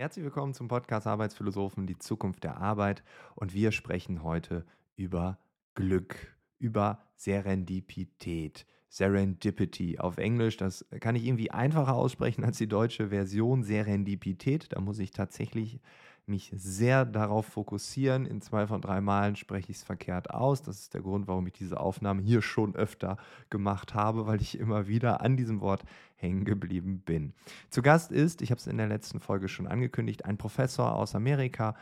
Herzlich 0.00 0.24
willkommen 0.24 0.54
zum 0.54 0.68
Podcast 0.68 1.08
Arbeitsphilosophen, 1.08 1.88
die 1.88 1.98
Zukunft 1.98 2.44
der 2.44 2.58
Arbeit. 2.58 3.02
Und 3.34 3.52
wir 3.52 3.72
sprechen 3.72 4.22
heute 4.22 4.64
über 4.94 5.40
Glück, 5.74 6.36
über 6.60 7.02
Serendipität. 7.16 8.64
Serendipity 8.88 9.98
auf 9.98 10.18
Englisch, 10.18 10.56
das 10.56 10.86
kann 11.00 11.16
ich 11.16 11.26
irgendwie 11.26 11.50
einfacher 11.50 11.96
aussprechen 11.96 12.44
als 12.44 12.58
die 12.58 12.68
deutsche 12.68 13.08
Version 13.08 13.64
Serendipität. 13.64 14.68
Da 14.70 14.80
muss 14.80 15.00
ich 15.00 15.10
tatsächlich 15.10 15.80
mich 16.28 16.52
sehr 16.54 17.04
darauf 17.04 17.46
fokussieren. 17.46 18.26
In 18.26 18.40
zwei 18.40 18.66
von 18.66 18.80
drei 18.80 19.00
Malen 19.00 19.36
spreche 19.36 19.70
ich 19.70 19.78
es 19.78 19.82
verkehrt 19.82 20.30
aus. 20.30 20.62
Das 20.62 20.78
ist 20.80 20.94
der 20.94 21.00
Grund, 21.00 21.26
warum 21.26 21.46
ich 21.46 21.52
diese 21.54 21.80
Aufnahme 21.80 22.22
hier 22.22 22.42
schon 22.42 22.74
öfter 22.74 23.16
gemacht 23.50 23.94
habe, 23.94 24.26
weil 24.26 24.40
ich 24.40 24.58
immer 24.58 24.86
wieder 24.86 25.20
an 25.20 25.36
diesem 25.36 25.60
Wort 25.60 25.84
hängen 26.16 26.44
geblieben 26.44 27.00
bin. 27.00 27.32
Zu 27.70 27.82
Gast 27.82 28.12
ist, 28.12 28.42
ich 28.42 28.50
habe 28.50 28.58
es 28.58 28.66
in 28.66 28.76
der 28.76 28.88
letzten 28.88 29.20
Folge 29.20 29.48
schon 29.48 29.66
angekündigt, 29.66 30.24
ein 30.24 30.38
Professor 30.38 30.94
aus 30.94 31.14
Amerika, 31.14 31.74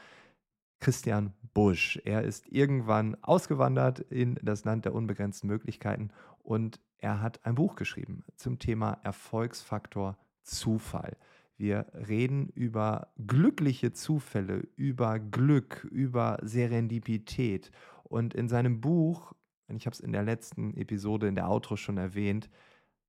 Christian 0.81 1.33
Busch. 1.55 1.99
Er 2.05 2.23
ist 2.23 2.47
irgendwann 2.53 3.17
ausgewandert 3.23 4.01
in 4.01 4.39
das 4.43 4.65
Land 4.65 4.85
der 4.85 4.95
unbegrenzten 4.95 5.49
Möglichkeiten 5.49 6.11
und 6.43 6.81
er 6.99 7.21
hat 7.21 7.45
ein 7.45 7.55
Buch 7.55 7.77
geschrieben 7.77 8.25
zum 8.37 8.59
Thema 8.59 8.99
Erfolgsfaktor 9.03 10.17
Zufall. 10.43 11.17
Wir 11.59 11.87
reden 11.95 12.49
über 12.51 13.09
glückliche 13.27 13.93
Zufälle, 13.93 14.69
über 14.77 15.19
Glück, 15.19 15.85
über 15.91 16.39
Serendipität. 16.43 17.71
Und 18.05 18.35
in 18.35 18.49
seinem 18.49 18.81
Buch, 18.81 19.33
ich 19.69 19.87
habe 19.87 19.95
es 19.95 20.01
in 20.01 20.13
der 20.13 20.23
letzten 20.23 20.75
Episode 20.75 21.29
in 21.29 21.35
der 21.35 21.49
Outro 21.49 21.77
schon 21.77 21.97
erwähnt, 21.97 22.51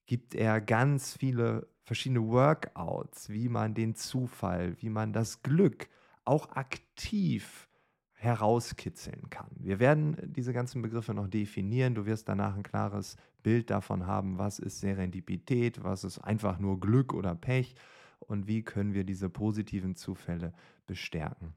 gibt 0.05 0.33
er 0.33 0.61
ganz 0.61 1.17
viele 1.17 1.67
verschiedene 1.83 2.25
Workouts, 2.25 3.29
wie 3.29 3.49
man 3.49 3.73
den 3.73 3.95
Zufall, 3.95 4.75
wie 4.81 4.89
man 4.89 5.11
das 5.11 5.41
Glück 5.41 5.89
auch 6.23 6.49
aktiv 6.53 7.67
herauskitzeln 8.13 9.29
kann. 9.29 9.49
Wir 9.59 9.79
werden 9.79 10.17
diese 10.25 10.53
ganzen 10.53 10.81
Begriffe 10.81 11.13
noch 11.13 11.27
definieren. 11.27 11.95
Du 11.95 12.05
wirst 12.05 12.27
danach 12.27 12.55
ein 12.55 12.63
klares 12.63 13.15
Bild 13.43 13.69
davon 13.69 14.07
haben, 14.07 14.37
was 14.37 14.57
ist 14.57 14.79
Serendipität, 14.79 15.83
was 15.83 16.03
ist 16.03 16.19
einfach 16.19 16.59
nur 16.59 16.79
Glück 16.79 17.13
oder 17.13 17.35
Pech 17.35 17.75
und 18.19 18.47
wie 18.47 18.63
können 18.63 18.93
wir 18.93 19.03
diese 19.03 19.29
positiven 19.29 19.95
Zufälle 19.95 20.53
bestärken. 20.85 21.53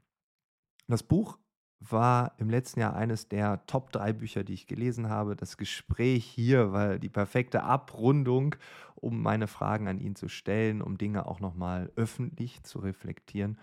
Das 0.87 1.03
Buch 1.03 1.37
war 1.79 2.35
im 2.37 2.49
letzten 2.49 2.79
Jahr 2.79 2.95
eines 2.95 3.27
der 3.27 3.65
Top 3.65 3.91
3 3.91 4.13
Bücher, 4.13 4.43
die 4.43 4.53
ich 4.53 4.67
gelesen 4.67 5.09
habe. 5.09 5.35
Das 5.35 5.57
Gespräch 5.57 6.25
hier 6.25 6.71
war 6.71 6.99
die 6.99 7.09
perfekte 7.09 7.63
Abrundung, 7.63 8.55
um 8.95 9.21
meine 9.21 9.47
Fragen 9.47 9.87
an 9.87 9.99
ihn 9.99 10.15
zu 10.15 10.27
stellen, 10.27 10.81
um 10.81 10.97
Dinge 10.97 11.25
auch 11.25 11.39
nochmal 11.39 11.91
öffentlich 11.95 12.61
zu 12.63 12.79
reflektieren. 12.79 13.57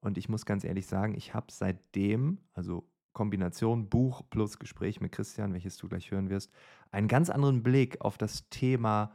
Und 0.00 0.18
ich 0.18 0.28
muss 0.28 0.46
ganz 0.46 0.62
ehrlich 0.62 0.86
sagen, 0.86 1.14
ich 1.16 1.34
habe 1.34 1.46
seitdem, 1.50 2.38
also 2.52 2.88
Kombination 3.12 3.88
Buch 3.88 4.22
plus 4.28 4.58
Gespräch 4.58 5.00
mit 5.00 5.12
Christian, 5.12 5.52
welches 5.52 5.76
du 5.76 5.88
gleich 5.88 6.10
hören 6.10 6.30
wirst, 6.30 6.52
einen 6.90 7.08
ganz 7.08 7.30
anderen 7.30 7.62
Blick 7.62 8.00
auf 8.02 8.18
das 8.18 8.48
Thema 8.50 9.12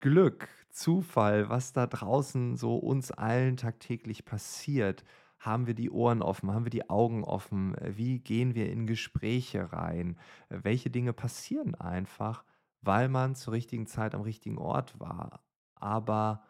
Glück, 0.00 0.48
Zufall, 0.72 1.48
was 1.50 1.72
da 1.72 1.86
draußen 1.86 2.56
so 2.56 2.76
uns 2.76 3.10
allen 3.12 3.56
tagtäglich 3.56 4.24
passiert. 4.24 5.04
Haben 5.38 5.66
wir 5.66 5.74
die 5.74 5.90
Ohren 5.90 6.22
offen? 6.22 6.50
Haben 6.52 6.64
wir 6.64 6.70
die 6.70 6.88
Augen 6.88 7.24
offen? 7.24 7.76
Wie 7.80 8.20
gehen 8.20 8.54
wir 8.54 8.70
in 8.70 8.86
Gespräche 8.86 9.72
rein? 9.72 10.16
Welche 10.48 10.90
Dinge 10.90 11.12
passieren 11.12 11.74
einfach, 11.74 12.44
weil 12.80 13.08
man 13.08 13.34
zur 13.34 13.52
richtigen 13.52 13.86
Zeit 13.86 14.14
am 14.14 14.22
richtigen 14.22 14.58
Ort 14.58 14.98
war? 14.98 15.44
Aber 15.74 16.42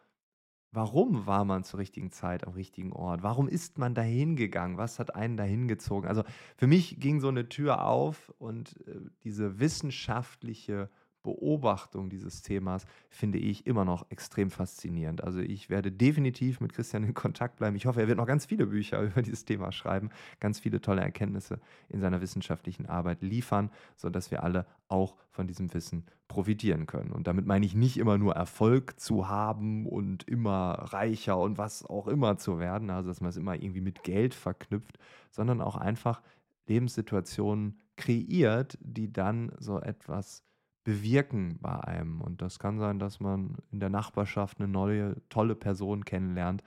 warum 0.72 1.26
war 1.26 1.44
man 1.44 1.64
zur 1.64 1.80
richtigen 1.80 2.10
Zeit 2.10 2.46
am 2.46 2.52
richtigen 2.52 2.92
Ort? 2.92 3.22
Warum 3.22 3.48
ist 3.48 3.78
man 3.78 3.94
dahin 3.94 4.36
gegangen? 4.36 4.78
Was 4.78 4.98
hat 4.98 5.14
einen 5.16 5.36
dahin 5.36 5.68
gezogen? 5.68 6.06
Also 6.06 6.22
für 6.56 6.66
mich 6.66 7.00
ging 7.00 7.20
so 7.20 7.28
eine 7.28 7.48
Tür 7.48 7.86
auf 7.86 8.32
und 8.38 8.86
äh, 8.86 9.00
diese 9.24 9.58
wissenschaftliche 9.58 10.90
Beobachtung 11.22 12.10
dieses 12.10 12.42
Themas 12.42 12.86
finde 13.08 13.38
ich 13.38 13.66
immer 13.66 13.84
noch 13.84 14.10
extrem 14.10 14.50
faszinierend. 14.50 15.22
Also 15.22 15.40
ich 15.40 15.70
werde 15.70 15.92
definitiv 15.92 16.60
mit 16.60 16.72
Christian 16.72 17.04
in 17.04 17.14
Kontakt 17.14 17.56
bleiben. 17.56 17.76
Ich 17.76 17.86
hoffe, 17.86 18.00
er 18.00 18.08
wird 18.08 18.18
noch 18.18 18.26
ganz 18.26 18.46
viele 18.46 18.66
Bücher 18.66 19.00
über 19.02 19.22
dieses 19.22 19.44
Thema 19.44 19.72
schreiben, 19.72 20.10
ganz 20.40 20.58
viele 20.58 20.80
tolle 20.80 21.02
Erkenntnisse 21.02 21.60
in 21.88 22.00
seiner 22.00 22.20
wissenschaftlichen 22.20 22.86
Arbeit 22.86 23.22
liefern, 23.22 23.70
sodass 23.96 24.30
wir 24.30 24.42
alle 24.42 24.66
auch 24.88 25.16
von 25.30 25.46
diesem 25.46 25.72
Wissen 25.72 26.04
profitieren 26.28 26.86
können. 26.86 27.12
Und 27.12 27.26
damit 27.26 27.46
meine 27.46 27.64
ich 27.66 27.74
nicht 27.74 27.98
immer 27.98 28.18
nur 28.18 28.34
Erfolg 28.34 28.98
zu 28.98 29.28
haben 29.28 29.86
und 29.86 30.26
immer 30.28 30.72
reicher 30.92 31.38
und 31.38 31.58
was 31.58 31.84
auch 31.84 32.08
immer 32.08 32.36
zu 32.36 32.58
werden, 32.58 32.90
also 32.90 33.10
dass 33.10 33.20
man 33.20 33.30
es 33.30 33.36
immer 33.36 33.54
irgendwie 33.54 33.80
mit 33.80 34.02
Geld 34.02 34.34
verknüpft, 34.34 34.98
sondern 35.30 35.60
auch 35.60 35.76
einfach 35.76 36.22
Lebenssituationen 36.66 37.78
kreiert, 37.96 38.78
die 38.80 39.12
dann 39.12 39.52
so 39.58 39.80
etwas 39.80 40.42
bewirken 40.84 41.58
bei 41.60 41.78
einem. 41.80 42.20
Und 42.20 42.42
das 42.42 42.58
kann 42.58 42.78
sein, 42.78 42.98
dass 42.98 43.20
man 43.20 43.56
in 43.70 43.80
der 43.80 43.90
Nachbarschaft 43.90 44.58
eine 44.58 44.68
neue, 44.68 45.16
tolle 45.28 45.54
Person 45.54 46.04
kennenlernt. 46.04 46.62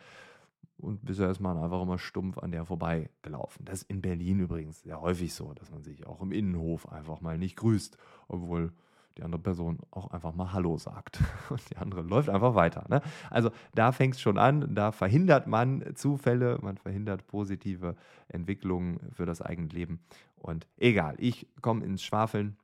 Und 0.77 1.05
bisher 1.05 1.29
ist 1.29 1.39
man 1.39 1.57
einfach 1.57 1.81
immer 1.81 1.97
stumpf 1.97 2.37
an 2.37 2.51
der 2.51 2.65
vorbeigelaufen. 2.65 3.65
Das 3.65 3.83
ist 3.83 3.89
in 3.89 4.01
Berlin 4.01 4.39
übrigens 4.39 4.81
sehr 4.81 4.99
häufig 5.01 5.33
so, 5.33 5.53
dass 5.53 5.71
man 5.71 5.83
sich 5.83 6.05
auch 6.05 6.21
im 6.21 6.31
Innenhof 6.31 6.91
einfach 6.91 7.21
mal 7.21 7.37
nicht 7.37 7.55
grüßt, 7.55 7.97
obwohl 8.27 8.73
die 9.17 9.23
andere 9.23 9.41
Person 9.41 9.79
auch 9.91 10.11
einfach 10.11 10.33
mal 10.33 10.51
Hallo 10.51 10.77
sagt. 10.77 11.21
Und 11.49 11.69
die 11.69 11.77
andere 11.77 12.01
läuft 12.01 12.29
einfach 12.29 12.55
weiter. 12.55 12.85
Ne? 12.89 13.01
Also 13.29 13.51
da 13.73 13.91
fängt 13.91 14.15
es 14.15 14.21
schon 14.21 14.37
an, 14.37 14.75
da 14.75 14.91
verhindert 14.91 15.47
man 15.47 15.95
Zufälle, 15.95 16.59
man 16.61 16.77
verhindert 16.77 17.25
positive 17.27 17.95
Entwicklungen 18.27 18.99
für 19.13 19.25
das 19.25 19.41
eigene 19.41 19.69
Leben. 19.69 20.01
Und 20.35 20.67
egal, 20.77 21.15
ich 21.17 21.47
komme 21.61 21.85
ins 21.85 22.03
Schwafeln 22.03 22.57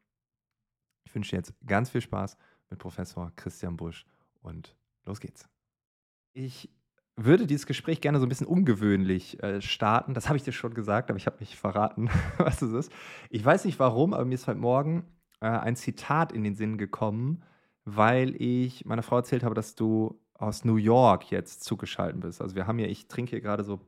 ich 1.11 1.15
wünsche 1.15 1.35
jetzt 1.35 1.53
ganz 1.67 1.89
viel 1.89 1.99
Spaß 1.99 2.37
mit 2.69 2.79
Professor 2.79 3.33
Christian 3.35 3.75
Busch 3.75 4.05
und 4.41 4.77
los 5.05 5.19
geht's. 5.19 5.49
Ich 6.31 6.69
würde 7.17 7.47
dieses 7.47 7.65
Gespräch 7.65 7.99
gerne 7.99 8.19
so 8.19 8.25
ein 8.25 8.29
bisschen 8.29 8.47
ungewöhnlich 8.47 9.43
äh, 9.43 9.61
starten. 9.61 10.13
Das 10.13 10.29
habe 10.29 10.37
ich 10.37 10.43
dir 10.43 10.53
schon 10.53 10.73
gesagt, 10.73 11.09
aber 11.09 11.17
ich 11.17 11.25
habe 11.25 11.39
nicht 11.41 11.57
verraten, 11.57 12.09
was 12.37 12.61
es 12.61 12.71
ist. 12.71 12.93
Ich 13.29 13.43
weiß 13.43 13.65
nicht 13.65 13.77
warum, 13.77 14.13
aber 14.13 14.23
mir 14.23 14.35
ist 14.35 14.47
heute 14.47 14.61
Morgen 14.61 15.03
äh, 15.41 15.47
ein 15.47 15.75
Zitat 15.75 16.31
in 16.31 16.45
den 16.45 16.55
Sinn 16.55 16.77
gekommen, 16.77 17.43
weil 17.83 18.41
ich 18.41 18.85
meiner 18.85 19.03
Frau 19.03 19.17
erzählt 19.17 19.43
habe, 19.43 19.53
dass 19.55 19.75
du 19.75 20.17
aus 20.41 20.65
New 20.65 20.77
York 20.77 21.29
jetzt 21.29 21.63
zugeschaltet 21.63 22.19
bist. 22.19 22.41
Also 22.41 22.55
wir 22.55 22.65
haben 22.65 22.79
hier, 22.79 22.89
ich 22.89 23.07
trinke 23.07 23.31
hier 23.31 23.41
gerade 23.41 23.63
so 23.63 23.79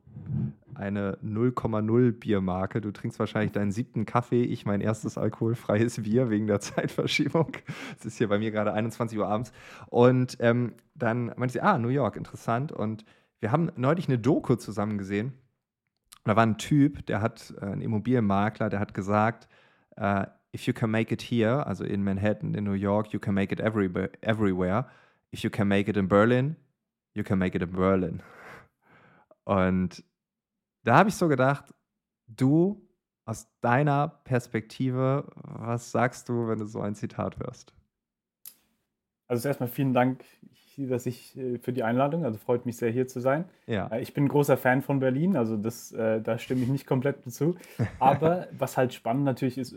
eine 0.76 1.18
0,0 1.24 2.12
Biermarke. 2.12 2.80
Du 2.80 2.92
trinkst 2.92 3.20
wahrscheinlich 3.20 3.52
deinen 3.52 3.72
siebten 3.72 4.06
Kaffee, 4.06 4.44
ich 4.44 4.66
mein 4.66 4.80
erstes 4.80 5.18
alkoholfreies 5.18 6.04
Bier 6.04 6.30
wegen 6.30 6.46
der 6.46 6.60
Zeitverschiebung. 6.62 7.54
Es 7.98 8.06
ist 8.06 8.18
hier 8.18 8.30
bei 8.30 8.38
mir 8.38 8.52
gerade 8.52 8.72
21 8.72 9.18
Uhr 9.18 9.28
abends. 9.28 9.52
Und 9.88 10.38
ähm, 10.40 10.74
dann 10.94 11.34
meinte 11.38 11.54
sie, 11.54 11.62
ah, 11.62 11.78
New 11.80 11.90
York, 11.90 12.16
interessant. 12.16 12.72
Und 12.72 13.04
wir 13.40 13.52
haben 13.52 13.72
neulich 13.76 14.08
eine 14.08 14.20
Doku 14.20 14.56
zusammen 14.56 15.00
gesehen. 15.00 15.34
Da 16.24 16.36
war 16.36 16.46
ein 16.46 16.60
Typ, 16.60 17.06
der 17.08 17.22
hat, 17.22 17.54
äh, 17.62 17.66
ein 17.66 17.82
Immobilienmakler, 17.82 18.70
der 18.70 18.80
hat 18.80 18.94
gesagt, 18.94 19.48
uh, 20.00 20.24
if 20.54 20.68
you 20.68 20.74
can 20.74 20.92
make 20.92 21.12
it 21.12 21.22
here, 21.22 21.66
also 21.66 21.84
in 21.84 22.04
Manhattan, 22.04 22.54
in 22.54 22.64
New 22.64 22.74
York, 22.74 23.12
you 23.12 23.20
can 23.20 23.34
make 23.34 23.52
it 23.52 23.60
every, 23.60 23.90
everywhere. 24.22 24.86
If 25.34 25.44
you 25.44 25.50
can 25.50 25.68
make 25.68 25.90
it 25.90 25.98
in 25.98 26.08
Berlin, 26.08 26.56
you 27.14 27.24
can 27.24 27.40
make 27.40 27.56
it 27.56 27.64
in 27.64 27.72
Berlin. 27.72 28.22
Und 29.46 30.04
da 30.84 30.98
habe 30.98 31.10
ich 31.10 31.16
so 31.16 31.28
gedacht, 31.28 31.74
du 32.28 32.88
aus 33.26 33.48
deiner 33.62 34.10
Perspektive, 34.26 35.26
was 35.36 35.92
sagst 35.92 36.30
du, 36.30 36.48
wenn 36.48 36.60
du 36.60 36.66
so 36.66 36.82
ein 36.82 36.94
Zitat 36.94 37.40
hörst? 37.40 37.74
Also 39.28 39.48
erstmal 39.48 39.70
vielen 39.70 39.94
Dank 39.94 40.24
dass 40.78 41.06
ich, 41.06 41.38
äh, 41.38 41.58
für 41.60 41.74
die 41.74 41.84
Einladung. 41.84 42.26
Also 42.26 42.38
freut 42.38 42.66
mich 42.66 42.78
sehr, 42.78 42.92
hier 42.92 43.08
zu 43.08 43.20
sein. 43.20 43.46
Ja. 43.68 43.88
Äh, 43.88 44.02
ich 44.02 44.14
bin 44.14 44.26
ein 44.26 44.28
großer 44.28 44.58
Fan 44.58 44.82
von 44.82 45.00
Berlin, 45.00 45.36
also 45.36 45.58
das, 45.58 45.92
äh, 45.92 46.22
da 46.22 46.38
stimme 46.38 46.62
ich 46.62 46.70
nicht 46.70 46.88
komplett 46.88 47.24
zu. 47.32 47.56
Aber 48.00 48.48
was 48.58 48.78
halt 48.78 48.94
spannend 48.94 49.26
natürlich 49.26 49.58
ist 49.58 49.76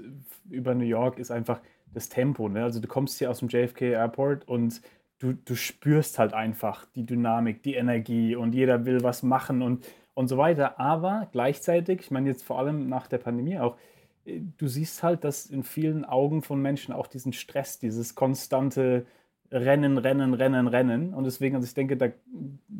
über 0.49 0.75
New 0.75 0.85
York, 0.85 1.19
ist 1.19 1.31
einfach 1.31 1.61
das 1.93 2.09
Tempo. 2.09 2.49
Ne? 2.49 2.63
Also 2.63 2.81
du 2.81 2.89
kommst 2.89 3.19
hier 3.19 3.31
aus 3.31 3.41
dem 3.41 3.49
JFK 3.49 3.93
Airport 3.93 4.49
und 4.49 4.81
du, 5.19 5.33
du 5.33 5.55
spürst 5.55 6.19
halt 6.19 6.35
einfach 6.35 6.87
die 6.95 7.07
Dynamik, 7.07 7.63
die 7.63 7.75
Energie 7.75 8.37
und 8.37 8.55
jeder 8.55 8.85
will 8.85 9.03
was 9.03 9.23
machen 9.23 9.63
und 9.63 9.87
und 10.17 10.29
so 10.29 10.39
weiter. 10.39 10.81
Aber 10.81 11.29
gleichzeitig, 11.31 12.01
ich 12.01 12.11
meine 12.11 12.29
jetzt 12.29 12.43
vor 12.43 12.59
allem 12.59 12.89
nach 12.89 13.07
der 13.07 13.19
Pandemie 13.19 13.59
auch, 13.59 13.77
äh, 14.25 14.41
du 14.57 14.67
siehst 14.67 15.03
halt, 15.03 15.23
dass 15.25 15.47
in 15.47 15.63
vielen 15.63 16.05
Augen 16.05 16.43
von 16.43 16.61
Menschen 16.61 16.93
auch 16.93 17.07
diesen 17.07 17.33
Stress, 17.33 17.79
dieses 17.79 18.15
konstante 18.17 19.07
Rennen, 19.53 19.99
Rennen, 19.99 20.35
Rennen, 20.35 20.67
Rennen. 20.67 21.15
Und 21.15 21.25
deswegen, 21.25 21.55
also 21.55 21.67
ich 21.67 21.75
denke, 21.75 21.97
da 21.97 22.09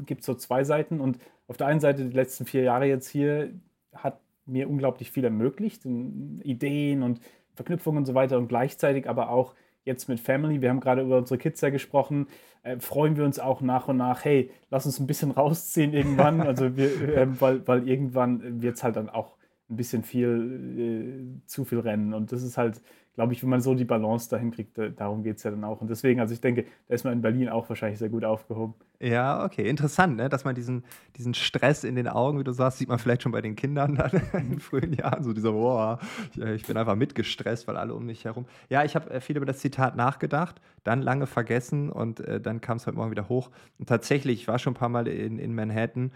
gibt 0.07 0.23
es 0.23 0.27
so 0.27 0.35
zwei 0.35 0.65
Seiten. 0.65 0.99
Und 1.01 1.19
auf 1.47 1.59
der 1.59 1.69
einen 1.69 1.81
Seite, 1.81 2.07
die 2.07 2.17
letzten 2.17 2.47
vier 2.47 2.63
Jahre 2.63 2.87
jetzt 2.87 3.09
hier, 3.09 3.53
hat 3.95 4.19
mir 4.47 4.69
unglaublich 4.69 5.11
viel 5.11 5.25
ermöglicht, 5.25 5.85
Ideen 5.85 7.03
und 7.03 7.21
Verknüpfungen 7.55 7.99
und 7.99 8.07
so 8.07 8.15
weiter. 8.15 8.39
Und 8.39 8.49
gleichzeitig 8.49 9.09
aber 9.09 9.29
auch 9.29 9.55
jetzt 9.87 10.09
mit 10.09 10.21
Family, 10.21 10.61
wir 10.61 10.69
haben 10.69 10.81
gerade 10.81 11.03
über 11.03 11.17
unsere 11.17 11.39
Kids 11.39 11.61
ja 11.63 11.71
gesprochen, 11.71 12.27
äh, 12.63 12.79
freuen 12.79 13.17
wir 13.17 13.25
uns 13.25 13.39
auch 13.39 13.61
nach 13.61 13.89
und 13.89 13.97
nach, 13.97 14.25
hey, 14.25 14.51
lass 14.71 14.85
uns 14.85 15.01
ein 15.01 15.07
bisschen 15.07 15.31
rausziehen 15.33 15.95
irgendwann. 15.95 16.43
Also 16.43 16.77
wir, 16.77 17.17
äh, 17.17 17.41
weil, 17.41 17.67
weil 17.67 17.89
irgendwann 17.89 18.61
wird 18.61 18.77
es 18.77 18.85
halt 18.85 18.97
dann 18.97 19.09
auch 19.09 19.37
ein 19.71 19.77
bisschen 19.77 20.03
viel 20.03 21.39
äh, 21.41 21.47
zu 21.47 21.65
viel 21.65 21.81
Rennen. 21.81 22.13
Und 22.13 22.33
das 22.33 22.43
ist 22.43 22.59
halt, 22.59 22.83
glaube 23.17 23.33
ich, 23.33 23.43
wenn 23.43 23.49
man 23.49 23.63
so 23.63 23.75
die 23.75 23.85
Balance 23.85 24.29
dahin 24.29 24.51
kriegt, 24.51 24.79
darum 24.97 25.23
geht 25.23 25.39
es 25.39 25.43
ja 25.43 25.51
dann 25.51 25.65
auch. 25.65 25.81
Und 25.81 25.89
deswegen, 25.89 26.21
also 26.21 26.35
ich 26.35 26.41
denke, 26.41 26.67
da 26.87 26.95
ist 26.95 27.03
man 27.05 27.15
in 27.15 27.23
Berlin 27.23 27.49
auch 27.49 27.67
wahrscheinlich 27.69 27.99
sehr 27.99 28.11
gut 28.11 28.25
aufgehoben. 28.25 28.75
Ja, 29.01 29.43
okay, 29.43 29.69
interessant, 29.69 30.17
ne? 30.17 30.29
dass 30.29 30.45
man 30.45 30.55
diesen, 30.55 30.85
diesen 31.17 31.33
Stress 31.33 31.83
in 31.83 31.97
den 31.97 32.09
Augen, 32.09 32.39
wie 32.39 32.45
du 32.45 32.53
sagst, 32.53 32.79
sieht 32.79 32.89
man 32.89 32.99
vielleicht 32.99 33.23
schon 33.23 33.33
bei 33.33 33.41
den 33.41 33.57
Kindern 33.57 33.95
dann 33.97 34.11
in 34.35 34.61
frühen 34.61 34.93
Jahren, 34.93 35.25
so 35.25 35.33
dieser, 35.33 35.53
boah, 35.53 35.99
ich, 36.35 36.43
äh, 36.43 36.55
ich 36.55 36.67
bin 36.67 36.77
einfach 36.77 36.95
mitgestresst, 36.95 37.67
weil 37.67 37.79
alle 37.79 37.95
um 37.95 38.05
mich 38.05 38.27
herum. 38.27 38.45
Ja, 38.69 38.85
ich 38.85 38.95
habe 38.95 39.11
äh, 39.11 39.21
viel 39.23 39.37
über 39.37 39.47
das 39.47 39.59
Zitat 39.59 39.97
nachgedacht, 39.97 40.61
dann 40.85 41.01
lange 41.01 41.27
vergessen 41.27 41.91
und 41.91 42.21
äh, 42.21 42.39
dann 42.39 42.61
kam 42.61 42.77
es 42.77 42.87
heute 42.87 42.99
Morgen 42.99 43.11
wieder 43.11 43.31
hoch. 43.31 43.51
Und 43.79 43.89
tatsächlich, 43.89 44.43
ich 44.43 44.49
war 44.49 44.59
schon 44.59 44.75
ein 44.75 44.77
paar 44.77 44.91
Mal 44.91 45.09
in, 45.09 45.39
in 45.39 45.55
Manhattan 45.55 46.13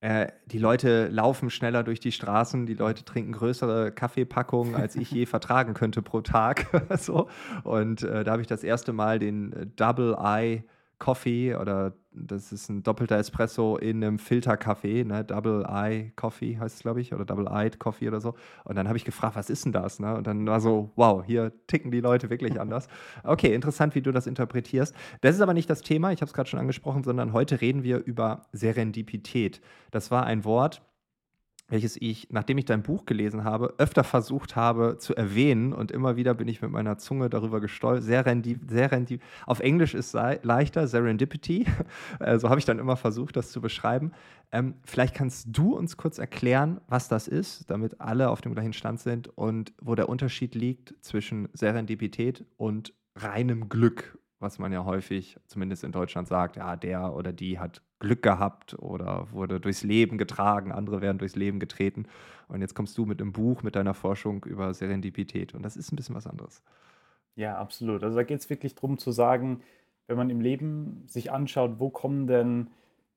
äh, 0.00 0.28
die 0.46 0.58
Leute 0.58 1.08
laufen 1.08 1.50
schneller 1.50 1.82
durch 1.82 1.98
die 1.98 2.12
Straßen, 2.12 2.66
die 2.66 2.74
Leute 2.74 3.04
trinken 3.04 3.32
größere 3.32 3.90
Kaffeepackungen, 3.90 4.76
als 4.76 4.94
ich 4.94 5.10
je 5.10 5.26
vertragen 5.26 5.74
könnte 5.74 6.02
pro 6.02 6.20
Tag. 6.20 6.66
so. 6.98 7.28
Und 7.64 8.02
äh, 8.02 8.22
da 8.22 8.32
habe 8.32 8.42
ich 8.42 8.48
das 8.48 8.62
erste 8.62 8.92
Mal 8.92 9.18
den 9.18 9.52
äh, 9.52 9.66
Double 9.66 10.16
Eye 10.18 10.62
Coffee 10.98 11.54
oder 11.54 11.94
das 12.12 12.52
ist 12.52 12.68
ein 12.68 12.82
doppelter 12.82 13.16
Espresso 13.16 13.76
in 13.76 14.02
einem 14.02 14.18
Filterkaffee, 14.18 15.04
ne? 15.04 15.24
Double 15.24 15.64
Eye 15.68 16.12
Coffee 16.16 16.58
heißt 16.58 16.76
es, 16.76 16.82
glaube 16.82 17.00
ich, 17.00 17.12
oder 17.14 17.24
Double 17.24 17.46
Eyed 17.46 17.78
Coffee 17.78 18.08
oder 18.08 18.20
so. 18.20 18.34
Und 18.64 18.76
dann 18.76 18.88
habe 18.88 18.96
ich 18.96 19.04
gefragt, 19.04 19.36
was 19.36 19.50
ist 19.50 19.64
denn 19.64 19.72
das? 19.72 20.00
Ne? 20.00 20.16
Und 20.16 20.26
dann 20.26 20.46
war 20.46 20.60
so, 20.60 20.90
wow, 20.96 21.22
hier 21.24 21.52
ticken 21.66 21.90
die 21.90 22.00
Leute 22.00 22.30
wirklich 22.30 22.60
anders. 22.60 22.88
Okay, 23.22 23.54
interessant, 23.54 23.94
wie 23.94 24.02
du 24.02 24.10
das 24.10 24.26
interpretierst. 24.26 24.94
Das 25.20 25.34
ist 25.36 25.40
aber 25.40 25.54
nicht 25.54 25.70
das 25.70 25.82
Thema, 25.82 26.12
ich 26.12 26.20
habe 26.20 26.28
es 26.28 26.34
gerade 26.34 26.48
schon 26.48 26.60
angesprochen, 26.60 27.04
sondern 27.04 27.32
heute 27.32 27.60
reden 27.60 27.84
wir 27.84 28.04
über 28.04 28.42
Serendipität. 28.52 29.60
Das 29.90 30.10
war 30.10 30.24
ein 30.26 30.44
Wort, 30.44 30.82
welches 31.68 31.96
ich, 32.00 32.28
nachdem 32.30 32.58
ich 32.58 32.64
dein 32.64 32.82
Buch 32.82 33.04
gelesen 33.06 33.44
habe, 33.44 33.74
öfter 33.78 34.02
versucht 34.02 34.56
habe 34.56 34.96
zu 34.98 35.14
erwähnen 35.14 35.72
und 35.72 35.92
immer 35.92 36.16
wieder 36.16 36.34
bin 36.34 36.48
ich 36.48 36.62
mit 36.62 36.70
meiner 36.70 36.98
Zunge 36.98 37.28
darüber 37.28 37.60
gestolpert. 37.60 38.04
Serendi, 38.04 38.58
serendi, 38.66 39.20
auf 39.46 39.60
Englisch 39.60 39.94
ist 39.94 40.14
es 40.14 40.42
leichter, 40.42 40.86
Serendipity. 40.86 41.66
Äh, 42.20 42.38
so 42.38 42.48
habe 42.48 42.58
ich 42.58 42.64
dann 42.64 42.78
immer 42.78 42.96
versucht, 42.96 43.36
das 43.36 43.50
zu 43.50 43.60
beschreiben. 43.60 44.12
Ähm, 44.50 44.74
vielleicht 44.84 45.14
kannst 45.14 45.46
du 45.50 45.76
uns 45.76 45.96
kurz 45.96 46.18
erklären, 46.18 46.80
was 46.88 47.08
das 47.08 47.28
ist, 47.28 47.70
damit 47.70 48.00
alle 48.00 48.30
auf 48.30 48.40
dem 48.40 48.54
gleichen 48.54 48.72
Stand 48.72 49.00
sind 49.00 49.28
und 49.28 49.72
wo 49.80 49.94
der 49.94 50.08
Unterschied 50.08 50.54
liegt 50.54 50.94
zwischen 51.00 51.48
Serendipität 51.52 52.44
und 52.56 52.94
reinem 53.14 53.68
Glück 53.68 54.18
was 54.40 54.58
man 54.58 54.72
ja 54.72 54.84
häufig, 54.84 55.36
zumindest 55.46 55.84
in 55.84 55.92
Deutschland, 55.92 56.28
sagt, 56.28 56.56
ja, 56.56 56.76
der 56.76 57.14
oder 57.14 57.32
die 57.32 57.58
hat 57.58 57.82
Glück 58.00 58.22
gehabt 58.22 58.78
oder 58.78 59.28
wurde 59.32 59.60
durchs 59.60 59.82
Leben 59.82 60.18
getragen, 60.18 60.72
andere 60.72 61.00
werden 61.00 61.18
durchs 61.18 61.36
Leben 61.36 61.58
getreten. 61.58 62.06
Und 62.48 62.60
jetzt 62.60 62.74
kommst 62.74 62.96
du 62.96 63.04
mit 63.04 63.20
einem 63.20 63.32
Buch, 63.32 63.62
mit 63.62 63.76
deiner 63.76 63.94
Forschung 63.94 64.44
über 64.44 64.72
Serendipität. 64.72 65.54
Und 65.54 65.62
das 65.62 65.76
ist 65.76 65.92
ein 65.92 65.96
bisschen 65.96 66.14
was 66.14 66.26
anderes. 66.26 66.62
Ja, 67.36 67.56
absolut. 67.56 68.02
Also 68.02 68.16
da 68.16 68.22
geht 68.22 68.40
es 68.40 68.50
wirklich 68.50 68.74
darum 68.74 68.98
zu 68.98 69.12
sagen, 69.12 69.60
wenn 70.06 70.16
man 70.16 70.30
im 70.30 70.40
Leben 70.40 71.04
sich 71.06 71.30
anschaut, 71.30 71.78
wo 71.78 71.90
kommen 71.90 72.26
denn 72.26 72.68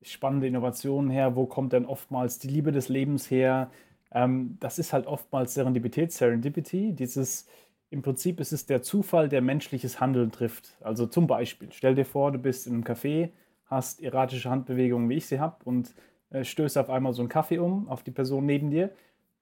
spannende 0.02 0.48
Innovationen 0.48 1.10
her, 1.10 1.36
wo 1.36 1.46
kommt 1.46 1.74
denn 1.74 1.86
oftmals 1.86 2.40
die 2.40 2.48
Liebe 2.48 2.72
des 2.72 2.90
Lebens 2.90 3.30
her, 3.30 3.72
ähm, 4.12 4.58
das 4.60 4.80
ist 4.80 4.94
halt 4.94 5.08
oftmals 5.08 5.54
Serendipität, 5.54 6.12
Serendipity, 6.12 6.94
dieses 6.94 7.48
im 7.92 8.02
Prinzip 8.02 8.40
ist 8.40 8.54
es 8.54 8.66
der 8.66 8.82
Zufall, 8.82 9.28
der 9.28 9.42
menschliches 9.42 10.00
Handeln 10.00 10.32
trifft. 10.32 10.78
Also 10.80 11.08
zum 11.08 11.28
Beispiel, 11.28 11.70
stell 11.74 11.94
dir 11.94 12.06
vor, 12.06 12.32
du 12.32 12.40
bist 12.40 12.66
in 12.66 12.74
einem 12.74 12.84
Café, 12.84 13.32
hast 13.72 14.04
erratische 14.04 14.50
Handbewegungen, 14.50 15.10
wie 15.10 15.16
ich 15.16 15.26
sie 15.26 15.40
habe, 15.40 15.56
und 15.64 15.96
äh, 16.30 16.44
stößt 16.44 16.78
auf 16.78 16.90
einmal 16.90 17.14
so 17.14 17.22
einen 17.22 17.30
Kaffee 17.30 17.58
um 17.58 17.90
auf 17.90 18.04
die 18.04 18.12
Person 18.12 18.46
neben 18.46 18.70
dir. 18.70 18.92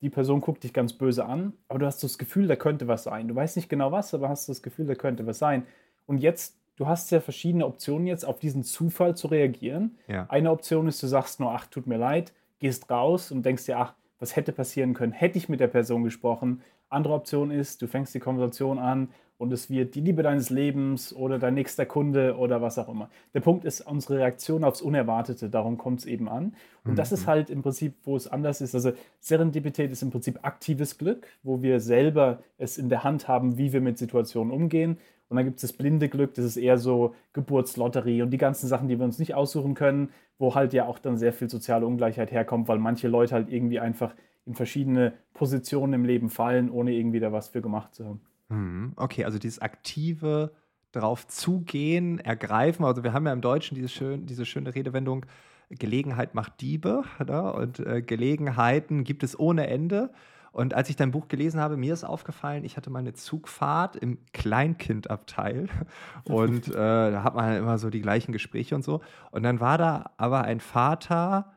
Die 0.02 0.10
Person 0.10 0.40
guckt 0.40 0.64
dich 0.64 0.72
ganz 0.72 0.94
böse 0.94 1.26
an, 1.26 1.54
aber 1.68 1.80
du 1.80 1.86
hast 1.86 2.02
das 2.04 2.18
Gefühl, 2.18 2.48
da 2.48 2.56
könnte 2.56 2.88
was 2.88 3.04
sein. 3.04 3.28
Du 3.28 3.36
weißt 3.36 3.58
nicht 3.58 3.68
genau 3.68 3.92
was, 3.92 4.14
aber 4.14 4.30
hast 4.30 4.48
das 4.48 4.62
Gefühl, 4.62 4.86
da 4.86 4.96
könnte 4.96 5.28
was 5.28 5.40
sein. 5.40 5.66
Und 6.06 6.20
jetzt, 6.20 6.58
du 6.78 6.88
hast 6.88 7.12
ja 7.12 7.20
verschiedene 7.20 7.66
Optionen 7.66 8.08
jetzt 8.08 8.24
auf 8.24 8.40
diesen 8.40 8.64
Zufall 8.64 9.18
zu 9.18 9.28
reagieren. 9.28 9.98
Ja. 10.08 10.26
Eine 10.30 10.52
Option 10.52 10.88
ist, 10.88 11.04
du 11.04 11.08
sagst 11.08 11.42
nur, 11.42 11.52
ach, 11.52 11.66
tut 11.66 11.86
mir 11.86 11.98
leid, 11.98 12.32
gehst 12.60 12.90
raus 12.90 13.32
und 13.32 13.46
denkst 13.46 13.66
dir, 13.66 13.78
ach, 13.78 13.94
was 14.20 14.36
hätte 14.36 14.54
passieren 14.54 14.94
können, 14.94 15.12
hätte 15.12 15.38
ich 15.38 15.50
mit 15.50 15.60
der 15.60 15.68
Person 15.68 16.04
gesprochen. 16.04 16.62
Andere 16.90 17.14
Option 17.14 17.52
ist, 17.52 17.82
du 17.82 17.88
fängst 17.88 18.14
die 18.14 18.20
Konversation 18.20 18.80
an 18.80 19.10
und 19.40 19.54
es 19.54 19.70
wird 19.70 19.96
die 19.96 20.02
Liebe 20.02 20.22
deines 20.22 20.50
Lebens 20.50 21.16
oder 21.16 21.40
dein 21.40 21.54
nächster 21.54 21.86
Kunde 21.86 22.36
oder 22.38 22.62
was 22.62 22.78
auch 22.78 22.90
immer. 22.90 23.10
Der 23.34 23.40
Punkt 23.40 23.64
ist 23.64 23.80
unsere 23.80 24.18
Reaktion 24.18 24.66
aufs 24.66 24.82
Unerwartete, 24.82 25.50
darum 25.50 25.78
kommt 25.78 26.02
es 26.02 26.06
eben 26.06 26.28
an. 26.28 26.56
Und 26.84 26.92
mhm. 26.92 26.96
das 26.98 27.14
ist 27.14 27.22
mhm. 27.22 27.28
halt 27.28 27.50
im 27.50 27.62
Prinzip, 27.62 27.94
wo 28.04 28.18
es 28.18 28.28
anders 28.28 28.60
ist. 28.60 28.76
Also 28.76 28.92
Serendipität 29.22 29.92
ist 29.92 30.04
im 30.04 30.12
Prinzip 30.12 30.40
aktives 30.42 30.98
Glück, 30.98 31.26
wo 31.42 31.62
wir 31.62 31.80
selber 31.80 32.44
es 32.58 32.78
in 32.78 32.90
der 32.90 33.06
Hand 33.06 33.30
haben, 33.30 33.58
wie 33.58 33.72
wir 33.72 33.80
mit 33.80 33.98
Situationen 33.98 34.52
umgehen. 34.52 34.98
Und 35.30 35.38
dann 35.38 35.46
gibt 35.46 35.56
es 35.56 35.62
das 35.62 35.74
blinde 35.74 36.10
Glück, 36.10 36.34
das 36.34 36.44
ist 36.44 36.58
eher 36.58 36.78
so 36.78 37.16
Geburtslotterie 37.32 38.22
und 38.22 38.32
die 38.32 38.38
ganzen 38.38 38.68
Sachen, 38.68 38.90
die 38.90 39.00
wir 39.00 39.06
uns 39.06 39.20
nicht 39.20 39.36
aussuchen 39.36 39.74
können, 39.74 40.10
wo 40.38 40.54
halt 40.54 40.74
ja 40.74 40.86
auch 40.86 41.00
dann 41.00 41.18
sehr 41.18 41.32
viel 41.32 41.50
soziale 41.50 41.86
Ungleichheit 41.86 42.34
herkommt, 42.34 42.68
weil 42.68 42.80
manche 42.80 43.08
Leute 43.08 43.36
halt 43.36 43.50
irgendwie 43.50 43.80
einfach 43.80 44.14
in 44.46 44.56
verschiedene 44.56 45.14
Positionen 45.34 45.94
im 45.94 46.04
Leben 46.04 46.30
fallen, 46.30 46.70
ohne 46.70 46.92
irgendwie 46.92 47.22
da 47.22 47.32
was 47.32 47.48
für 47.48 47.62
gemacht 47.62 47.96
zu 47.96 48.06
haben. 48.06 48.22
Mhm. 48.50 48.94
Okay, 48.96 49.26
also 49.26 49.40
dieses 49.40 49.60
aktive 49.60 50.52
drauf 50.92 51.28
zugehen, 51.28 52.20
ergreifen. 52.20 52.84
Also 52.84 53.04
wir 53.04 53.14
haben 53.14 53.26
ja 53.26 53.34
im 53.34 53.42
Deutschen 53.42 53.76
diese, 53.76 53.90
schön, 53.90 54.26
diese 54.26 54.46
schöne 54.46 54.74
Redewendung, 54.76 55.26
Gelegenheit 55.70 56.34
macht 56.34 56.62
Diebe. 56.62 57.04
Ne? 57.26 57.54
Und 57.54 57.80
äh, 57.80 58.02
Gelegenheiten 58.02 59.04
gibt 59.04 59.24
es 59.24 59.38
ohne 59.38 59.68
Ende. 59.68 60.12
Und 60.52 60.74
als 60.74 60.90
ich 60.90 60.96
dein 60.96 61.12
Buch 61.12 61.28
gelesen 61.28 61.60
habe, 61.60 61.78
mir 61.78 61.94
ist 61.94 62.04
aufgefallen, 62.04 62.66
ich 62.66 62.76
hatte 62.76 62.90
meine 62.90 63.14
Zugfahrt 63.14 63.96
im 63.96 64.18
Kleinkindabteil 64.34 65.70
und 66.26 66.70
äh, 66.70 66.72
da 66.72 67.24
hat 67.24 67.36
man 67.36 67.46
halt 67.46 67.60
immer 67.60 67.78
so 67.78 67.92
die 67.92 68.02
gleichen 68.02 68.32
Gespräche 68.32 68.74
und 68.74 68.84
so. 68.84 69.02
Und 69.30 69.44
dann 69.44 69.60
war 69.60 69.78
da 69.78 70.12
aber 70.18 70.44
ein 70.44 70.60
Vater, 70.60 71.54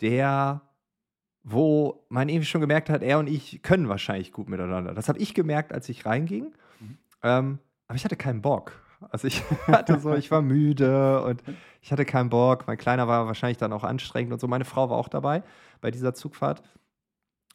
der, 0.00 0.62
wo 1.44 2.04
man 2.08 2.28
irgendwie 2.28 2.46
schon 2.46 2.60
gemerkt 2.60 2.88
hat, 2.88 3.02
er 3.02 3.18
und 3.18 3.28
ich 3.28 3.62
können 3.62 3.88
wahrscheinlich 3.88 4.32
gut 4.32 4.48
miteinander. 4.48 4.94
Das 4.94 5.08
habe 5.08 5.18
ich 5.18 5.34
gemerkt, 5.34 5.72
als 5.72 5.88
ich 5.88 6.06
reinging. 6.06 6.52
Mhm. 6.80 6.98
Ähm, 7.22 7.58
aber 7.88 7.96
ich 7.96 8.04
hatte 8.04 8.16
keinen 8.16 8.42
Bock. 8.42 8.80
Also 9.10 9.26
ich 9.26 9.42
hatte 9.66 9.98
so, 9.98 10.14
ich 10.14 10.30
war 10.30 10.42
müde 10.42 11.22
und 11.24 11.42
ich 11.80 11.90
hatte 11.90 12.04
keinen 12.04 12.30
Bock. 12.30 12.66
Mein 12.66 12.78
Kleiner 12.78 13.08
war 13.08 13.26
wahrscheinlich 13.26 13.58
dann 13.58 13.72
auch 13.72 13.84
anstrengend 13.84 14.32
und 14.32 14.40
so. 14.40 14.46
Meine 14.46 14.64
Frau 14.64 14.88
war 14.90 14.96
auch 14.96 15.08
dabei 15.08 15.42
bei 15.80 15.90
dieser 15.90 16.14
Zugfahrt. 16.14 16.62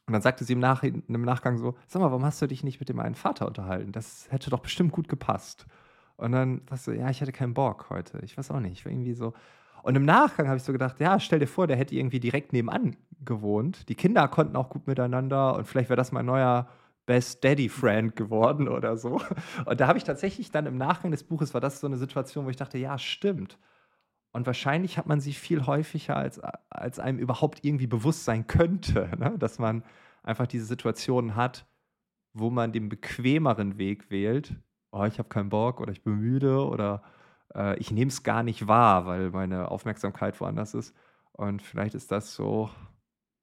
Und 0.06 0.14
dann 0.14 0.22
sagte 0.22 0.46
sie 0.46 0.54
im, 0.54 0.60
Nach 0.60 0.84
im 0.84 1.04
Nachgang 1.08 1.58
so: 1.58 1.76
Sag 1.88 2.02
mal, 2.02 2.12
warum 2.12 2.26
hast 2.26 2.42
du 2.42 2.48
dich 2.48 2.64
nicht 2.64 2.80
mit 2.80 2.90
dem 2.90 3.00
einen 3.00 3.16
Vater 3.16 3.46
unterhalten? 3.48 3.92
Das 3.92 4.28
hätte 4.30 4.50
doch 4.50 4.60
bestimmt 4.60 4.92
gut 4.92 5.10
gepasst. 5.10 5.66
Und 6.16 6.32
dann 6.32 6.62
sagst 6.70 6.88
du: 6.88 6.92
Ja, 6.92 7.10
ich 7.10 7.22
hatte 7.22 7.34
keinen 7.34 7.54
Bock 7.54 7.90
heute. 7.90 8.20
Ich 8.24 8.38
weiß 8.38 8.52
auch 8.52 8.60
nicht. 8.60 8.74
Ich 8.74 8.86
war 8.86 8.92
irgendwie 8.92 9.14
so. 9.14 9.34
Und 9.88 9.96
im 9.96 10.04
Nachgang 10.04 10.48
habe 10.50 10.58
ich 10.58 10.64
so 10.64 10.74
gedacht: 10.74 11.00
Ja, 11.00 11.18
stell 11.18 11.40
dir 11.40 11.48
vor, 11.48 11.66
der 11.66 11.78
hätte 11.78 11.96
irgendwie 11.96 12.20
direkt 12.20 12.52
nebenan 12.52 12.98
gewohnt. 13.24 13.88
Die 13.88 13.96
Kinder 13.96 14.28
konnten 14.28 14.58
auch 14.58 14.70
gut 14.70 14.86
miteinander 14.86 15.56
und 15.56 15.66
vielleicht 15.66 15.88
wäre 15.88 15.96
das 15.96 16.12
mein 16.12 16.26
neuer 16.26 16.68
Best 17.06 17.42
Daddy 17.42 17.70
Friend 17.70 18.14
geworden 18.14 18.68
oder 18.68 18.98
so. 18.98 19.22
Und 19.66 19.80
da 19.80 19.88
habe 19.88 19.98
ich 19.98 20.04
tatsächlich 20.04 20.52
dann 20.52 20.66
im 20.66 20.76
Nachgang 20.76 21.12
des 21.12 21.24
Buches, 21.24 21.54
war 21.54 21.62
das 21.62 21.80
so 21.80 21.88
eine 21.88 21.96
Situation, 21.96 22.46
wo 22.46 22.50
ich 22.50 22.58
dachte: 22.58 22.78
Ja, 22.78 22.98
stimmt. 22.98 23.58
Und 24.34 24.46
wahrscheinlich 24.46 24.98
hat 24.98 25.08
man 25.08 25.22
sie 25.22 25.32
viel 25.32 25.66
häufiger, 25.66 26.18
als, 26.18 26.42
als 26.70 27.00
einem 27.00 27.18
überhaupt 27.18 27.64
irgendwie 27.64 27.88
bewusst 27.88 28.26
sein 28.26 28.46
könnte, 28.46 29.10
ne? 29.18 29.36
dass 29.40 29.58
man 29.58 29.84
einfach 30.22 30.48
diese 30.48 30.66
Situationen 30.66 31.38
hat, 31.38 31.66
wo 32.34 32.50
man 32.50 32.74
den 32.74 32.90
bequemeren 32.90 33.78
Weg 33.78 34.12
wählt. 34.12 34.54
Oh, 34.92 35.06
ich 35.06 35.18
habe 35.18 35.30
keinen 35.30 35.48
Bock 35.48 35.80
oder 35.80 35.94
ich 35.94 36.04
bin 36.04 36.16
müde 36.16 36.68
oder 36.68 37.04
äh, 37.56 37.78
ich 37.78 37.92
nehme 37.92 38.10
es 38.10 38.24
gar 38.24 38.44
nicht 38.44 38.68
wahr, 38.68 39.06
weil 39.06 39.32
meine 39.32 39.72
Aufmerksamkeit 39.72 40.40
woanders 40.40 40.74
ist. 40.74 40.96
Und 41.32 41.62
vielleicht 41.62 41.96
ist 41.96 42.12
das 42.12 42.34
so 42.34 42.70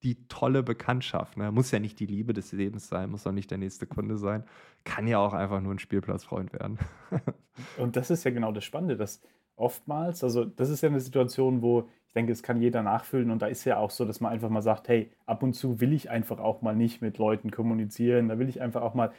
die 0.03 0.27
tolle 0.27 0.61
Bekanntschaft. 0.61 1.37
Ne? 1.37 1.51
Muss 1.51 1.71
ja 1.71 1.79
nicht 1.79 1.99
die 1.99 2.05
Liebe 2.05 2.33
des 2.33 2.51
Lebens 2.51 2.87
sein, 2.87 3.09
muss 3.09 3.25
auch 3.25 3.31
nicht 3.31 3.49
der 3.49 3.57
nächste 3.57 3.87
Kunde 3.87 4.17
sein. 4.17 4.43
Kann 4.83 5.07
ja 5.07 5.17
auch 5.17 5.33
einfach 5.33 5.61
nur 5.61 5.73
ein 5.73 5.79
Spielplatzfreund 5.79 6.53
werden. 6.53 6.77
Und 7.77 7.95
das 7.95 8.11
ist 8.11 8.23
ja 8.23 8.31
genau 8.31 8.51
das 8.51 8.63
Spannende, 8.63 8.97
dass 8.97 9.21
oftmals. 9.55 10.23
Also 10.23 10.45
das 10.45 10.69
ist 10.69 10.81
ja 10.81 10.89
eine 10.89 10.99
Situation, 10.99 11.61
wo 11.61 11.89
ich 12.07 12.13
denke, 12.13 12.31
es 12.31 12.43
kann 12.43 12.61
jeder 12.61 12.83
nachfüllen 12.83 13.31
und 13.31 13.41
da 13.41 13.47
ist 13.47 13.65
ja 13.65 13.77
auch 13.77 13.89
so, 13.89 14.05
dass 14.05 14.21
man 14.21 14.31
einfach 14.31 14.49
mal 14.49 14.61
sagt, 14.61 14.87
hey, 14.87 15.11
ab 15.25 15.43
und 15.43 15.53
zu 15.53 15.81
will 15.81 15.93
ich 15.93 16.09
einfach 16.09 16.39
auch 16.39 16.61
mal 16.61 16.75
nicht 16.75 17.01
mit 17.01 17.17
Leuten 17.17 17.51
kommunizieren, 17.51 18.29
da 18.29 18.39
will 18.39 18.49
ich 18.49 18.61
einfach 18.61 18.81
auch 18.81 18.93
mal. 18.93 19.11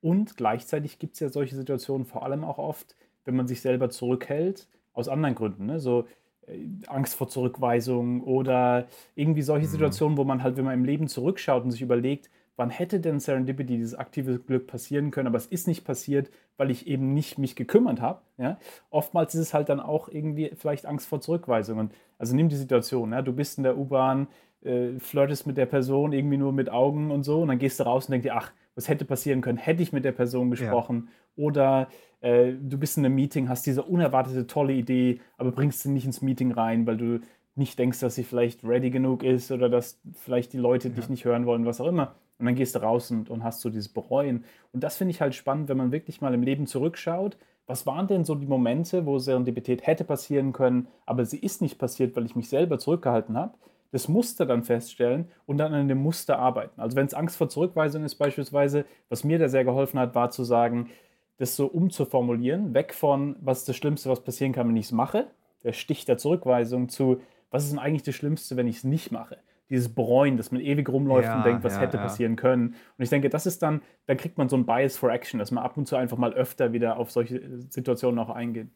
Und 0.00 0.36
gleichzeitig 0.36 0.98
gibt 0.98 1.14
es 1.14 1.20
ja 1.20 1.30
solche 1.30 1.56
Situationen 1.56 2.06
vor 2.06 2.22
allem 2.22 2.44
auch 2.44 2.58
oft, 2.58 2.96
wenn 3.24 3.36
man 3.36 3.46
sich 3.46 3.60
selber 3.60 3.90
zurückhält, 3.90 4.68
aus 4.92 5.08
anderen 5.08 5.34
Gründen. 5.34 5.66
Ne? 5.66 5.80
So 5.80 6.04
äh, 6.46 6.58
Angst 6.86 7.14
vor 7.14 7.28
Zurückweisung 7.28 8.22
oder 8.22 8.86
irgendwie 9.14 9.42
solche 9.42 9.66
mhm. 9.66 9.72
Situationen, 9.72 10.18
wo 10.18 10.24
man 10.24 10.42
halt, 10.42 10.56
wenn 10.56 10.64
man 10.64 10.74
im 10.74 10.84
Leben 10.84 11.08
zurückschaut 11.08 11.64
und 11.64 11.70
sich 11.70 11.82
überlegt, 11.82 12.30
wann 12.56 12.70
hätte 12.70 13.00
denn 13.00 13.18
Serendipity, 13.18 13.76
dieses 13.76 13.94
aktive 13.94 14.38
Glück 14.38 14.66
passieren 14.66 15.10
können, 15.10 15.26
aber 15.26 15.38
es 15.38 15.46
ist 15.46 15.66
nicht 15.66 15.84
passiert, 15.84 16.30
weil 16.56 16.70
ich 16.70 16.86
eben 16.86 17.12
nicht 17.12 17.38
mich 17.38 17.56
gekümmert 17.56 18.00
habe. 18.00 18.20
Ja? 18.38 18.58
Oftmals 18.90 19.34
ist 19.34 19.40
es 19.40 19.54
halt 19.54 19.68
dann 19.68 19.80
auch 19.80 20.08
irgendwie 20.08 20.52
vielleicht 20.54 20.86
Angst 20.86 21.08
vor 21.08 21.20
Zurückweisungen. 21.20 21.90
Also 22.18 22.36
nimm 22.36 22.48
die 22.48 22.56
Situation, 22.56 23.12
ja? 23.12 23.22
du 23.22 23.32
bist 23.32 23.58
in 23.58 23.64
der 23.64 23.76
U-Bahn, 23.76 24.28
äh, 24.62 24.98
flirtest 24.98 25.46
mit 25.46 25.56
der 25.56 25.66
Person 25.66 26.12
irgendwie 26.12 26.36
nur 26.36 26.52
mit 26.52 26.70
Augen 26.70 27.10
und 27.10 27.24
so 27.24 27.42
und 27.42 27.48
dann 27.48 27.58
gehst 27.58 27.80
du 27.80 27.84
raus 27.84 28.06
und 28.06 28.12
denkst 28.12 28.24
dir, 28.24 28.36
ach, 28.36 28.52
was 28.74 28.88
hätte 28.88 29.04
passieren 29.04 29.40
können, 29.40 29.58
hätte 29.58 29.82
ich 29.82 29.92
mit 29.92 30.04
der 30.04 30.12
Person 30.12 30.50
gesprochen 30.50 31.08
ja. 31.36 31.44
oder 31.44 31.88
äh, 32.24 32.54
du 32.58 32.78
bist 32.78 32.96
in 32.96 33.04
einem 33.04 33.14
Meeting, 33.14 33.50
hast 33.50 33.66
diese 33.66 33.82
unerwartete 33.82 34.46
tolle 34.46 34.72
Idee, 34.72 35.20
aber 35.36 35.52
bringst 35.52 35.82
sie 35.82 35.90
nicht 35.90 36.06
ins 36.06 36.22
Meeting 36.22 36.52
rein, 36.52 36.86
weil 36.86 36.96
du 36.96 37.20
nicht 37.54 37.78
denkst, 37.78 38.00
dass 38.00 38.14
sie 38.14 38.24
vielleicht 38.24 38.64
ready 38.64 38.88
genug 38.88 39.22
ist 39.22 39.52
oder 39.52 39.68
dass 39.68 40.00
vielleicht 40.14 40.54
die 40.54 40.58
Leute 40.58 40.88
ja. 40.88 40.94
dich 40.94 41.10
nicht 41.10 41.26
hören 41.26 41.44
wollen, 41.44 41.66
was 41.66 41.82
auch 41.82 41.86
immer. 41.86 42.14
Und 42.38 42.46
dann 42.46 42.54
gehst 42.54 42.74
du 42.74 42.80
raus 42.80 43.10
und, 43.10 43.28
und 43.28 43.44
hast 43.44 43.60
so 43.60 43.68
dieses 43.68 43.90
Bereuen. 43.90 44.44
Und 44.72 44.82
das 44.82 44.96
finde 44.96 45.10
ich 45.10 45.20
halt 45.20 45.34
spannend, 45.34 45.68
wenn 45.68 45.76
man 45.76 45.92
wirklich 45.92 46.22
mal 46.22 46.32
im 46.32 46.42
Leben 46.42 46.66
zurückschaut. 46.66 47.36
Was 47.66 47.86
waren 47.86 48.08
denn 48.08 48.24
so 48.24 48.34
die 48.34 48.46
Momente, 48.46 49.04
wo 49.04 49.18
Serendipität 49.18 49.86
hätte 49.86 50.04
passieren 50.04 50.52
können, 50.52 50.88
aber 51.04 51.26
sie 51.26 51.38
ist 51.38 51.60
nicht 51.60 51.78
passiert, 51.78 52.16
weil 52.16 52.24
ich 52.24 52.34
mich 52.34 52.48
selber 52.48 52.78
zurückgehalten 52.78 53.36
habe? 53.36 53.54
Das 53.92 54.08
Muster 54.08 54.46
dann 54.46 54.64
feststellen 54.64 55.28
und 55.46 55.58
dann 55.58 55.72
an 55.74 55.88
dem 55.88 56.02
Muster 56.02 56.38
arbeiten. 56.38 56.80
Also 56.80 56.96
wenn 56.96 57.06
es 57.06 57.14
Angst 57.14 57.36
vor 57.36 57.48
Zurückweisung 57.48 58.02
ist 58.02 58.16
beispielsweise, 58.16 58.86
was 59.10 59.24
mir 59.24 59.38
da 59.38 59.48
sehr 59.48 59.64
geholfen 59.64 60.00
hat, 60.00 60.14
war 60.14 60.30
zu 60.30 60.42
sagen, 60.42 60.90
das 61.36 61.56
so 61.56 61.66
umzuformulieren, 61.66 62.74
weg 62.74 62.94
von, 62.94 63.36
was 63.40 63.60
ist 63.60 63.68
das 63.68 63.76
Schlimmste, 63.76 64.10
was 64.10 64.22
passieren 64.22 64.52
kann, 64.52 64.68
wenn 64.68 64.76
ich 64.76 64.86
es 64.86 64.92
mache, 64.92 65.28
der 65.62 65.72
Stich 65.72 66.04
der 66.04 66.18
Zurückweisung 66.18 66.88
zu, 66.88 67.20
was 67.50 67.64
ist 67.64 67.72
denn 67.72 67.78
eigentlich 67.78 68.02
das 68.02 68.14
Schlimmste, 68.14 68.56
wenn 68.56 68.66
ich 68.66 68.78
es 68.78 68.84
nicht 68.84 69.10
mache? 69.10 69.38
Dieses 69.70 69.94
Bereuen, 69.94 70.36
dass 70.36 70.52
man 70.52 70.60
ewig 70.60 70.88
rumläuft 70.88 71.26
ja, 71.26 71.38
und 71.38 71.46
denkt, 71.46 71.64
was 71.64 71.74
ja, 71.74 71.80
hätte 71.80 71.96
ja. 71.96 72.02
passieren 72.02 72.36
können. 72.36 72.74
Und 72.98 73.02
ich 73.02 73.08
denke, 73.08 73.30
das 73.30 73.46
ist 73.46 73.62
dann, 73.62 73.80
dann 74.06 74.16
kriegt 74.18 74.36
man 74.36 74.48
so 74.48 74.56
ein 74.56 74.66
Bias 74.66 74.96
for 74.96 75.10
Action, 75.10 75.38
dass 75.38 75.50
man 75.50 75.64
ab 75.64 75.76
und 75.76 75.86
zu 75.86 75.96
einfach 75.96 76.18
mal 76.18 76.34
öfter 76.34 76.72
wieder 76.72 76.98
auf 76.98 77.10
solche 77.10 77.40
Situationen 77.70 78.18
auch 78.18 78.28
eingeht. 78.28 78.68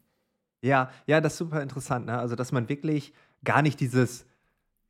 Ja, 0.61 0.89
ja, 1.05 1.21
das 1.21 1.33
ist 1.33 1.39
super 1.39 1.61
interessant. 1.61 2.07
Ne? 2.07 2.17
Also, 2.17 2.35
dass 2.35 2.51
man 2.51 2.69
wirklich 2.69 3.13
gar 3.43 3.61
nicht 3.61 3.79
dieses 3.79 4.25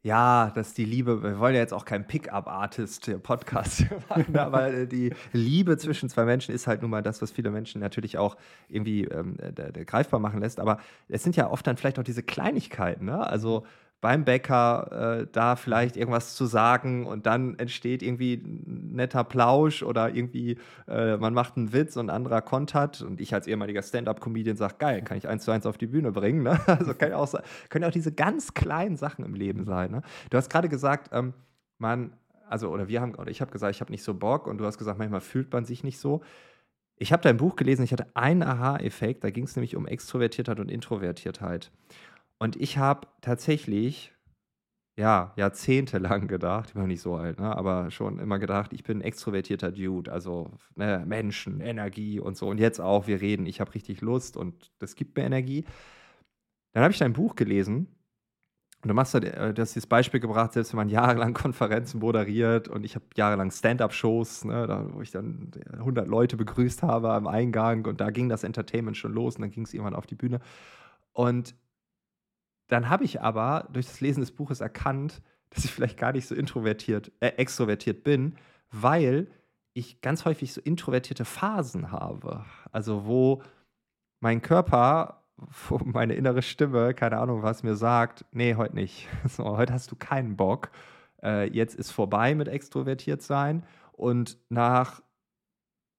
ja, 0.02 0.52
dass 0.56 0.74
die 0.74 0.86
Liebe, 0.86 1.22
wir 1.24 1.40
wollen 1.40 1.56
ja 1.56 1.60
jetzt 1.60 1.74
auch 1.74 1.84
kein 1.84 2.08
Pickup-Artist-Podcast 2.08 3.86
machen, 4.10 4.38
aber 4.38 4.74
äh, 4.74 4.88
die 4.88 5.14
Liebe 5.34 5.78
zwischen 5.78 6.10
zwei 6.10 6.24
Menschen 6.24 6.56
ist 6.56 6.68
halt 6.68 6.82
nun 6.82 6.92
mal 6.92 7.04
das, 7.04 7.22
was 7.22 7.32
viele 7.32 7.52
Menschen 7.52 7.82
natürlich 7.82 8.18
auch 8.18 8.38
irgendwie 8.70 9.04
ähm, 9.06 9.38
greifbar 9.86 10.20
machen 10.20 10.40
lässt. 10.40 10.60
Aber 10.60 10.80
es 11.10 11.24
sind 11.24 11.36
ja 11.36 11.50
oft 11.50 11.68
dann 11.68 11.76
vielleicht 11.76 12.00
auch 12.00 12.04
diese 12.04 12.24
Kleinigkeiten, 12.24 13.06
ne? 13.06 13.28
Also 13.28 13.66
beim 14.02 14.24
Bäcker 14.24 15.20
äh, 15.22 15.28
da 15.32 15.56
vielleicht 15.56 15.98
irgendwas 15.98 16.36
zu 16.36 16.46
sagen 16.46 17.06
und 17.06 17.26
dann 17.26 17.60
entsteht 17.60 18.02
irgendwie 18.02 18.42
netter 18.44 19.24
Plausch 19.24 19.84
oder 19.84 20.16
irgendwie 20.16 20.58
äh, 20.88 21.18
man 21.18 21.34
macht 21.34 21.58
einen 21.58 21.74
Witz 21.74 21.98
und 21.98 22.10
ein 22.10 22.16
anderer 22.16 22.42
kontert 22.42 23.02
und 23.02 23.20
ich 23.20 23.34
als 23.34 23.46
ehemaliger 23.46 23.82
Stand-up-Comedian 23.82 24.56
sage, 24.56 24.76
geil, 24.80 25.02
kann 25.02 25.18
ich 25.18 25.28
eins 25.28 25.44
zu 25.44 25.52
eins 25.52 25.66
auf 25.66 25.78
die 25.78 25.88
Bühne 25.88 26.12
bringen. 26.12 26.44
Ne? 26.44 26.60
Also 26.80 26.94
kann 26.94 27.12
auch, 27.12 27.34
können 27.70 27.84
auch 27.86 27.92
diese 27.92 28.14
ganz 28.14 28.54
kleinen 28.54 28.96
Sachen 28.96 29.26
im 29.26 29.34
Leben 29.34 29.66
sein. 29.66 29.92
Ne? 29.92 30.02
Du 30.30 30.38
hast 30.38 30.50
gerade 30.50 30.70
gesagt, 30.70 31.10
ähm, 31.12 31.34
man, 31.78 32.14
also 32.48 32.70
oder 32.70 32.88
wir 32.88 33.02
haben, 33.02 33.16
oder 33.16 33.30
ich 33.30 33.42
habe 33.42 33.52
gesagt, 33.52 33.76
ich 33.76 33.82
habe 33.82 33.92
nicht 33.92 34.04
so 34.04 34.14
Bock 34.14 34.48
und 34.48 34.60
du 34.60 34.66
hast 34.66 34.78
gesagt, 34.78 34.98
manchmal 34.98 35.22
fühlt 35.22 35.52
man 35.52 35.66
sich 35.66 35.84
nicht 35.84 36.00
so. 36.00 36.22
Ich 36.96 37.12
habe 37.12 37.24
dein 37.24 37.38
Buch 37.38 37.56
gelesen, 37.56 37.84
ich 37.84 37.92
hatte 37.92 38.08
einen 38.14 38.44
Aha-Effekt, 38.44 39.24
da 39.24 39.30
ging 39.30 39.46
es 39.46 39.56
nämlich 39.56 39.76
um 39.76 39.88
Extrovertiertheit 39.88 40.60
und 40.60 40.70
Introvertiertheit. 40.70 41.72
Und 42.40 42.56
ich 42.56 42.78
habe 42.78 43.08
tatsächlich, 43.22 44.14
ja, 44.98 45.34
jahrzehntelang 45.36 46.28
gedacht, 46.28 46.70
ich 46.70 46.74
bin 46.74 46.88
nicht 46.88 47.02
so 47.02 47.16
alt, 47.16 47.40
ne, 47.40 47.56
aber 47.56 47.92
schon 47.92 48.20
immer 48.20 48.40
gedacht, 48.40 48.74
ich 48.74 48.84
bin 48.84 49.00
ein 49.00 49.02
extrovertierter 49.02 49.72
Dude, 49.72 50.12
also 50.12 50.52
ne, 50.76 51.04
Menschen, 51.06 51.60
Energie 51.62 52.20
und 52.20 52.38
so. 52.38 52.48
Und 52.48 52.60
jetzt 52.60 52.80
auch, 52.80 53.08
wir 53.08 53.22
reden, 53.22 53.46
ich 53.46 53.60
habe 53.62 53.76
richtig 53.76 54.02
Lust 54.02 54.38
und 54.38 54.72
das 54.80 54.96
gibt 54.96 55.18
mir 55.18 55.26
Energie. 55.26 55.66
Dann 56.74 56.84
habe 56.84 56.94
ich 56.94 57.00
dein 57.00 57.14
Buch 57.14 57.36
gelesen 57.36 57.88
und 58.82 58.88
du 58.88 58.94
machst, 58.94 59.14
äh, 59.16 59.54
du 59.54 59.62
hast 59.62 59.76
dieses 59.76 59.88
Beispiel 59.88 60.22
gebracht, 60.22 60.54
selbst 60.54 60.72
wenn 60.72 60.78
man 60.78 60.90
jahrelang 60.90 61.34
Konferenzen 61.34 62.00
moderiert 62.00 62.70
und 62.70 62.86
ich 62.86 62.96
habe 62.96 63.06
jahrelang 63.16 63.52
Stand-up-Shows, 63.52 64.46
ne, 64.46 64.90
wo 64.94 65.02
ich 65.02 65.12
dann 65.12 65.52
100 65.74 66.08
Leute 66.08 66.38
begrüßt 66.38 66.84
habe 66.84 67.12
am 67.12 67.28
Eingang 67.28 67.86
und 67.86 68.00
da 68.00 68.10
ging 68.12 68.30
das 68.30 68.46
Entertainment 68.46 68.96
schon 68.96 69.14
los 69.14 69.36
und 69.36 69.42
dann 69.42 69.52
ging 69.52 69.66
es 69.66 69.74
irgendwann 69.74 69.96
auf 69.96 70.08
die 70.08 70.16
Bühne. 70.16 70.40
Und 71.12 71.56
dann 72.70 72.90
habe 72.90 73.04
ich 73.04 73.20
aber 73.22 73.68
durch 73.74 73.88
das 73.88 74.00
Lesen 74.00 74.22
des 74.22 74.32
Buches 74.32 74.62
erkannt, 74.62 75.22
dass 75.50 75.66
ich 75.66 75.72
vielleicht 75.74 75.98
gar 75.98 76.14
nicht 76.14 76.28
so 76.28 76.36
introvertiert, 76.36 77.12
äh, 77.20 77.30
extrovertiert 77.30 78.04
bin, 78.04 78.36
weil 78.72 79.28
ich 79.74 80.02
ganz 80.02 80.24
häufig 80.26 80.54
so 80.54 80.62
introvertierte 80.62 81.26
Phasen 81.26 81.92
habe. 81.92 82.46
Also 82.72 83.06
wo 83.06 83.42
mein 84.20 84.42
Körper, 84.42 85.24
wo 85.68 85.80
meine 85.84 86.14
innere 86.14 86.44
Stimme, 86.44 86.94
keine 86.94 87.18
Ahnung, 87.18 87.42
was 87.42 87.64
mir 87.64 87.76
sagt, 87.76 88.26
nee, 88.32 88.56
heute 88.56 88.76
nicht. 88.76 89.08
So, 89.28 89.58
heute 89.58 89.74
hast 89.74 89.92
du 89.92 89.96
keinen 89.96 90.38
Bock. 90.38 90.70
Äh, 91.24 91.50
jetzt 91.52 91.76
ist 91.76 91.92
vorbei 91.92 92.36
mit 92.36 92.48
extrovertiert 92.48 93.24
sein. 93.24 93.66
Und 93.94 94.38
nach 94.50 95.02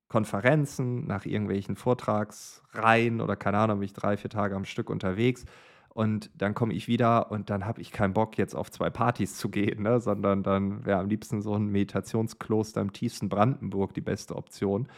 Konferenzen, 0.09 1.07
nach 1.07 1.27
irgendwelchen 1.27 1.75
Vortragsreihen 1.75 3.21
oder 3.21 3.35
keine 3.35 3.59
Ahnung, 3.59 3.81
bin 3.81 3.87
ich 3.87 3.93
drei, 3.93 4.17
vier 4.17 4.31
Tage 4.31 4.55
am 4.55 4.65
Stück 4.65 4.89
unterwegs 4.89 5.45
und 5.93 6.31
dann 6.35 6.55
komme 6.55 6.73
ich 6.73 6.87
wieder 6.87 7.31
und 7.33 7.51
dann 7.51 7.67
habe 7.67 7.81
ich 7.81 7.91
keinen 7.91 8.15
Bock, 8.15 8.39
jetzt 8.39 8.55
auf 8.55 8.71
zwei 8.71 8.91
Partys 8.91 9.37
zu 9.37 9.49
gehen, 9.49 9.83
ne? 9.83 10.01
sondern 10.01 10.43
dann 10.43 10.85
wäre 10.87 11.01
am 11.01 11.09
liebsten 11.09 11.43
so 11.43 11.55
ein 11.55 11.67
Meditationskloster 11.67 12.81
im 12.81 12.93
tiefsten 12.93 13.29
Brandenburg 13.29 13.93
die 13.95 14.01
beste 14.01 14.37
Option. 14.37 14.89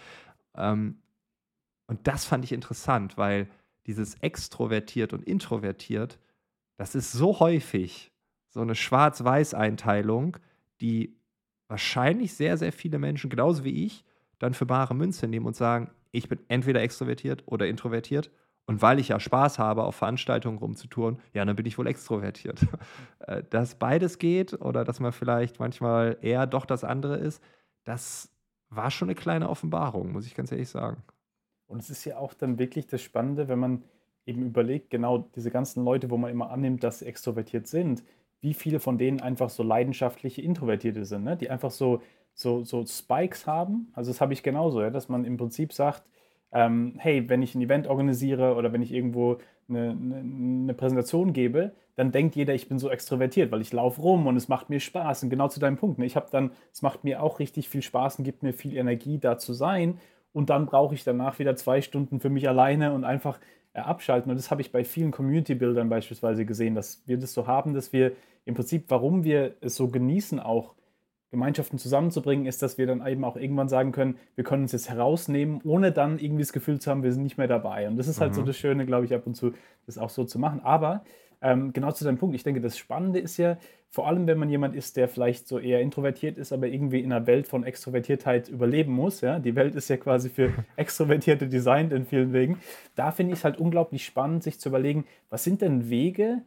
Ähm, 0.55 0.99
und 1.87 2.07
das 2.07 2.27
fand 2.27 2.45
ich 2.45 2.53
interessant, 2.53 3.17
weil 3.17 3.49
dieses 3.87 4.15
extrovertiert 4.17 5.13
und 5.13 5.25
introvertiert, 5.25 6.19
das 6.77 6.95
ist 6.95 7.13
so 7.13 7.41
häufig 7.41 8.13
so 8.49 8.61
eine 8.61 8.75
Schwarz-Weiß-Einteilung, 8.75 10.37
die 10.83 11.17
wahrscheinlich 11.69 12.35
sehr, 12.35 12.59
sehr 12.59 12.73
viele 12.73 12.99
Menschen, 12.99 13.31
genauso 13.31 13.65
wie 13.65 13.87
ich, 13.87 14.05
dann 14.39 14.53
für 14.53 14.67
bare 14.67 14.95
Münze 14.95 15.27
nehmen 15.27 15.47
und 15.47 15.57
sagen, 15.57 15.91
ich 16.11 16.29
bin 16.29 16.41
entweder 16.49 16.83
extrovertiert 16.83 17.45
oder 17.47 17.67
introvertiert 17.67 18.31
und 18.67 18.81
weil 18.81 18.99
ich 18.99 19.09
ja 19.09 19.19
Spaß 19.19 19.59
habe, 19.59 19.85
auf 19.85 19.97
Veranstaltungen 19.97 20.59
rumzutouren, 20.59 21.19
ja, 21.35 21.45
dann 21.45 21.57
bin 21.57 21.67
ich 21.67 21.79
wohl 21.79 21.87
extrovertiert. 21.87 22.61
Äh, 23.25 23.45
dass 23.51 23.77
beides 23.77 24.19
geht 24.19 24.53
oder 24.61 24.83
dass 24.83 24.99
man 24.99 25.13
vielleicht 25.13 25.61
manchmal 25.61 26.19
eher 26.23 26.45
doch 26.49 26.67
das 26.67 26.83
andere 26.83 27.19
ist, 27.19 27.41
das 27.85 28.33
war 28.69 28.91
schon 28.91 29.07
eine 29.09 29.15
kleine 29.15 29.49
Offenbarung, 29.49 30.11
muss 30.11 30.27
ich 30.27 30.35
ganz 30.35 30.51
ehrlich 30.51 30.69
sagen. 30.69 31.05
Und 31.69 31.81
es 31.81 31.89
ist 31.89 32.05
ja 32.05 32.19
auch 32.19 32.35
dann 32.35 32.59
wirklich 32.59 32.89
das 32.89 33.01
Spannende, 33.01 33.47
wenn 33.47 33.61
man 33.61 33.85
eben 34.27 34.43
überlegt, 34.43 34.91
genau 34.91 35.19
diese 35.19 35.53
ganzen 35.53 35.85
Leute, 35.85 36.11
wo 36.11 36.17
man 36.17 36.33
immer 36.33 36.51
annimmt, 36.51 36.83
dass 36.83 36.99
sie 36.99 37.07
extrovertiert 37.07 37.69
sind, 37.69 38.03
wie 38.41 38.55
viele 38.55 38.81
von 38.81 38.99
denen 38.99 39.21
einfach 39.21 39.51
so 39.51 39.63
leidenschaftliche 39.63 40.43
Introvertierte 40.43 41.05
sind, 41.05 41.23
ne? 41.23 41.37
die 41.37 41.49
einfach 41.49 41.71
so, 41.71 42.03
so, 42.35 42.65
so 42.65 42.85
Spikes 42.85 43.47
haben. 43.47 43.93
Also 43.93 44.11
das 44.11 44.21
habe 44.21 44.33
ich 44.33 44.43
genauso, 44.43 44.83
ja? 44.83 44.91
dass 44.91 45.09
man 45.09 45.25
im 45.25 45.37
Prinzip 45.37 45.73
sagt, 45.73 46.03
ähm, 46.53 46.95
hey, 46.99 47.29
wenn 47.29 47.43
ich 47.43 47.55
ein 47.55 47.63
Event 47.63 47.87
organisiere 47.87 48.55
oder 48.55 48.73
wenn 48.73 48.83
ich 48.83 48.93
irgendwo 48.93 49.39
eine, 49.69 49.91
eine, 49.91 50.17
eine, 50.17 50.75
Präsentation 50.75 51.33
gebe, 51.33 51.73
dann 51.97 52.13
denkt 52.13 52.37
jeder, 52.37 52.55
ich 52.55 52.69
bin 52.69 52.79
so 52.79 52.91
extrovertiert, 52.91 53.51
weil 53.51 53.61
ich 53.61 53.73
laufe 53.73 54.01
rum 54.01 54.27
und 54.27 54.37
es 54.37 54.49
macht 54.49 54.71
mir 54.71 54.81
Spaß. 54.81 55.23
Und 55.23 55.31
genau 55.31 55.49
zu 55.49 55.61
deinem 55.61 55.77
Punkt. 55.77 55.99
Ne? 55.99 56.07
Ich 56.07 56.17
habe 56.17 56.29
dann, 56.31 56.51
es 56.73 56.83
macht 56.83 57.05
mir 57.05 57.23
auch 57.23 57.39
richtig 57.39 57.69
viel 57.69 57.83
Spaß 57.83 58.19
und 58.19 58.25
gibt 58.25 58.43
mir 58.43 58.53
viel 58.53 58.77
Energie, 58.77 59.19
da 59.19 59.39
zu 59.39 59.53
sein. 59.53 59.99
Und 60.33 60.51
dann 60.51 60.67
brauche 60.67 60.95
ich 60.95 61.05
danach 61.05 61.39
wieder 61.39 61.57
zwei 61.57 61.81
Stunden 61.83 62.21
für 62.21 62.31
mich 62.31 62.49
alleine 62.49 62.93
und 62.93 63.05
einfach 63.05 63.39
äh, 63.75 63.81
abschalten. 63.81 64.31
Und 64.31 64.37
das 64.37 64.51
habe 64.51 64.61
ich 64.61 64.73
bei 64.73 64.85
vielen 64.85 65.11
Community-Bildern 65.11 65.89
beispielsweise 65.89 66.45
gesehen, 66.45 66.75
dass 66.75 67.03
wir 67.07 67.19
das 67.19 67.35
so 67.35 67.47
haben, 67.47 67.75
dass 67.75 67.93
wir 67.93 68.13
im 68.45 68.55
Prinzip, 68.55 68.87
warum 68.89 69.25
wir 69.25 69.55
es 69.61 69.77
so 69.77 69.89
genießen, 69.89 70.41
auch 70.41 70.75
Gemeinschaften 71.33 71.79
zusammenzubringen, 71.79 72.47
ist, 72.47 72.63
dass 72.63 72.79
wir 72.79 72.87
dann 72.87 73.05
eben 73.07 73.25
auch 73.25 73.37
irgendwann 73.37 73.69
sagen 73.69 73.91
können, 73.91 74.19
wir 74.35 74.45
können 74.45 74.65
uns 74.65 74.73
jetzt 74.73 74.91
herausnehmen, 74.91 75.61
ohne 75.65 75.91
dann 75.91 76.19
irgendwie 76.19 76.43
das 76.43 76.53
Gefühl 76.53 76.79
zu 76.79 76.91
haben, 76.91 77.03
wir 77.03 77.13
sind 77.13 77.23
nicht 77.23 77.39
mehr 77.39 77.49
dabei. 77.49 77.89
Und 77.89 77.97
das 77.97 78.07
ist 78.07 78.21
halt 78.21 78.33
mhm. 78.33 78.37
so 78.37 78.43
das 78.43 78.57
Schöne, 78.57 78.85
glaube 78.85 79.07
ich, 79.07 79.15
ab 79.15 79.27
und 79.27 79.35
zu, 79.35 79.53
das 79.87 79.97
auch 79.97 80.11
so 80.11 80.25
zu 80.25 80.39
machen. 80.39 80.61
Aber 80.63 81.03
ähm, 81.41 81.73
genau 81.73 81.91
zu 81.91 82.05
deinem 82.05 82.19
Punkt, 82.19 82.37
ich 82.37 82.45
denke, 82.45 82.61
das 82.61 82.77
Spannende 82.77 83.19
ist 83.19 83.39
ja, 83.39 83.57
vor 83.89 84.07
allem 84.07 84.27
wenn 84.27 84.39
man 84.39 84.51
jemand 84.51 84.77
ist, 84.77 84.99
der 84.99 85.09
vielleicht 85.09 85.49
so 85.49 85.59
eher 85.59 85.81
introvertiert 85.81 86.37
ist, 86.37 86.53
aber 86.53 86.67
irgendwie 86.67 87.01
in 87.01 87.11
einer 87.11 87.27
Welt 87.27 87.49
von 87.49 87.65
Extrovertiertheit 87.65 88.51
überleben 88.51 88.93
muss. 88.93 89.23
Ja? 89.23 89.39
Die 89.39 89.57
Welt 89.57 89.75
ist 89.75 89.89
ja 89.89 89.97
quasi 89.97 90.29
für 90.29 90.53
Extrovertierte 90.77 91.49
designt 91.49 91.95
in 91.95 92.05
vielen 92.05 92.35
Wegen. 92.35 92.59
Da 92.95 93.11
finde 93.11 93.33
ich 93.33 93.41
es 93.41 93.45
halt 93.45 93.59
unglaublich 93.59 94.05
spannend, 94.05 94.43
sich 94.43 94.61
zu 94.61 94.69
überlegen, 94.69 95.07
was 95.31 95.45
sind 95.45 95.63
denn 95.63 95.89
Wege, 95.89 96.43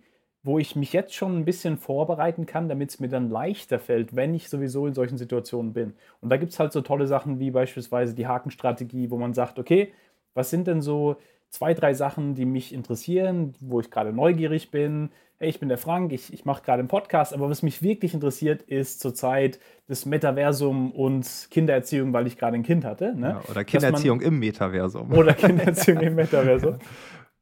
wo 0.45 0.59
ich 0.59 0.75
mich 0.75 0.93
jetzt 0.93 1.15
schon 1.15 1.35
ein 1.39 1.43
bisschen 1.43 1.77
vorbereiten 1.77 2.45
kann, 2.45 2.69
damit 2.69 2.91
es 2.91 2.99
mir 2.99 3.09
dann 3.09 3.31
leichter 3.31 3.79
fällt, 3.79 4.15
wenn 4.15 4.35
ich 4.35 4.47
sowieso 4.47 4.85
in 4.85 4.93
solchen 4.93 5.17
Situationen 5.17 5.73
bin. 5.73 5.93
Und 6.21 6.29
da 6.29 6.37
gibt 6.37 6.51
es 6.51 6.59
halt 6.59 6.71
so 6.71 6.81
tolle 6.81 7.07
Sachen 7.07 7.39
wie 7.39 7.49
beispielsweise 7.49 8.13
die 8.13 8.27
Hakenstrategie, 8.27 9.09
wo 9.09 9.17
man 9.17 9.33
sagt, 9.33 9.57
okay, 9.57 9.91
was 10.35 10.51
sind 10.51 10.67
denn 10.67 10.81
so 10.81 11.15
zwei, 11.49 11.73
drei 11.73 11.95
Sachen, 11.95 12.35
die 12.35 12.45
mich 12.45 12.73
interessieren, 12.73 13.55
wo 13.59 13.79
ich 13.79 13.89
gerade 13.89 14.13
neugierig 14.13 14.69
bin, 14.69 15.09
hey, 15.37 15.49
ich 15.49 15.59
bin 15.59 15.67
der 15.67 15.79
Frank, 15.79 16.13
ich, 16.13 16.31
ich 16.31 16.45
mache 16.45 16.63
gerade 16.63 16.79
einen 16.79 16.89
Podcast, 16.89 17.33
aber 17.33 17.49
was 17.49 17.63
mich 17.63 17.81
wirklich 17.81 18.13
interessiert, 18.13 18.61
ist 18.61 18.99
zurzeit 18.99 19.59
das 19.87 20.05
Metaversum 20.05 20.91
und 20.91 21.47
Kindererziehung, 21.49 22.13
weil 22.13 22.27
ich 22.27 22.37
gerade 22.37 22.55
ein 22.55 22.63
Kind 22.63 22.85
hatte. 22.85 23.15
Ne? 23.15 23.29
Ja, 23.29 23.41
oder 23.49 23.63
Kindererziehung 23.63 24.19
man, 24.19 24.27
im 24.27 24.39
Metaversum. 24.39 25.11
Oder 25.11 25.33
Kindererziehung 25.33 26.01
im 26.01 26.15
Metaversum. 26.15 26.77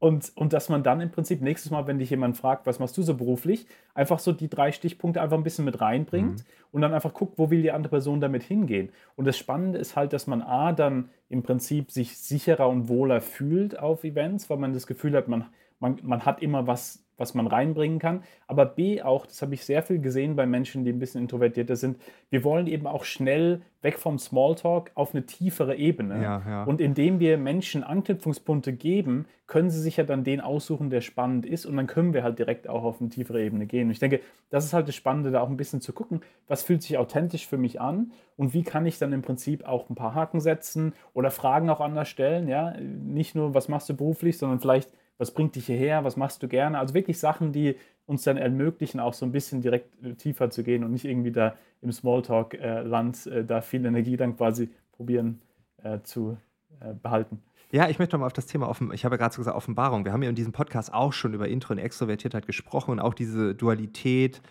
Und, 0.04 0.34
und 0.36 0.52
dass 0.52 0.68
man 0.68 0.84
dann 0.84 1.00
im 1.00 1.12
Prinzip 1.12 1.42
nächstes 1.42 1.72
Mal, 1.72 1.88
wenn 1.88 1.98
dich 1.98 2.10
jemand 2.10 2.36
fragt, 2.36 2.66
was 2.66 2.78
machst 2.78 2.98
du 2.98 3.04
so 3.04 3.14
beruflich, 3.14 3.68
einfach 3.94 4.20
so 4.20 4.34
die 4.34 4.50
drei 4.50 4.74
Stichpunkte 4.74 5.22
einfach 5.22 5.38
ein 5.38 5.46
bisschen 5.46 5.64
mit 5.64 5.80
reinbringt 5.80 6.40
mhm. 6.40 6.46
und 6.74 6.82
dann 6.82 6.94
einfach 6.94 7.14
guckt, 7.14 7.38
wo 7.38 7.50
will 7.50 7.62
die 7.62 7.72
andere 7.72 7.92
Person 7.92 8.20
damit 8.20 8.44
hingehen. 8.44 8.90
Und 9.16 9.24
das 9.24 9.38
Spannende 9.38 9.80
ist 9.80 9.96
halt, 9.96 10.12
dass 10.12 10.28
man 10.28 10.42
A, 10.42 10.74
dann 10.74 11.08
im 11.30 11.42
Prinzip 11.42 11.90
sich 11.90 12.18
sicherer 12.18 12.68
und 12.68 12.90
wohler 12.90 13.22
fühlt 13.22 13.80
auf 13.80 14.04
Events, 14.04 14.50
weil 14.50 14.58
man 14.58 14.74
das 14.74 14.88
Gefühl 14.88 15.16
hat, 15.16 15.30
man, 15.30 15.46
man, 15.80 15.98
man 16.04 16.26
hat 16.26 16.42
immer 16.42 16.68
was 16.68 17.03
was 17.24 17.34
man 17.34 17.48
reinbringen 17.48 18.00
kann. 18.00 18.24
Aber 18.48 18.65
B 18.65 19.01
auch, 19.01 19.25
das 19.25 19.42
habe 19.42 19.53
ich 19.53 19.63
sehr 19.63 19.82
viel 19.82 20.00
gesehen 20.00 20.36
bei 20.36 20.46
Menschen, 20.46 20.84
die 20.84 20.92
ein 20.92 21.00
bisschen 21.00 21.22
introvertierter 21.22 21.77
sind, 21.77 21.98
wir 22.30 22.44
wollen 22.44 22.68
eben 22.68 22.86
auch 22.86 23.06
schnell 23.06 23.62
weg 23.82 23.98
vom 23.98 24.20
Smalltalk 24.20 24.92
auf 24.96 25.13
eine 25.13 25.25
tiefere 25.25 25.75
Ebene. 25.75 26.22
Ja, 26.22 26.44
ja. 26.46 26.63
Und 26.63 26.82
indem 26.82 27.20
wir 27.20 27.38
Menschen 27.38 27.84
Anknüpfungspunkte 27.84 28.74
geben, 28.74 29.25
können 29.48 29.70
sie 29.70 29.82
sich 29.82 29.98
ja 29.98 30.03
dann 30.03 30.24
den 30.24 30.42
aussuchen, 30.42 30.89
der 30.89 31.01
spannend 31.01 31.46
ist. 31.46 31.65
Und 31.65 31.77
dann 31.77 31.88
können 31.88 32.13
wir 32.13 32.24
halt 32.24 32.39
direkt 32.39 32.68
auch 32.68 32.84
auf 32.84 33.00
eine 33.00 33.10
tiefere 33.10 33.42
Ebene 33.42 33.65
gehen. 33.65 33.88
Und 33.88 33.92
ich 33.92 34.00
denke, 34.00 34.20
das 34.50 34.65
ist 34.65 34.74
halt 34.74 34.88
das 34.88 34.96
Spannende, 34.96 35.32
da 35.32 35.42
auch 35.42 35.50
ein 35.50 35.58
bisschen 35.58 35.82
zu 35.82 35.94
gucken, 35.94 36.22
was 36.48 36.63
fühlt 36.63 36.82
sich 36.82 36.98
authentisch 36.98 37.48
für 37.48 37.58
mich 37.58 37.80
an 37.80 38.12
und 38.36 38.53
wie 38.53 38.63
kann 38.63 38.86
ich 38.86 39.00
dann 39.00 39.13
im 39.13 39.22
Prinzip 39.22 39.65
auch 39.65 39.89
ein 39.89 39.96
paar 39.96 40.15
Haken 40.15 40.39
setzen 40.39 40.94
oder 41.13 41.32
Fragen 41.32 41.70
auch 41.70 41.82
anders 41.82 42.10
stellen. 42.10 42.48
Ja? 42.48 42.74
Nicht 42.80 43.36
nur, 43.36 43.53
was 43.53 43.68
machst 43.68 43.89
du 43.89 43.96
beruflich, 43.96 44.38
sondern 44.38 44.60
vielleicht 44.60 44.89
was 45.24 45.32
bringt 45.32 45.56
dich 45.56 45.68
hierher, 45.68 46.03
was 46.03 46.18
machst 46.18 46.44
du 46.44 46.48
gerne. 46.48 46.77
Also 46.77 46.94
wirklich 46.94 47.18
Sachen, 47.18 47.53
die 47.53 47.75
uns 48.06 48.24
dann 48.24 48.36
ermöglichen, 48.38 49.00
auch 49.00 49.13
so 49.13 49.25
ein 49.25 49.32
bisschen 49.32 49.62
direkt 49.62 50.03
äh, 50.03 50.13
tiefer 50.15 50.50
zu 50.50 50.63
gehen 50.63 50.84
und 50.84 50.92
nicht 50.92 51.06
irgendwie 51.06 51.32
da 51.32 51.56
im 51.82 51.92
Smalltalk-Land 51.92 53.27
äh, 53.27 53.46
da 53.46 53.62
viel 53.62 53.86
Energie 53.86 54.18
dann 54.18 54.36
quasi 54.36 54.70
probieren 54.92 55.42
äh, 55.82 56.01
zu 56.03 56.38
äh, 56.82 56.94
behalten. 56.94 57.42
Ja, 57.72 57.89
ich 57.89 57.98
möchte 57.98 58.15
nochmal 58.15 58.27
auf 58.27 58.34
das 58.34 58.46
Thema, 58.46 58.68
offen, 58.68 58.92
ich 58.94 59.06
habe 59.06 59.15
ja 59.15 59.18
gerade 59.18 59.34
so 59.34 59.39
gesagt, 59.39 59.58
Offenbarung. 59.58 60.06
Wir 60.06 60.12
haben 60.12 60.22
ja 60.22 60.30
in 60.30 60.36
diesem 60.36 60.51
Podcast 60.51 60.94
auch 60.94 61.13
schon 61.13 61.34
über 61.34 61.48
Intro 61.48 61.74
und 61.74 61.80
Extrovertiertheit 61.80 62.46
gesprochen 62.46 62.92
und 62.92 63.00
auch 63.00 63.13
diese 63.13 63.56
Dualität 63.56 64.42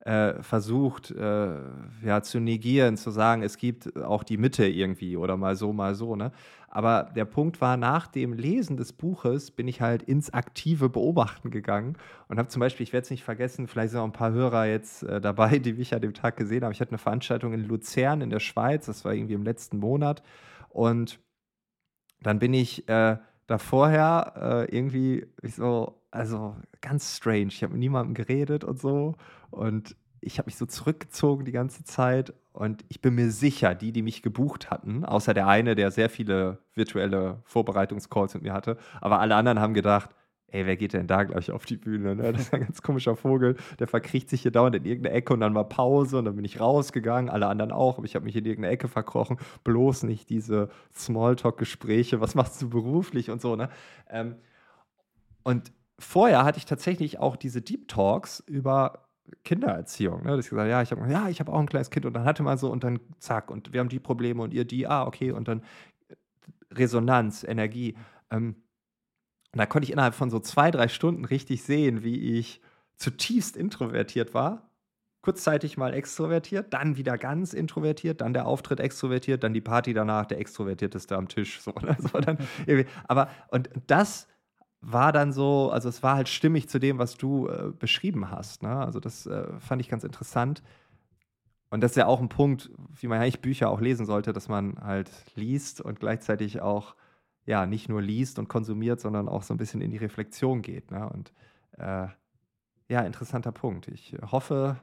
äh, 0.00 0.42
versucht 0.42 1.10
äh, 1.10 1.56
ja, 2.02 2.22
zu 2.22 2.40
negieren, 2.40 2.96
zu 2.96 3.10
sagen, 3.10 3.42
es 3.42 3.58
gibt 3.58 3.96
auch 3.96 4.22
die 4.22 4.38
Mitte 4.38 4.66
irgendwie 4.66 5.16
oder 5.16 5.36
mal 5.36 5.56
so, 5.56 5.72
mal 5.72 5.94
so. 5.94 6.16
Ne? 6.16 6.32
Aber 6.72 7.10
der 7.16 7.24
Punkt 7.24 7.60
war, 7.60 7.76
nach 7.76 8.06
dem 8.06 8.32
Lesen 8.32 8.76
des 8.76 8.92
Buches 8.92 9.50
bin 9.50 9.66
ich 9.66 9.80
halt 9.80 10.04
ins 10.04 10.32
aktive 10.32 10.88
Beobachten 10.88 11.50
gegangen 11.50 11.96
und 12.28 12.38
habe 12.38 12.48
zum 12.48 12.60
Beispiel, 12.60 12.84
ich 12.84 12.92
werde 12.92 13.04
es 13.04 13.10
nicht 13.10 13.24
vergessen, 13.24 13.66
vielleicht 13.66 13.90
sind 13.90 14.00
auch 14.00 14.04
ein 14.04 14.12
paar 14.12 14.30
Hörer 14.30 14.66
jetzt 14.66 15.02
äh, 15.02 15.20
dabei, 15.20 15.58
die 15.58 15.72
mich 15.72 15.92
an 15.94 16.00
dem 16.00 16.14
Tag 16.14 16.36
gesehen 16.36 16.64
haben. 16.64 16.70
Ich 16.70 16.80
hatte 16.80 16.92
eine 16.92 16.98
Veranstaltung 16.98 17.52
in 17.52 17.64
Luzern 17.64 18.20
in 18.20 18.30
der 18.30 18.38
Schweiz, 18.38 18.86
das 18.86 19.04
war 19.04 19.12
irgendwie 19.12 19.34
im 19.34 19.42
letzten 19.42 19.78
Monat. 19.78 20.22
Und 20.68 21.18
dann 22.22 22.38
bin 22.38 22.54
ich 22.54 22.88
äh, 22.88 23.16
da 23.48 23.58
vorher 23.58 24.68
äh, 24.70 24.76
irgendwie 24.76 25.26
so, 25.42 26.00
also 26.12 26.56
ganz 26.80 27.16
strange. 27.16 27.48
Ich 27.48 27.64
habe 27.64 27.72
mit 27.72 27.80
niemandem 27.80 28.14
geredet 28.14 28.62
und 28.62 28.78
so. 28.78 29.16
Und 29.50 29.96
ich 30.20 30.38
habe 30.38 30.46
mich 30.46 30.56
so 30.56 30.66
zurückgezogen 30.66 31.44
die 31.44 31.52
ganze 31.52 31.82
Zeit. 31.82 32.32
Und 32.52 32.84
ich 32.88 33.00
bin 33.00 33.14
mir 33.14 33.30
sicher, 33.30 33.74
die, 33.74 33.92
die 33.92 34.02
mich 34.02 34.22
gebucht 34.22 34.70
hatten, 34.70 35.04
außer 35.04 35.34
der 35.34 35.46
eine, 35.46 35.74
der 35.74 35.90
sehr 35.90 36.10
viele 36.10 36.58
virtuelle 36.74 37.40
Vorbereitungscalls 37.44 38.34
mit 38.34 38.42
mir 38.42 38.52
hatte, 38.52 38.76
aber 39.00 39.20
alle 39.20 39.36
anderen 39.36 39.60
haben 39.60 39.74
gedacht, 39.74 40.10
ey, 40.52 40.66
wer 40.66 40.76
geht 40.76 40.92
denn 40.92 41.06
da 41.06 41.24
gleich 41.24 41.50
auf 41.50 41.64
die 41.64 41.76
Bühne? 41.76 42.16
Ne? 42.16 42.32
Das 42.32 42.42
ist 42.42 42.54
ein 42.54 42.60
ganz 42.60 42.82
komischer 42.82 43.16
Vogel, 43.16 43.56
der 43.78 43.86
verkriecht 43.86 44.28
sich 44.28 44.42
hier 44.42 44.50
dauernd 44.50 44.74
in 44.74 44.84
irgendeine 44.84 45.14
Ecke 45.14 45.32
und 45.32 45.40
dann 45.40 45.54
war 45.54 45.68
Pause 45.68 46.18
und 46.18 46.24
dann 46.24 46.36
bin 46.36 46.44
ich 46.44 46.60
rausgegangen, 46.60 47.30
alle 47.30 47.46
anderen 47.46 47.72
auch, 47.72 47.98
aber 47.98 48.06
ich 48.06 48.14
habe 48.14 48.24
mich 48.24 48.36
in 48.36 48.44
irgendeine 48.44 48.72
Ecke 48.72 48.88
verkrochen. 48.88 49.38
Bloß 49.64 50.02
nicht 50.02 50.28
diese 50.28 50.70
Smalltalk-Gespräche, 50.92 52.20
was 52.20 52.34
machst 52.34 52.60
du 52.62 52.68
beruflich 52.68 53.30
und 53.30 53.40
so. 53.40 53.56
Ne? 53.56 53.68
Ähm, 54.08 54.36
und 55.44 55.72
vorher 55.98 56.44
hatte 56.44 56.58
ich 56.58 56.66
tatsächlich 56.66 57.18
auch 57.18 57.36
diese 57.36 57.62
Deep 57.62 57.88
Talks 57.88 58.40
über 58.40 59.09
Kindererziehung. 59.44 60.22
Ne? 60.22 60.36
Dass 60.36 60.46
ich 60.46 60.50
gesagt 60.50 60.68
ja, 60.68 60.82
ich 60.82 60.90
habe 60.90 61.10
ja, 61.10 61.28
ich 61.28 61.40
auch 61.40 61.58
ein 61.58 61.66
kleines 61.66 61.90
Kind 61.90 62.06
und 62.06 62.14
dann 62.14 62.24
hatte 62.24 62.42
man 62.42 62.58
so 62.58 62.70
und 62.70 62.84
dann 62.84 63.00
zack 63.18 63.50
und 63.50 63.72
wir 63.72 63.80
haben 63.80 63.88
die 63.88 63.98
Probleme 63.98 64.42
und 64.42 64.52
ihr 64.52 64.64
die, 64.64 64.86
ah, 64.86 65.06
okay, 65.06 65.32
und 65.32 65.48
dann 65.48 65.62
Resonanz, 66.72 67.44
Energie. 67.44 67.96
Ähm, 68.30 68.56
und 69.52 69.58
da 69.58 69.66
konnte 69.66 69.84
ich 69.84 69.92
innerhalb 69.92 70.14
von 70.14 70.30
so 70.30 70.38
zwei, 70.38 70.70
drei 70.70 70.88
Stunden 70.88 71.24
richtig 71.24 71.62
sehen, 71.62 72.04
wie 72.04 72.38
ich 72.38 72.60
zutiefst 72.96 73.56
introvertiert 73.56 74.34
war, 74.34 74.70
kurzzeitig 75.22 75.76
mal 75.76 75.92
extrovertiert, 75.92 76.72
dann 76.72 76.96
wieder 76.96 77.18
ganz 77.18 77.52
introvertiert, 77.52 78.20
dann 78.20 78.32
der 78.32 78.46
Auftritt 78.46 78.80
extrovertiert, 78.80 79.42
dann 79.42 79.52
die 79.52 79.60
Party 79.60 79.92
danach, 79.92 80.26
der 80.26 80.38
extrovertierteste 80.38 81.16
am 81.16 81.28
Tisch. 81.28 81.60
So, 81.60 81.72
ne? 81.82 81.96
so 82.12 82.20
dann 82.20 82.38
aber 83.08 83.30
und 83.48 83.70
das 83.86 84.28
war 84.80 85.12
dann 85.12 85.32
so, 85.32 85.70
also 85.70 85.88
es 85.88 86.02
war 86.02 86.16
halt 86.16 86.28
stimmig 86.28 86.68
zu 86.68 86.78
dem, 86.78 86.98
was 86.98 87.16
du 87.16 87.48
äh, 87.48 87.72
beschrieben 87.78 88.30
hast. 88.30 88.62
Ne? 88.62 88.74
Also 88.74 88.98
das 88.98 89.26
äh, 89.26 89.46
fand 89.58 89.80
ich 89.80 89.88
ganz 89.88 90.04
interessant. 90.04 90.62
Und 91.70 91.82
das 91.82 91.92
ist 91.92 91.96
ja 91.96 92.06
auch 92.06 92.20
ein 92.20 92.28
Punkt, 92.28 92.70
wie 93.00 93.06
man 93.06 93.20
eigentlich 93.20 93.40
Bücher 93.40 93.70
auch 93.70 93.80
lesen 93.80 94.06
sollte, 94.06 94.32
dass 94.32 94.48
man 94.48 94.78
halt 94.80 95.10
liest 95.36 95.80
und 95.80 96.00
gleichzeitig 96.00 96.60
auch 96.60 96.96
ja 97.44 97.66
nicht 97.66 97.88
nur 97.88 98.02
liest 98.02 98.38
und 98.38 98.48
konsumiert, 98.48 99.00
sondern 99.00 99.28
auch 99.28 99.42
so 99.42 99.54
ein 99.54 99.58
bisschen 99.58 99.80
in 99.80 99.90
die 99.90 99.98
Reflexion 99.98 100.62
geht. 100.62 100.90
Ne? 100.90 101.08
Und 101.08 101.32
äh, 101.78 102.08
ja, 102.88 103.00
interessanter 103.02 103.52
Punkt. 103.52 103.88
Ich 103.88 104.16
hoffe, 104.32 104.82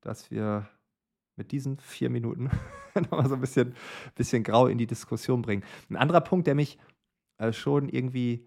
dass 0.00 0.30
wir 0.30 0.68
mit 1.36 1.50
diesen 1.50 1.78
vier 1.78 2.10
Minuten 2.10 2.50
nochmal 2.94 3.28
so 3.28 3.34
ein 3.34 3.40
bisschen, 3.40 3.74
bisschen 4.14 4.44
grau 4.44 4.66
in 4.66 4.78
die 4.78 4.86
Diskussion 4.86 5.42
bringen. 5.42 5.64
Ein 5.88 5.96
anderer 5.96 6.20
Punkt, 6.20 6.46
der 6.46 6.54
mich 6.54 6.78
äh, 7.38 7.52
schon 7.52 7.88
irgendwie 7.88 8.46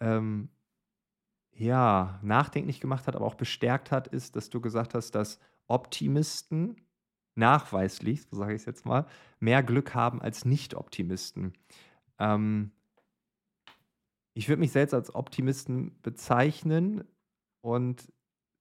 ähm, 0.00 0.48
ja, 1.52 2.18
nachdenklich 2.22 2.80
gemacht 2.80 3.06
hat, 3.06 3.16
aber 3.16 3.26
auch 3.26 3.34
bestärkt 3.34 3.90
hat, 3.90 4.08
ist, 4.08 4.36
dass 4.36 4.50
du 4.50 4.60
gesagt 4.60 4.94
hast, 4.94 5.12
dass 5.14 5.38
Optimisten 5.66 6.76
nachweislich, 7.34 8.22
so 8.22 8.36
sage 8.36 8.54
ich 8.54 8.62
es 8.62 8.66
jetzt 8.66 8.86
mal, 8.86 9.06
mehr 9.40 9.62
Glück 9.62 9.94
haben 9.94 10.20
als 10.22 10.44
Nicht-Optimisten. 10.44 11.54
Ähm, 12.18 12.72
ich 14.34 14.48
würde 14.48 14.60
mich 14.60 14.72
selbst 14.72 14.94
als 14.94 15.14
Optimisten 15.14 16.00
bezeichnen 16.02 17.04
und 17.60 18.12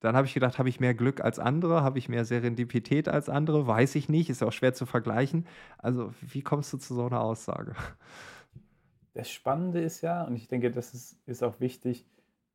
dann 0.02 0.16
habe 0.16 0.28
ich 0.28 0.34
gedacht, 0.34 0.60
habe 0.60 0.70
ich 0.70 0.80
mehr 0.80 0.94
Glück 0.94 1.22
als 1.22 1.40
andere? 1.40 1.84
Habe 1.84 2.00
ich 2.00 2.08
mehr 2.08 2.24
Serendipität 2.24 3.10
als 3.10 3.28
andere? 3.28 3.68
Weiß 3.68 3.96
ich 3.96 4.08
nicht, 4.08 4.30
ist 4.30 4.44
auch 4.44 4.54
schwer 4.54 4.74
zu 4.74 4.86
vergleichen. 4.86 5.46
Also, 5.78 6.14
wie 6.22 6.42
kommst 6.42 6.72
du 6.72 6.78
zu 6.78 6.96
so 6.96 7.06
einer 7.06 7.20
Aussage? 7.20 7.76
Das 9.14 9.30
Spannende 9.30 9.82
ist 9.82 10.02
ja, 10.02 10.24
und 10.24 10.36
ich 10.36 10.48
denke, 10.48 10.72
das 10.72 10.94
ist, 10.94 11.18
ist 11.26 11.44
auch 11.44 11.60
wichtig, 11.60 12.06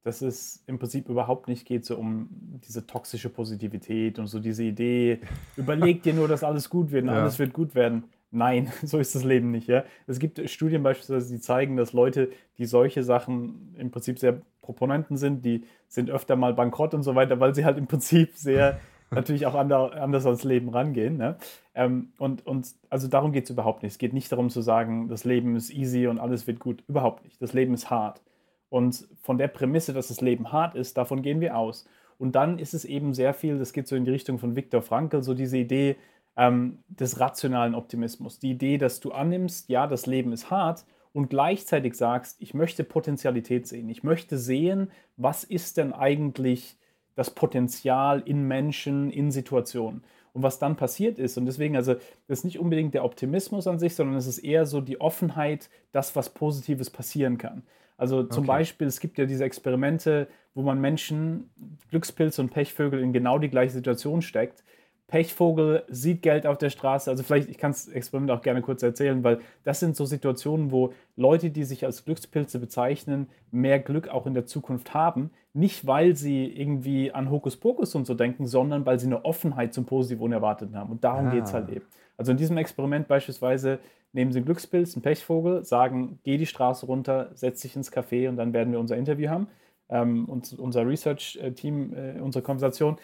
dass 0.02 0.20
es 0.20 0.62
im 0.66 0.78
Prinzip 0.78 1.08
überhaupt 1.08 1.48
nicht 1.48 1.66
geht 1.66 1.84
so 1.84 1.96
um 1.96 2.28
diese 2.66 2.86
toxische 2.86 3.30
Positivität 3.30 4.18
und 4.18 4.26
so 4.26 4.38
diese 4.38 4.62
Idee, 4.62 5.20
überleg 5.56 6.02
dir 6.02 6.14
nur, 6.14 6.28
dass 6.28 6.44
alles 6.44 6.68
gut 6.68 6.92
wird 6.92 7.04
und 7.04 7.10
ja. 7.10 7.22
alles 7.22 7.38
wird 7.38 7.52
gut 7.52 7.74
werden. 7.74 8.04
Nein, 8.30 8.72
so 8.82 8.98
ist 8.98 9.14
das 9.14 9.24
Leben 9.24 9.50
nicht. 9.50 9.66
Ja? 9.66 9.84
Es 10.06 10.18
gibt 10.18 10.48
Studien 10.50 10.82
beispielsweise, 10.82 11.32
die 11.32 11.40
zeigen, 11.40 11.76
dass 11.76 11.92
Leute, 11.92 12.30
die 12.58 12.66
solche 12.66 13.02
Sachen 13.02 13.74
im 13.78 13.90
Prinzip 13.90 14.18
sehr 14.18 14.42
Proponenten 14.60 15.16
sind, 15.16 15.44
die 15.44 15.64
sind 15.88 16.10
öfter 16.10 16.36
mal 16.36 16.54
bankrott 16.54 16.94
und 16.94 17.02
so 17.02 17.14
weiter, 17.14 17.38
weil 17.38 17.54
sie 17.54 17.64
halt 17.64 17.78
im 17.78 17.86
Prinzip 17.86 18.34
sehr 18.34 18.80
natürlich 19.14 19.46
auch 19.46 19.54
anders 19.54 20.26
ans 20.26 20.44
Leben 20.44 20.68
rangehen. 20.68 21.16
Ne? 21.16 21.36
Ähm, 21.74 22.12
und, 22.18 22.46
und 22.46 22.68
also 22.90 23.08
darum 23.08 23.32
geht 23.32 23.44
es 23.44 23.50
überhaupt 23.50 23.82
nicht. 23.82 23.92
Es 23.92 23.98
geht 23.98 24.12
nicht 24.12 24.30
darum 24.30 24.50
zu 24.50 24.60
sagen, 24.60 25.08
das 25.08 25.24
Leben 25.24 25.56
ist 25.56 25.70
easy 25.70 26.06
und 26.06 26.18
alles 26.18 26.46
wird 26.46 26.60
gut. 26.60 26.82
Überhaupt 26.88 27.24
nicht. 27.24 27.40
Das 27.40 27.52
Leben 27.52 27.74
ist 27.74 27.90
hart. 27.90 28.20
Und 28.68 29.06
von 29.22 29.38
der 29.38 29.48
Prämisse, 29.48 29.92
dass 29.92 30.08
das 30.08 30.20
Leben 30.20 30.52
hart 30.52 30.74
ist, 30.74 30.96
davon 30.96 31.22
gehen 31.22 31.40
wir 31.40 31.56
aus. 31.56 31.86
Und 32.18 32.34
dann 32.34 32.58
ist 32.58 32.74
es 32.74 32.84
eben 32.84 33.14
sehr 33.14 33.34
viel, 33.34 33.58
das 33.58 33.72
geht 33.72 33.88
so 33.88 33.96
in 33.96 34.04
die 34.04 34.10
Richtung 34.10 34.38
von 34.38 34.56
Viktor 34.56 34.82
Frankl, 34.82 35.22
so 35.22 35.34
diese 35.34 35.58
Idee 35.58 35.96
ähm, 36.36 36.78
des 36.88 37.20
rationalen 37.20 37.74
Optimismus. 37.74 38.38
Die 38.38 38.50
Idee, 38.50 38.78
dass 38.78 39.00
du 39.00 39.12
annimmst, 39.12 39.68
ja, 39.68 39.86
das 39.86 40.06
Leben 40.06 40.32
ist 40.32 40.50
hart 40.50 40.84
und 41.12 41.30
gleichzeitig 41.30 41.94
sagst, 41.94 42.40
ich 42.40 42.54
möchte 42.54 42.84
Potenzialität 42.84 43.66
sehen. 43.66 43.88
Ich 43.88 44.02
möchte 44.02 44.38
sehen, 44.38 44.90
was 45.16 45.44
ist 45.44 45.76
denn 45.76 45.92
eigentlich 45.92 46.76
das 47.14 47.30
Potenzial 47.30 48.22
in 48.24 48.46
Menschen, 48.46 49.10
in 49.10 49.30
Situationen. 49.30 50.02
Und 50.32 50.42
was 50.42 50.58
dann 50.58 50.76
passiert 50.76 51.18
ist, 51.18 51.38
und 51.38 51.46
deswegen, 51.46 51.76
also 51.76 51.94
das 52.26 52.40
ist 52.40 52.44
nicht 52.44 52.58
unbedingt 52.58 52.92
der 52.92 53.04
Optimismus 53.04 53.68
an 53.68 53.78
sich, 53.78 53.94
sondern 53.94 54.16
es 54.16 54.26
ist 54.26 54.38
eher 54.38 54.66
so 54.66 54.80
die 54.80 55.00
Offenheit, 55.00 55.70
dass 55.92 56.16
was 56.16 56.30
Positives 56.30 56.90
passieren 56.90 57.38
kann. 57.38 57.62
Also 57.96 58.24
zum 58.24 58.42
okay. 58.42 58.58
Beispiel, 58.58 58.88
es 58.88 58.98
gibt 58.98 59.18
ja 59.18 59.26
diese 59.26 59.44
Experimente, 59.44 60.26
wo 60.54 60.62
man 60.62 60.80
Menschen, 60.80 61.50
Glückspilze 61.90 62.42
und 62.42 62.50
Pechvögel 62.50 63.00
in 63.00 63.12
genau 63.12 63.38
die 63.38 63.48
gleiche 63.48 63.72
Situation 63.72 64.22
steckt. 64.22 64.64
Pechvogel 65.06 65.84
sieht 65.88 66.22
Geld 66.22 66.46
auf 66.46 66.56
der 66.56 66.70
Straße. 66.70 67.10
Also 67.10 67.22
vielleicht, 67.22 67.48
ich 67.48 67.58
kann 67.58 67.72
das 67.72 67.88
Experiment 67.88 68.30
auch 68.30 68.42
gerne 68.42 68.62
kurz 68.62 68.82
erzählen, 68.82 69.22
weil 69.22 69.38
das 69.62 69.78
sind 69.80 69.96
so 69.96 70.06
Situationen, 70.06 70.72
wo 70.72 70.92
Leute, 71.16 71.50
die 71.50 71.64
sich 71.64 71.84
als 71.84 72.04
Glückspilze 72.04 72.58
bezeichnen, 72.58 73.28
mehr 73.50 73.78
Glück 73.78 74.08
auch 74.08 74.26
in 74.26 74.34
der 74.34 74.46
Zukunft 74.46 74.94
haben. 74.94 75.30
Nicht, 75.52 75.86
weil 75.86 76.16
sie 76.16 76.46
irgendwie 76.46 77.12
an 77.12 77.30
Hokuspokus 77.30 77.94
und 77.94 78.06
so 78.06 78.14
denken, 78.14 78.46
sondern 78.46 78.86
weil 78.86 78.98
sie 78.98 79.06
eine 79.06 79.24
Offenheit 79.24 79.74
zum 79.74 79.84
Positiv 79.84 80.20
Unerwarteten 80.20 80.76
haben. 80.76 80.90
Und 80.90 81.04
darum 81.04 81.28
ah. 81.28 81.30
geht 81.30 81.44
es 81.44 81.52
halt 81.52 81.68
eben. 81.68 81.84
Also 82.16 82.32
in 82.32 82.38
diesem 82.38 82.56
Experiment 82.56 83.06
beispielsweise 83.06 83.80
nehmen 84.12 84.32
sie 84.32 84.38
einen 84.38 84.46
Glückspilz, 84.46 84.94
einen 84.94 85.02
Pechvogel, 85.02 85.64
sagen, 85.64 86.18
geh 86.22 86.38
die 86.38 86.46
Straße 86.46 86.86
runter, 86.86 87.30
setz 87.34 87.60
dich 87.60 87.76
ins 87.76 87.92
Café 87.92 88.28
und 88.28 88.36
dann 88.36 88.52
werden 88.52 88.72
wir 88.72 88.80
unser 88.80 88.96
Interview 88.96 89.28
haben. 89.28 89.48
Ähm, 89.90 90.24
und 90.26 90.58
unser 90.58 90.86
Research-Team, 90.86 91.94
äh, 91.94 92.20
unsere 92.20 92.42
Konversation. 92.42 92.96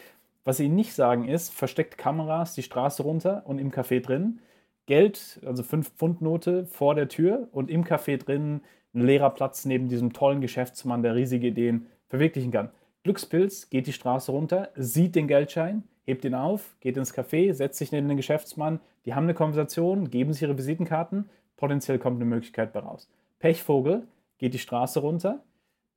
Was 0.45 0.57
sie 0.57 0.69
nicht 0.69 0.95
sagen 0.95 1.29
ist, 1.29 1.53
versteckt 1.53 1.99
Kameras 1.99 2.55
die 2.55 2.63
Straße 2.63 3.03
runter 3.03 3.43
und 3.45 3.59
im 3.59 3.71
Café 3.71 4.01
drin, 4.01 4.41
Geld, 4.87 5.41
also 5.45 5.63
5-Pfund-Note 5.63 6.67
vor 6.67 6.95
der 6.95 7.09
Tür 7.09 7.49
und 7.53 7.71
im 7.71 7.85
Café 7.85 8.17
drin 8.17 8.63
ein 8.95 9.03
leerer 9.03 9.31
Platz 9.31 9.65
neben 9.65 9.89
diesem 9.89 10.13
tollen 10.13 10.41
Geschäftsmann, 10.41 11.03
der 11.03 11.15
riesige 11.15 11.49
Ideen 11.49 11.87
verwirklichen 12.09 12.51
kann. 12.51 12.71
Glückspilz 13.05 13.71
geht 13.71 13.87
die 13.87 13.93
Straße 13.93 14.33
runter, 14.33 14.71
sieht 14.75 15.15
den 15.15 15.29
Geldschein, 15.29 15.85
hebt 16.05 16.25
ihn 16.25 16.35
auf, 16.35 16.77
geht 16.81 16.97
ins 16.97 17.15
Café, 17.15 17.53
setzt 17.53 17.79
sich 17.79 17.93
neben 17.93 18.09
den 18.09 18.17
Geschäftsmann, 18.17 18.81
die 19.05 19.15
haben 19.15 19.25
eine 19.25 19.35
Konversation, 19.35 20.11
geben 20.11 20.33
sich 20.33 20.43
ihre 20.43 20.59
Visitenkarten, 20.59 21.31
potenziell 21.57 21.99
kommt 21.99 22.17
eine 22.17 22.25
Möglichkeit 22.25 22.75
daraus. 22.75 23.09
Pechvogel 23.39 24.07
geht 24.39 24.55
die 24.55 24.59
Straße 24.59 25.01
runter, 25.01 25.43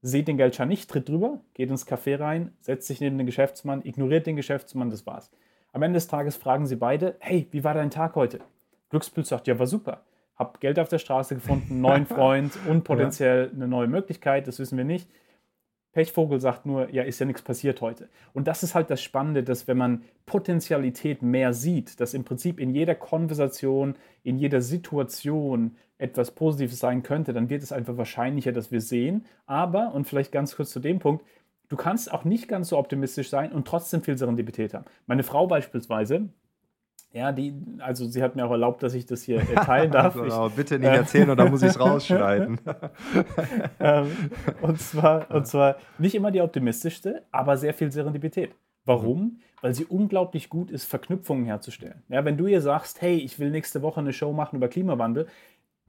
sieht 0.03 0.27
den 0.27 0.37
Geldschein 0.37 0.67
nicht, 0.67 0.89
tritt 0.89 1.09
drüber, 1.09 1.39
geht 1.53 1.69
ins 1.69 1.87
Café 1.87 2.19
rein, 2.19 2.51
setzt 2.59 2.87
sich 2.87 2.99
neben 2.99 3.17
den 3.17 3.25
Geschäftsmann, 3.25 3.83
ignoriert 3.85 4.27
den 4.27 4.35
Geschäftsmann, 4.35 4.89
das 4.89 5.07
war's. 5.07 5.31
Am 5.71 5.81
Ende 5.81 5.97
des 5.97 6.07
Tages 6.07 6.35
fragen 6.35 6.67
sie 6.67 6.75
beide, 6.75 7.15
hey, 7.19 7.47
wie 7.51 7.63
war 7.63 7.73
dein 7.73 7.89
Tag 7.89 8.15
heute? 8.15 8.39
Glückspilz 8.89 9.29
sagt, 9.29 9.47
ja, 9.47 9.57
war 9.57 9.65
super. 9.65 10.03
Hab 10.35 10.59
Geld 10.59 10.77
auf 10.77 10.89
der 10.89 10.99
Straße 10.99 11.35
gefunden, 11.35 11.81
neuen 11.81 12.05
Freund 12.07 12.51
und 12.67 12.83
potenziell 12.83 13.49
eine 13.55 13.67
neue 13.67 13.87
Möglichkeit, 13.87 14.47
das 14.47 14.59
wissen 14.59 14.77
wir 14.77 14.85
nicht. 14.85 15.09
Pechvogel 15.93 16.39
sagt 16.39 16.65
nur, 16.65 16.89
ja, 16.89 17.03
ist 17.03 17.19
ja 17.19 17.25
nichts 17.25 17.43
passiert 17.43 17.79
heute. 17.79 18.09
Und 18.33 18.47
das 18.47 18.63
ist 18.63 18.75
halt 18.75 18.89
das 18.89 19.01
Spannende, 19.01 19.43
dass 19.43 19.67
wenn 19.67 19.77
man 19.77 20.03
Potentialität 20.25 21.21
mehr 21.21 21.53
sieht, 21.53 21.99
dass 21.99 22.13
im 22.13 22.23
Prinzip 22.23 22.59
in 22.59 22.71
jeder 22.71 22.95
Konversation, 22.95 23.95
in 24.23 24.37
jeder 24.37 24.61
Situation 24.61 25.77
etwas 26.03 26.31
Positives 26.31 26.79
sein 26.79 27.01
könnte, 27.01 27.33
dann 27.33 27.49
wird 27.49 27.63
es 27.63 27.71
einfach 27.71 27.97
wahrscheinlicher, 27.97 28.51
dass 28.51 28.71
wir 28.71 28.81
sehen. 28.81 29.25
Aber, 29.45 29.93
und 29.93 30.05
vielleicht 30.05 30.31
ganz 30.31 30.55
kurz 30.55 30.71
zu 30.71 30.79
dem 30.79 30.99
Punkt, 30.99 31.25
du 31.69 31.77
kannst 31.77 32.11
auch 32.11 32.25
nicht 32.25 32.47
ganz 32.47 32.69
so 32.69 32.77
optimistisch 32.77 33.29
sein 33.29 33.51
und 33.51 33.67
trotzdem 33.67 34.03
viel 34.03 34.17
Serendipität 34.17 34.73
haben. 34.73 34.85
Meine 35.07 35.23
Frau 35.23 35.47
beispielsweise, 35.47 36.29
ja, 37.13 37.31
die, 37.31 37.53
also 37.79 38.05
sie 38.05 38.23
hat 38.23 38.35
mir 38.35 38.45
auch 38.45 38.51
erlaubt, 38.51 38.81
dass 38.81 38.95
ich 38.95 39.05
das 39.05 39.21
hier 39.21 39.39
äh, 39.39 39.55
teilen 39.55 39.91
darf. 39.91 40.17
also, 40.17 40.47
ich, 40.47 40.53
bitte 40.53 40.79
nicht 40.79 40.89
äh, 40.89 40.97
erzählen 40.97 41.29
oder 41.29 41.49
muss 41.49 41.61
ich 41.61 41.69
es 41.69 41.79
rausschneiden. 41.79 42.59
ähm, 43.79 44.11
und, 44.61 44.81
zwar, 44.81 45.29
und 45.31 45.47
zwar 45.47 45.77
nicht 45.99 46.15
immer 46.15 46.31
die 46.31 46.41
optimistischste, 46.41 47.23
aber 47.31 47.55
sehr 47.55 47.73
viel 47.73 47.91
Serendipität. 47.91 48.55
Warum? 48.85 49.39
Weil 49.61 49.73
sie 49.73 49.85
unglaublich 49.85 50.49
gut 50.49 50.69
ist, 50.69 50.85
Verknüpfungen 50.85 51.45
herzustellen. 51.45 52.03
Ja, 52.09 52.25
wenn 52.25 52.35
du 52.35 52.47
ihr 52.47 52.59
sagst, 52.59 53.01
hey, 53.01 53.15
ich 53.15 53.39
will 53.39 53.49
nächste 53.49 53.81
Woche 53.81 54.01
eine 54.01 54.11
Show 54.11 54.33
machen 54.33 54.57
über 54.57 54.67
Klimawandel, 54.67 55.27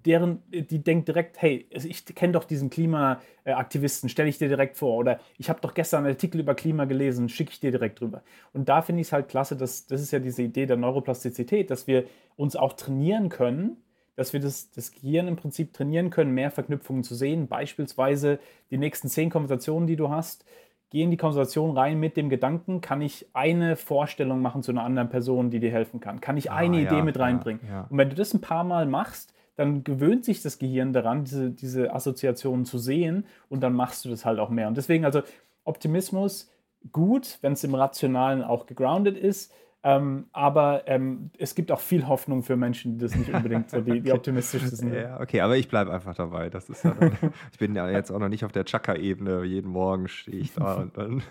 deren, 0.07 0.43
die 0.51 0.83
denkt 0.83 1.09
direkt, 1.09 1.41
hey, 1.41 1.67
also 1.73 1.89
ich 1.89 2.05
kenne 2.05 2.35
doch 2.35 2.45
diesen 2.45 2.69
Klimaaktivisten, 2.69 4.09
stelle 4.09 4.29
ich 4.29 4.39
dir 4.39 4.49
direkt 4.49 4.77
vor. 4.77 4.97
Oder 4.97 5.19
ich 5.39 5.49
habe 5.49 5.61
doch 5.61 5.75
gestern 5.75 6.05
einen 6.05 6.15
Artikel 6.15 6.41
über 6.41 6.55
Klima 6.55 6.85
gelesen, 6.85 7.29
schicke 7.29 7.53
ich 7.53 7.61
dir 7.61 7.71
direkt 7.71 8.01
drüber. 8.01 8.23
Und 8.53 8.69
da 8.69 8.83
finde 8.83 9.01
ich 9.01 9.09
es 9.09 9.13
halt 9.13 9.29
klasse, 9.29 9.57
dass, 9.57 9.87
das 9.87 10.03
ist 10.03 10.11
ja 10.11 10.19
diese 10.19 10.43
Idee 10.43 10.67
der 10.67 10.77
Neuroplastizität, 10.77 11.71
dass 11.71 11.87
wir 11.87 12.05
uns 12.37 12.55
auch 12.55 12.75
trainieren 12.75 13.31
können, 13.31 13.79
dass 14.17 14.33
wir 14.33 14.41
das, 14.41 14.71
das 14.71 14.93
Gehirn 14.93 15.27
im 15.27 15.37
Prinzip 15.37 15.73
trainieren 15.73 16.11
können, 16.11 16.33
mehr 16.33 16.51
Verknüpfungen 16.51 17.03
zu 17.03 17.15
sehen. 17.15 17.49
Beispielsweise 17.49 18.39
die 18.71 18.79
nächsten 18.79 19.09
zehn 19.09 19.31
Konversationen, 19.31 19.87
die 19.87 19.97
du 19.97 20.11
hast, 20.11 20.45
geh 20.91 21.03
in 21.03 21.11
die 21.11 21.17
Konversation 21.17 21.77
rein 21.77 21.99
mit 21.99 22.17
dem 22.17 22.29
Gedanken, 22.29 22.81
kann 22.81 23.01
ich 23.01 23.27
eine 23.33 23.75
Vorstellung 23.75 24.41
machen 24.41 24.63
zu 24.63 24.71
einer 24.71 24.85
anderen 24.85 25.09
Person, 25.09 25.51
die 25.51 25.59
dir 25.59 25.73
helfen 25.73 25.99
kann? 25.99 26.21
Kann 26.21 26.37
ich 26.37 26.51
eine 26.53 26.77
ah, 26.77 26.81
Idee 26.81 26.99
ja, 26.99 27.03
mit 27.03 27.19
reinbringen? 27.19 27.61
Ja, 27.67 27.73
ja. 27.73 27.87
Und 27.89 27.99
wenn 27.99 28.11
du 28.11 28.15
das 28.15 28.33
ein 28.33 28.41
paar 28.41 28.63
Mal 28.63 28.87
machst, 28.87 29.34
dann 29.57 29.85
gewöhnt 29.85 30.25
sich 30.25 30.43
das 30.43 30.59
Gehirn 30.59 30.93
daran, 30.93 31.25
diese, 31.25 31.51
diese 31.51 31.95
Assoziationen 31.95 32.65
zu 32.65 32.79
sehen 32.79 33.27
und 33.49 33.61
dann 33.61 33.73
machst 33.73 34.05
du 34.05 34.09
das 34.09 34.25
halt 34.25 34.39
auch 34.39 34.51
mehr. 34.51 34.69
Und 34.69 34.77
deswegen 34.77 35.05
also 35.05 35.23
Optimismus 35.65 36.51
gut, 36.93 37.39
wenn 37.41 37.53
es 37.53 37.65
im 37.65 37.75
Rationalen 37.75 38.43
auch 38.43 38.67
gegroundet 38.67 39.17
ist, 39.17 39.53
ähm, 39.87 40.29
aber 40.33 40.85
ähm, 40.87 41.31
es 41.37 41.55
gibt 41.55 41.71
auch 41.71 41.81
viel 41.81 42.09
Hoffnung 42.09 42.43
für 42.43 42.57
Menschen, 42.57 42.93
die 42.93 43.05
das 43.05 43.15
nicht 43.15 43.33
unbedingt 43.33 43.69
so 43.69 43.83
die, 43.83 44.01
die 44.01 44.13
optimistischsten 44.13 44.77
sind. 44.79 44.95
Ja, 44.95 45.21
okay, 45.21 45.43
aber 45.43 45.59
ich 45.59 45.69
bleibe 45.69 45.93
einfach 45.93 46.15
dabei. 46.15 46.49
Das 46.49 46.71
ist 46.71 46.85
ja 46.85 46.93
dann, 46.99 47.13
ich 47.53 47.59
bin 47.59 47.77
ja 47.77 47.91
jetzt 47.91 48.11
auch 48.11 48.19
noch 48.19 48.31
nicht 48.31 48.47
auf 48.47 48.53
der 48.53 48.65
Chaka-Ebene. 48.65 49.45
Jeden 49.45 49.71
Morgen 49.71 50.09
stehe 50.09 50.39
ich 50.39 50.55
da 50.55 50.77
und 50.77 50.97
dann 50.97 51.23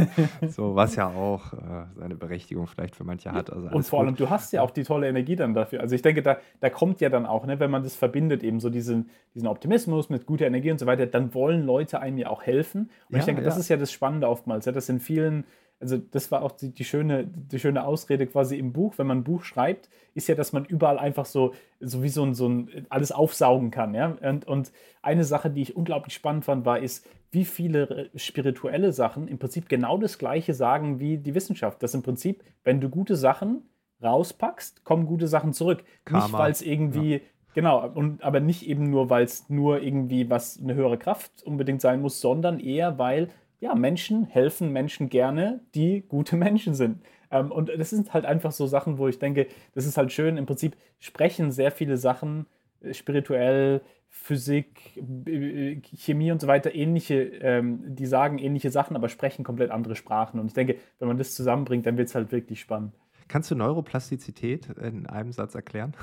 so, 0.48 0.74
was 0.74 0.96
ja 0.96 1.06
auch 1.06 1.52
äh, 1.52 1.86
seine 1.94 2.16
Berechtigung 2.16 2.66
vielleicht 2.66 2.96
für 2.96 3.04
manche 3.04 3.30
hat. 3.30 3.52
Also 3.52 3.68
und 3.68 3.84
vor 3.84 4.00
allem, 4.00 4.16
du 4.16 4.28
hast 4.28 4.52
ja 4.52 4.62
auch 4.62 4.72
die 4.72 4.82
tolle 4.82 5.08
Energie 5.08 5.36
dann 5.36 5.54
dafür. 5.54 5.80
Also 5.80 5.94
ich 5.94 6.02
denke, 6.02 6.20
da, 6.22 6.38
da 6.58 6.68
kommt 6.68 7.00
ja 7.00 7.10
dann 7.10 7.26
auch, 7.26 7.46
ne, 7.46 7.60
wenn 7.60 7.70
man 7.70 7.84
das 7.84 7.94
verbindet, 7.94 8.42
eben 8.42 8.58
so 8.58 8.70
diesen, 8.70 9.08
diesen 9.36 9.46
Optimismus 9.46 10.10
mit 10.10 10.26
guter 10.26 10.46
Energie 10.46 10.72
und 10.72 10.80
so 10.80 10.86
weiter, 10.86 11.06
dann 11.06 11.32
wollen 11.32 11.64
Leute 11.64 12.00
einem 12.00 12.18
ja 12.18 12.28
auch 12.28 12.42
helfen. 12.42 12.90
Und 13.08 13.14
ja, 13.14 13.18
ich 13.20 13.24
denke, 13.24 13.42
das 13.42 13.56
ist 13.56 13.68
ja 13.68 13.76
das 13.76 13.92
Spannende 13.92 14.28
oftmals. 14.28 14.64
Ja, 14.64 14.72
das 14.72 14.88
in 14.88 14.98
vielen 14.98 15.44
also 15.80 15.96
das 15.96 16.30
war 16.30 16.42
auch 16.42 16.52
die, 16.52 16.72
die, 16.72 16.84
schöne, 16.84 17.26
die 17.26 17.58
schöne 17.58 17.84
Ausrede 17.84 18.26
quasi 18.26 18.56
im 18.58 18.72
Buch, 18.72 18.94
wenn 18.98 19.06
man 19.06 19.18
ein 19.18 19.24
Buch 19.24 19.44
schreibt, 19.44 19.88
ist 20.14 20.28
ja, 20.28 20.34
dass 20.34 20.52
man 20.52 20.64
überall 20.66 20.98
einfach 20.98 21.24
so, 21.24 21.54
so 21.80 22.02
wie 22.02 22.10
so 22.10 22.22
ein, 22.22 22.34
so 22.34 22.48
ein 22.48 22.86
alles 22.90 23.12
aufsaugen 23.12 23.70
kann. 23.70 23.94
Ja? 23.94 24.16
Und, 24.20 24.46
und 24.46 24.72
eine 25.00 25.24
Sache, 25.24 25.50
die 25.50 25.62
ich 25.62 25.76
unglaublich 25.76 26.14
spannend 26.14 26.44
fand, 26.44 26.66
war, 26.66 26.78
ist, 26.78 27.08
wie 27.30 27.44
viele 27.44 28.10
spirituelle 28.14 28.92
Sachen 28.92 29.26
im 29.26 29.38
Prinzip 29.38 29.68
genau 29.68 29.96
das 29.96 30.18
Gleiche 30.18 30.52
sagen 30.52 31.00
wie 31.00 31.16
die 31.16 31.34
Wissenschaft. 31.34 31.82
Dass 31.82 31.94
im 31.94 32.02
Prinzip, 32.02 32.44
wenn 32.62 32.80
du 32.80 32.90
gute 32.90 33.16
Sachen 33.16 33.62
rauspackst, 34.02 34.84
kommen 34.84 35.06
gute 35.06 35.28
Sachen 35.28 35.52
zurück. 35.54 35.84
Karma. 36.04 36.24
Nicht, 36.24 36.32
weil 36.34 36.52
es 36.52 36.62
irgendwie, 36.62 37.12
ja. 37.14 37.20
Genau, 37.54 37.88
und, 37.88 38.22
aber 38.22 38.40
nicht 38.40 38.68
eben 38.68 38.90
nur, 38.90 39.10
weil 39.10 39.24
es 39.24 39.48
nur 39.48 39.82
irgendwie 39.82 40.30
was 40.30 40.60
eine 40.60 40.74
höhere 40.74 40.98
Kraft 40.98 41.42
unbedingt 41.42 41.80
sein 41.80 42.00
muss, 42.00 42.20
sondern 42.20 42.60
eher, 42.60 42.98
weil 42.98 43.28
ja, 43.60 43.74
Menschen 43.74 44.24
helfen 44.24 44.72
Menschen 44.72 45.08
gerne, 45.08 45.60
die 45.74 46.02
gute 46.08 46.36
Menschen 46.36 46.74
sind. 46.74 47.02
Ähm, 47.30 47.52
und 47.52 47.70
das 47.76 47.90
sind 47.90 48.12
halt 48.12 48.24
einfach 48.24 48.52
so 48.52 48.66
Sachen, 48.66 48.98
wo 48.98 49.08
ich 49.08 49.18
denke, 49.18 49.46
das 49.74 49.86
ist 49.86 49.96
halt 49.96 50.12
schön. 50.12 50.36
Im 50.36 50.46
Prinzip 50.46 50.76
sprechen 50.98 51.52
sehr 51.52 51.70
viele 51.70 51.96
Sachen 51.96 52.46
äh, 52.80 52.94
spirituell, 52.94 53.82
Physik, 54.08 54.96
äh, 55.26 55.80
Chemie 55.94 56.32
und 56.32 56.40
so 56.40 56.48
weiter 56.48 56.74
ähnliche, 56.74 57.22
ähm, 57.22 57.94
die 57.94 58.06
sagen 58.06 58.38
ähnliche 58.38 58.70
Sachen, 58.70 58.96
aber 58.96 59.08
sprechen 59.08 59.44
komplett 59.44 59.70
andere 59.70 59.94
Sprachen. 59.94 60.40
Und 60.40 60.46
ich 60.46 60.54
denke, 60.54 60.76
wenn 60.98 61.06
man 61.06 61.18
das 61.18 61.34
zusammenbringt, 61.34 61.86
dann 61.86 61.96
wird 61.96 62.08
es 62.08 62.14
halt 62.14 62.32
wirklich 62.32 62.60
spannend. 62.60 62.94
Kannst 63.28 63.50
du 63.50 63.54
Neuroplastizität 63.54 64.68
in 64.70 65.06
einem 65.06 65.32
Satz 65.32 65.54
erklären? 65.54 65.94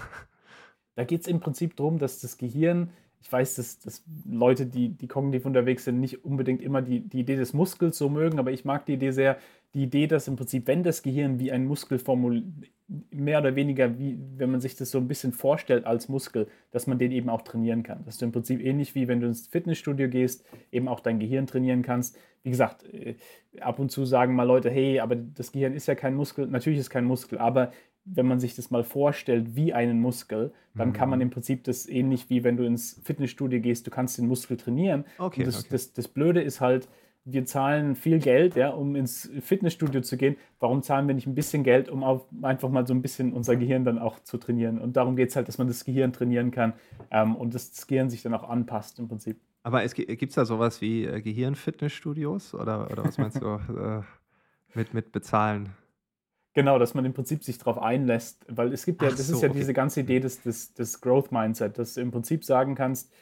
Da 0.95 1.03
geht 1.03 1.21
es 1.21 1.27
im 1.27 1.39
Prinzip 1.39 1.75
darum, 1.75 1.99
dass 1.99 2.21
das 2.21 2.39
Gehirn 2.39 2.89
ich 3.19 3.31
weiß, 3.31 3.55
dass, 3.55 3.79
dass 3.79 4.03
Leute, 4.29 4.65
die, 4.65 4.89
die 4.89 5.07
kognitiv 5.07 5.45
unterwegs 5.45 5.85
sind, 5.85 5.99
nicht 5.99 6.23
unbedingt 6.23 6.61
immer 6.61 6.81
die, 6.81 7.01
die 7.01 7.19
Idee 7.19 7.35
des 7.35 7.53
Muskels 7.53 7.97
so 7.97 8.09
mögen, 8.09 8.39
aber 8.39 8.51
ich 8.51 8.65
mag 8.65 8.85
die 8.85 8.93
Idee 8.93 9.11
sehr, 9.11 9.37
die 9.73 9.83
Idee, 9.83 10.07
dass 10.07 10.27
im 10.27 10.35
Prinzip, 10.35 10.67
wenn 10.67 10.83
das 10.83 11.03
Gehirn 11.03 11.39
wie 11.39 11.51
ein 11.51 11.65
Muskel 11.65 11.99
formuliert, 11.99 12.45
mehr 13.11 13.39
oder 13.39 13.55
weniger, 13.55 13.99
wie 13.99 14.17
wenn 14.37 14.49
man 14.49 14.61
sich 14.61 14.75
das 14.75 14.91
so 14.91 14.97
ein 14.97 15.07
bisschen 15.09 15.33
vorstellt 15.33 15.85
als 15.85 16.07
Muskel, 16.07 16.47
dass 16.71 16.87
man 16.87 16.97
den 16.97 17.11
eben 17.11 17.29
auch 17.29 17.41
trainieren 17.41 17.83
kann. 17.83 18.05
Dass 18.05 18.17
du 18.17 18.25
im 18.25 18.31
Prinzip 18.31 18.61
ähnlich 18.61 18.95
wie 18.95 19.09
wenn 19.09 19.19
du 19.19 19.27
ins 19.27 19.47
Fitnessstudio 19.47 20.07
gehst, 20.07 20.45
eben 20.71 20.87
auch 20.87 21.01
dein 21.01 21.19
Gehirn 21.19 21.47
trainieren 21.47 21.81
kannst. 21.81 22.17
Wie 22.43 22.49
gesagt, 22.49 22.85
äh, 22.93 23.15
ab 23.59 23.79
und 23.79 23.91
zu 23.91 24.05
sagen 24.05 24.35
mal 24.35 24.43
Leute, 24.43 24.69
hey, 24.69 25.01
aber 25.01 25.17
das 25.17 25.51
Gehirn 25.51 25.73
ist 25.73 25.87
ja 25.87 25.95
kein 25.95 26.15
Muskel. 26.15 26.47
Natürlich 26.47 26.79
ist 26.79 26.89
kein 26.89 27.03
Muskel, 27.03 27.37
aber 27.39 27.71
wenn 28.13 28.27
man 28.27 28.39
sich 28.39 28.55
das 28.55 28.71
mal 28.71 28.83
vorstellt 28.83 29.55
wie 29.55 29.73
einen 29.73 29.99
Muskel, 29.99 30.51
dann 30.75 30.89
mhm. 30.89 30.93
kann 30.93 31.09
man 31.09 31.19
mhm. 31.19 31.23
im 31.23 31.29
Prinzip 31.29 31.63
das 31.63 31.87
ähnlich 31.87 32.29
wie 32.29 32.43
wenn 32.43 32.57
du 32.57 32.63
ins 32.63 33.01
Fitnessstudio 33.03 33.59
gehst, 33.59 33.85
du 33.87 33.91
kannst 33.91 34.17
den 34.17 34.27
Muskel 34.27 34.57
trainieren. 34.57 35.05
Okay, 35.17 35.41
Und 35.41 35.47
das, 35.47 35.59
okay. 35.59 35.67
das, 35.71 35.93
das 35.93 36.07
Blöde 36.07 36.41
ist 36.41 36.61
halt, 36.61 36.87
wir 37.29 37.45
zahlen 37.45 37.95
viel 37.95 38.19
Geld, 38.19 38.55
ja, 38.55 38.69
um 38.69 38.95
ins 38.95 39.29
Fitnessstudio 39.41 39.99
zu 40.01 40.15
gehen. 40.15 40.37
Warum 40.59 40.81
zahlen 40.81 41.07
wir 41.07 41.15
nicht 41.15 41.27
ein 41.27 41.35
bisschen 41.35 41.63
Geld, 41.63 41.89
um 41.89 42.03
auf, 42.03 42.25
einfach 42.41 42.69
mal 42.69 42.87
so 42.87 42.93
ein 42.93 43.01
bisschen 43.01 43.33
unser 43.33 43.57
Gehirn 43.57 43.83
dann 43.83 43.99
auch 43.99 44.19
zu 44.23 44.37
trainieren? 44.37 44.79
Und 44.79 44.95
darum 44.95 45.17
geht 45.17 45.29
es 45.29 45.35
halt, 45.35 45.49
dass 45.49 45.57
man 45.57 45.67
das 45.67 45.83
Gehirn 45.83 46.13
trainieren 46.13 46.51
kann 46.51 46.73
ähm, 47.11 47.35
und 47.35 47.53
das, 47.53 47.71
das 47.71 47.85
Gehirn 47.87 48.09
sich 48.09 48.21
dann 48.21 48.33
auch 48.33 48.47
anpasst 48.47 48.97
im 48.99 49.09
Prinzip. 49.09 49.41
Aber 49.63 49.85
gibt 49.85 50.29
es 50.29 50.35
da 50.35 50.45
sowas 50.45 50.79
wie 50.79 51.03
äh, 51.03 51.21
Gehirnfitnessstudios 51.21 52.53
oder, 52.53 52.89
oder 52.89 53.03
was 53.03 53.17
meinst 53.17 53.41
du 53.41 53.47
äh, 53.77 54.01
mit, 54.73 54.93
mit 54.93 55.11
bezahlen? 55.11 55.71
Genau, 56.57 56.79
dass 56.79 56.95
man 56.95 57.05
im 57.05 57.13
Prinzip 57.13 57.43
sich 57.43 57.59
darauf 57.59 57.77
einlässt, 57.77 58.43
weil 58.49 58.73
es 58.73 58.83
gibt 58.83 59.03
ja, 59.03 59.11
das 59.11 59.27
so, 59.27 59.35
ist 59.35 59.43
ja 59.43 59.49
okay. 59.49 59.59
diese 59.59 59.75
ganze 59.75 59.99
Idee 59.99 60.19
des, 60.19 60.41
des, 60.41 60.73
des 60.73 61.01
Growth 61.01 61.31
Mindset, 61.31 61.77
dass 61.77 61.93
du 61.93 62.01
im 62.01 62.09
Prinzip 62.09 62.43
sagen 62.43 62.73
kannst, 62.73 63.13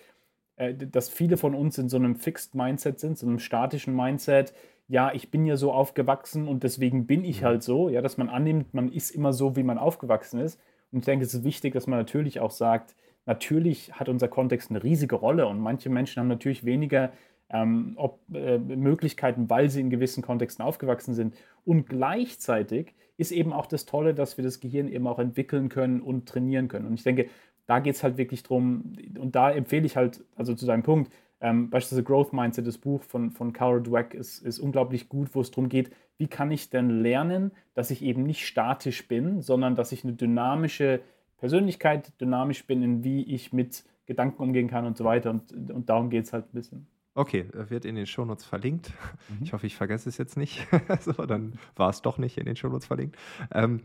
äh, 0.56 0.74
dass 0.74 1.10
viele 1.10 1.36
von 1.36 1.54
uns 1.54 1.78
in 1.78 1.90
so 1.90 1.98
einem 1.98 2.16
Fixed 2.16 2.56
Mindset 2.56 2.98
sind, 2.98 3.18
so 3.18 3.28
einem 3.28 3.40
statischen 3.40 3.94
Mindset. 3.94 4.54
ja, 4.88 5.12
ich 5.14 5.32
bin 5.32 5.46
ja 5.46 5.58
so 5.58 5.74
aufgewachsen 5.74 6.48
und 6.48 6.64
deswegen 6.64 7.08
bin 7.08 7.26
ich 7.26 7.42
mhm. 7.42 7.46
halt 7.46 7.64
so, 7.64 7.90
ja, 7.90 8.02
dass 8.02 8.16
man 8.18 8.30
annimmt, 8.30 8.74
man 8.74 8.90
ist 8.90 9.10
immer 9.10 9.34
so, 9.34 9.58
wie 9.58 9.64
man 9.64 9.80
aufgewachsen 9.80 10.40
ist. 10.40 10.58
Und 10.94 11.00
ich 11.00 11.06
denke, 11.06 11.26
es 11.26 11.34
ist 11.34 11.44
wichtig, 11.44 11.74
dass 11.74 11.88
man 11.88 12.00
natürlich 12.00 12.40
auch 12.40 12.52
sagt, 12.52 12.96
natürlich 13.26 13.92
hat 13.92 14.08
unser 14.08 14.30
Kontext 14.30 14.70
eine 14.70 14.82
riesige 14.82 15.16
Rolle 15.16 15.46
und 15.48 15.60
manche 15.60 15.90
Menschen 15.90 16.22
haben 16.22 16.30
natürlich 16.30 16.64
weniger 16.64 17.12
ähm, 17.50 17.94
ob, 17.96 18.22
äh, 18.34 18.58
Möglichkeiten, 18.58 19.50
weil 19.50 19.70
sie 19.70 19.82
in 19.82 19.90
gewissen 19.90 20.24
Kontexten 20.24 20.66
aufgewachsen 20.66 21.14
sind. 21.14 21.36
Und 21.64 21.88
gleichzeitig 21.88 22.96
ist 23.18 23.32
eben 23.32 23.54
auch 23.54 23.66
das 23.68 23.86
Tolle, 23.86 24.14
dass 24.14 24.38
wir 24.38 24.44
das 24.44 24.60
Gehirn 24.60 24.88
eben 24.88 25.08
auch 25.08 25.20
entwickeln 25.20 25.70
können 25.70 26.02
und 26.02 26.28
trainieren 26.28 26.68
können. 26.68 26.88
Und 26.88 26.96
ich 26.96 27.04
denke, 27.04 27.28
da 27.68 27.80
geht 27.80 27.96
es 27.96 28.04
halt 28.04 28.18
wirklich 28.18 28.44
drum, 28.44 28.94
und 29.20 29.36
da 29.36 29.52
empfehle 29.52 29.86
ich 29.86 29.96
halt, 29.96 30.24
also 30.36 30.54
zu 30.54 30.66
deinem 30.66 30.84
Punkt, 30.84 31.12
ähm, 31.42 31.70
beispielsweise 31.70 32.04
Growth 32.04 32.34
Mindset, 32.34 32.68
das 32.68 32.78
Buch 32.78 33.04
von, 33.04 33.32
von 33.32 33.54
Carol 33.54 33.84
Dweck, 33.84 34.14
ist, 34.14 34.40
ist 34.40 34.60
unglaublich 34.60 35.10
gut, 35.10 35.30
wo 35.34 35.42
es 35.42 35.52
darum 35.52 35.70
geht, 35.70 35.92
wie 36.18 36.28
kann 36.28 36.52
ich 36.52 36.70
denn 36.70 36.90
lernen, 36.90 37.52
dass 37.74 37.92
ich 37.92 38.02
eben 38.02 38.24
nicht 38.24 38.46
statisch 38.46 39.08
bin, 39.08 39.42
sondern 39.42 39.76
dass 39.76 39.92
ich 39.92 40.04
eine 40.04 40.14
dynamische 40.14 41.02
Persönlichkeit, 41.38 42.20
dynamisch 42.22 42.66
bin, 42.66 42.82
in 42.82 43.04
wie 43.04 43.24
ich 43.24 43.52
mit 43.52 43.84
Gedanken 44.06 44.42
umgehen 44.42 44.70
kann 44.70 44.86
und 44.86 44.98
so 44.98 45.04
weiter. 45.04 45.32
Und, 45.32 45.52
und 45.72 45.90
darum 45.90 46.10
geht 46.10 46.26
es 46.26 46.34
halt 46.34 46.46
ein 46.46 46.54
bisschen. 46.54 46.88
Okay, 47.18 47.48
wird 47.54 47.86
in 47.86 47.96
den 47.96 48.06
Shownotes 48.06 48.44
verlinkt. 48.44 48.92
Mhm. 49.30 49.44
Ich 49.44 49.54
hoffe, 49.54 49.66
ich 49.66 49.76
vergesse 49.78 50.10
es 50.10 50.18
jetzt 50.18 50.36
nicht. 50.36 50.68
so, 51.00 51.14
dann 51.14 51.58
war 51.78 51.90
es 51.90 52.02
doch 52.02 52.18
nicht 52.18 52.38
in 52.38 52.46
den 52.46 52.58
Shownotes 52.58 52.88
verlinkt. 52.88 53.18
Ähm, 53.54 53.84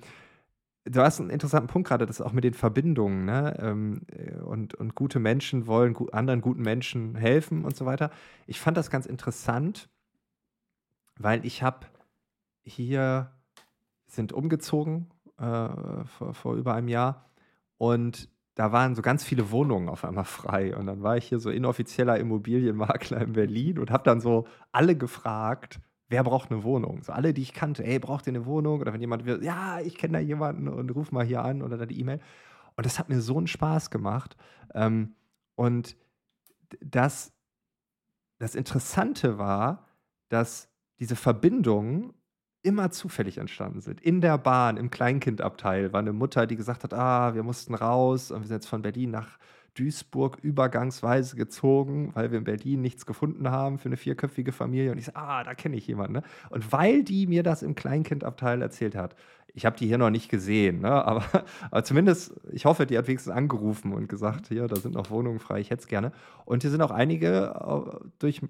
du 0.84 1.00
hast 1.00 1.20
einen 1.20 1.30
interessanten 1.30 1.68
Punkt 1.68 1.88
gerade, 1.88 2.06
das 2.06 2.20
auch 2.20 2.32
mit 2.32 2.42
den 2.42 2.54
Verbindungen, 2.54 3.24
ne? 3.24 3.56
Ähm, 3.60 4.02
und, 4.44 4.74
und 4.74 4.96
gute 4.96 5.20
Menschen 5.20 5.68
wollen 5.68 5.92
gu 5.94 6.08
anderen 6.08 6.40
guten 6.40 6.62
Menschen 6.62 7.14
helfen 7.14 7.64
und 7.64 7.76
so 7.76 7.86
weiter. 7.86 8.10
Ich 8.48 8.58
fand 8.58 8.76
das 8.76 8.90
ganz 8.90 9.06
interessant, 9.06 9.88
weil 11.16 11.46
ich 11.46 11.62
habe 11.62 11.86
hier, 12.64 13.30
sind 14.08 14.32
umgezogen 14.32 15.08
äh, 15.38 16.04
vor, 16.04 16.34
vor 16.34 16.54
über 16.56 16.74
einem 16.74 16.88
Jahr 16.88 17.30
und 17.78 18.28
da 18.54 18.72
waren 18.72 18.94
so 18.94 19.02
ganz 19.02 19.24
viele 19.24 19.50
Wohnungen 19.50 19.88
auf 19.88 20.04
einmal 20.04 20.24
frei. 20.24 20.76
Und 20.76 20.86
dann 20.86 21.02
war 21.02 21.16
ich 21.16 21.26
hier 21.26 21.38
so 21.38 21.50
inoffizieller 21.50 22.18
Immobilienmakler 22.18 23.20
in 23.20 23.32
Berlin 23.32 23.78
und 23.78 23.90
habe 23.90 24.04
dann 24.04 24.20
so 24.20 24.46
alle 24.72 24.96
gefragt, 24.96 25.80
wer 26.08 26.24
braucht 26.24 26.50
eine 26.50 26.64
Wohnung? 26.64 27.02
So 27.02 27.12
alle, 27.12 27.32
die 27.32 27.42
ich 27.42 27.54
kannte, 27.54 27.84
ey, 27.84 27.98
braucht 27.98 28.26
ihr 28.26 28.32
eine 28.32 28.44
Wohnung? 28.44 28.80
Oder 28.80 28.92
wenn 28.92 29.00
jemand 29.00 29.24
will, 29.24 29.42
ja, 29.42 29.80
ich 29.80 29.96
kenne 29.96 30.14
da 30.14 30.18
jemanden 30.18 30.68
und 30.68 30.90
ruf 30.90 31.12
mal 31.12 31.24
hier 31.24 31.42
an 31.42 31.62
oder 31.62 31.78
da 31.78 31.86
die 31.86 32.00
E-Mail. 32.00 32.20
Und 32.76 32.86
das 32.86 32.98
hat 32.98 33.08
mir 33.08 33.20
so 33.20 33.38
einen 33.38 33.46
Spaß 33.46 33.90
gemacht. 33.90 34.36
Ähm, 34.74 35.14
und 35.54 35.96
das, 36.80 37.32
das 38.38 38.54
Interessante 38.54 39.38
war, 39.38 39.86
dass 40.28 40.68
diese 40.98 41.16
Verbindungen 41.16 42.12
immer 42.62 42.90
zufällig 42.90 43.38
entstanden 43.38 43.80
sind. 43.80 44.00
In 44.00 44.20
der 44.20 44.38
Bahn, 44.38 44.76
im 44.76 44.90
Kleinkindabteil, 44.90 45.92
war 45.92 46.00
eine 46.00 46.12
Mutter, 46.12 46.46
die 46.46 46.56
gesagt 46.56 46.84
hat: 46.84 46.94
Ah, 46.94 47.34
wir 47.34 47.42
mussten 47.42 47.74
raus 47.74 48.30
und 48.30 48.40
wir 48.40 48.48
sind 48.48 48.56
jetzt 48.56 48.68
von 48.68 48.82
Berlin 48.82 49.10
nach 49.10 49.38
Duisburg 49.74 50.38
übergangsweise 50.42 51.36
gezogen, 51.36 52.10
weil 52.14 52.30
wir 52.30 52.38
in 52.38 52.44
Berlin 52.44 52.80
nichts 52.80 53.06
gefunden 53.06 53.50
haben 53.50 53.78
für 53.78 53.86
eine 53.86 53.96
vierköpfige 53.96 54.52
Familie. 54.52 54.92
Und 54.92 54.98
ich 54.98 55.06
so, 55.06 55.12
ah, 55.14 55.44
da 55.44 55.54
kenne 55.54 55.76
ich 55.76 55.86
jemanden. 55.86 56.14
Ne? 56.14 56.22
Und 56.50 56.72
weil 56.72 57.04
die 57.04 57.26
mir 57.26 57.42
das 57.42 57.62
im 57.62 57.74
Kleinkindabteil 57.74 58.60
erzählt 58.62 58.94
hat, 58.94 59.14
ich 59.54 59.66
habe 59.66 59.76
die 59.76 59.86
hier 59.86 59.98
noch 59.98 60.10
nicht 60.10 60.28
gesehen, 60.28 60.80
ne? 60.80 60.90
aber, 61.04 61.24
aber 61.70 61.84
zumindest, 61.84 62.32
ich 62.52 62.64
hoffe, 62.64 62.86
die 62.86 62.96
hat 62.96 63.08
wenigstens 63.08 63.32
angerufen 63.32 63.92
und 63.92 64.08
gesagt, 64.08 64.48
hier, 64.48 64.66
da 64.68 64.76
sind 64.76 64.94
noch 64.94 65.10
Wohnungen 65.10 65.40
frei, 65.40 65.60
ich 65.60 65.70
hätte 65.70 65.82
es 65.82 65.88
gerne. 65.88 66.12
Und 66.44 66.62
hier 66.62 66.70
sind 66.70 66.82
auch 66.82 66.90
einige 66.90 67.54
äh, 67.60 68.06
durch 68.18 68.42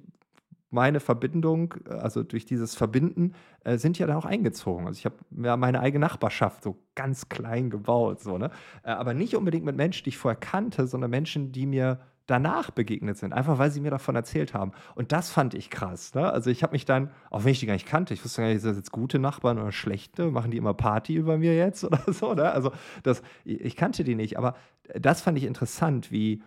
meine 0.71 1.01
Verbindung, 1.01 1.75
also 1.89 2.23
durch 2.23 2.45
dieses 2.45 2.75
Verbinden, 2.75 3.35
äh, 3.65 3.77
sind 3.77 3.99
ja 3.99 4.07
dann 4.07 4.17
auch 4.17 4.25
eingezogen. 4.25 4.87
Also 4.87 4.99
ich 4.99 5.05
habe 5.05 5.17
ja 5.43 5.57
meine 5.57 5.81
eigene 5.81 6.05
Nachbarschaft 6.07 6.63
so 6.63 6.77
ganz 6.95 7.29
klein 7.29 7.71
gebaut, 7.71 8.21
so, 8.21 8.39
ne? 8.39 8.51
Äh, 8.85 8.91
aber 8.91 9.15
nicht 9.15 9.37
unbedingt 9.37 9.65
mit 9.65 9.77
Menschen, 9.77 10.05
die 10.05 10.11
ich 10.11 10.19
vorher 10.19 10.39
kannte, 10.39 10.87
sondern 10.87 11.11
Menschen, 11.11 11.53
die 11.53 11.67
mir 11.67 12.01
danach 12.31 12.71
begegnet 12.71 13.19
sind, 13.19 13.33
einfach 13.33 13.59
weil 13.59 13.73
sie 13.73 13.81
mir 13.81 13.91
davon 13.91 14.15
erzählt 14.15 14.55
haben. 14.55 14.71
Und 14.95 15.11
das 15.11 15.31
fand 15.31 15.53
ich 15.55 15.69
krass. 15.69 16.15
Ne? 16.15 16.31
Also 16.31 16.49
ich 16.49 16.63
habe 16.63 16.73
mich 16.73 16.85
dann, 16.85 17.11
auch 17.29 17.43
wenn 17.43 17.51
ich 17.51 17.59
die 17.59 17.67
gar 17.67 17.73
nicht 17.73 17.89
kannte, 17.89 18.15
ich 18.15 18.25
wusste 18.25 18.43
gar 18.43 18.49
nicht, 18.49 18.61
sind 18.61 18.71
das 18.71 18.77
jetzt 18.77 18.93
gute 18.93 19.19
Nachbarn 19.19 19.59
oder 19.59 19.73
schlechte, 19.73 20.31
machen 20.31 20.53
die 20.53 20.57
immer 20.57 20.75
Party 20.75 21.15
über 21.15 21.39
mir 21.39 21.57
jetzt 21.57 21.83
oder 21.85 22.01
so. 22.13 22.35
Ne? 22.35 22.51
Also 22.53 22.71
das, 23.03 23.23
ich 23.45 23.75
kannte 23.75 24.05
die 24.05 24.15
nicht, 24.15 24.39
aber 24.39 24.55
das 24.95 25.23
fand 25.23 25.39
ich 25.39 25.45
interessant, 25.45 26.13
wie 26.13 26.43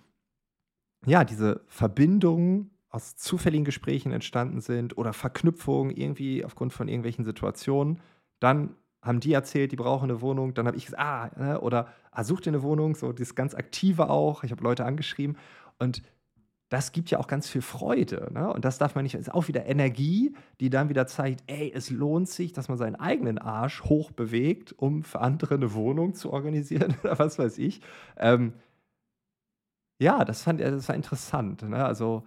ja, 1.06 1.26
diese 1.26 1.62
Verbindungen 1.68 2.73
aus 2.94 3.16
zufälligen 3.16 3.66
Gesprächen 3.66 4.12
entstanden 4.12 4.62
sind 4.62 4.98
oder 4.98 5.14
Verknüpfungen 5.14 5.96
irgendwie 5.96 6.46
aufgrund 6.46 6.74
von 6.74 6.88
irgendwelchen 6.88 7.26
Situationen. 7.26 8.00
Dann 8.40 8.76
haben 9.02 9.20
die 9.20 9.34
erzählt, 9.34 9.72
die 9.72 9.76
brauchen 9.76 10.10
eine 10.10 10.22
Wohnung. 10.22 10.54
Dann 10.54 10.68
habe 10.68 10.78
ich 10.78 10.86
gesagt, 10.86 11.02
ah, 11.02 11.32
ne, 11.36 11.60
oder 11.60 11.88
ah, 12.12 12.24
such 12.24 12.42
dir 12.42 12.52
eine 12.52 12.62
Wohnung, 12.62 12.96
so 12.96 13.12
das 13.12 13.34
ganz 13.34 13.56
Aktive 13.56 14.10
auch. 14.10 14.44
Ich 14.44 14.52
habe 14.52 14.64
Leute 14.64 14.86
angeschrieben 14.86 15.38
und 15.80 16.04
das 16.70 16.92
gibt 16.92 17.10
ja 17.12 17.20
auch 17.20 17.28
ganz 17.28 17.50
viel 17.50 17.62
Freude. 17.62 18.32
Ne? 18.34 18.52
Und 18.52 18.64
das 18.64 18.78
darf 18.78 18.96
man 18.96 19.04
nicht, 19.04 19.16
ist 19.16 19.34
auch 19.34 19.48
wieder 19.48 19.66
Energie, 19.66 20.36
die 20.60 20.70
dann 20.70 20.90
wieder 20.90 21.08
zeigt, 21.08 21.44
ey, 21.48 21.72
es 21.74 21.90
lohnt 21.90 22.30
sich, 22.30 22.54
dass 22.54 22.70
man 22.70 22.78
seinen 22.78 22.96
eigenen 22.96 23.38
Arsch 23.38 23.84
hoch 23.84 24.12
bewegt, 24.12 24.74
um 24.74 25.04
für 25.04 25.22
andere 25.22 25.56
eine 25.56 25.74
Wohnung 25.74 26.14
zu 26.14 26.32
organisieren 26.32 26.96
oder 27.04 27.18
was 27.20 27.38
weiß 27.40 27.58
ich. 27.58 27.82
Ähm, 28.18 28.54
ja, 30.00 30.26
das 30.26 30.44
fand 30.44 30.62
das 30.62 30.88
war 30.88 30.96
interessant. 30.96 31.62
Ne? 31.64 31.84
Also 31.84 32.24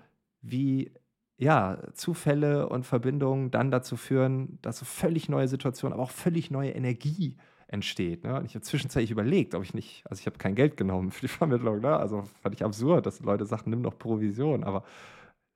wie 0.50 0.92
ja, 1.38 1.78
Zufälle 1.92 2.68
und 2.68 2.84
Verbindungen 2.84 3.50
dann 3.50 3.70
dazu 3.70 3.96
führen, 3.96 4.58
dass 4.62 4.78
so 4.78 4.84
völlig 4.84 5.28
neue 5.28 5.48
Situationen, 5.48 5.92
aber 5.92 6.04
auch 6.04 6.10
völlig 6.10 6.50
neue 6.50 6.70
Energie 6.70 7.36
entsteht. 7.68 8.24
Ne? 8.24 8.38
Und 8.38 8.46
ich 8.46 8.54
habe 8.54 8.62
zwischenzeitlich 8.62 9.10
überlegt, 9.10 9.54
ob 9.54 9.62
ich 9.62 9.74
nicht, 9.74 10.02
also 10.08 10.20
ich 10.20 10.26
habe 10.26 10.38
kein 10.38 10.54
Geld 10.54 10.76
genommen 10.76 11.10
für 11.10 11.22
die 11.22 11.28
Vermittlung, 11.28 11.80
ne? 11.80 11.96
also 11.96 12.22
fand 12.40 12.54
ich 12.54 12.64
absurd, 12.64 13.06
dass 13.06 13.20
Leute 13.20 13.44
sagten, 13.44 13.70
nimm 13.70 13.82
doch 13.82 13.98
Provision, 13.98 14.64
aber 14.64 14.84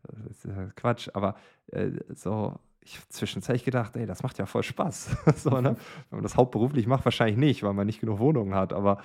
das 0.03 0.37
ist 0.37 0.45
ja 0.45 0.71
Quatsch. 0.77 1.09
Aber 1.15 1.37
äh, 1.69 1.93
so, 2.15 2.59
ich 2.81 2.97
habe 2.97 3.09
zwischenzeitlich 3.09 3.65
gedacht, 3.65 3.97
ey, 3.97 4.07
das 4.07 4.23
macht 4.23 4.39
ja 4.39 4.47
voll 4.47 4.63
Spaß. 4.63 5.17
so, 5.37 5.51
ne? 5.61 5.77
Wenn 6.11 6.17
man 6.19 6.23
das 6.23 6.37
hauptberuflich 6.37 6.87
macht, 6.87 7.05
wahrscheinlich 7.05 7.39
nicht, 7.39 7.63
weil 7.63 7.75
man 7.75 7.87
nicht 7.87 8.01
genug 8.01 8.19
Wohnungen 8.19 8.55
hat, 8.55 8.73
aber 8.73 8.99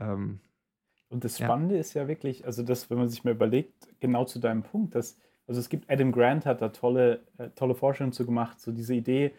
ähm, 0.00 0.40
und 1.10 1.24
das 1.24 1.38
Spannende 1.38 1.74
ja. 1.74 1.80
ist 1.80 1.94
ja 1.94 2.06
wirklich, 2.06 2.44
also 2.44 2.62
das, 2.62 2.90
wenn 2.90 2.98
man 2.98 3.08
sich 3.08 3.24
mal 3.24 3.32
überlegt, 3.32 3.88
genau 4.00 4.24
zu 4.24 4.38
deinem 4.38 4.62
Punkt, 4.62 4.94
dass, 4.94 5.18
also 5.46 5.60
es 5.60 5.68
gibt, 5.68 5.90
Adam 5.90 6.12
Grant 6.12 6.44
hat 6.44 6.60
da 6.60 6.68
tolle, 6.68 7.20
äh, 7.38 7.48
tolle 7.50 7.74
Forschungen 7.74 8.12
zu 8.12 8.26
gemacht, 8.26 8.60
so 8.60 8.72
diese 8.72 8.94
Idee, 8.94 9.32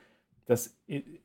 dass 0.45 0.75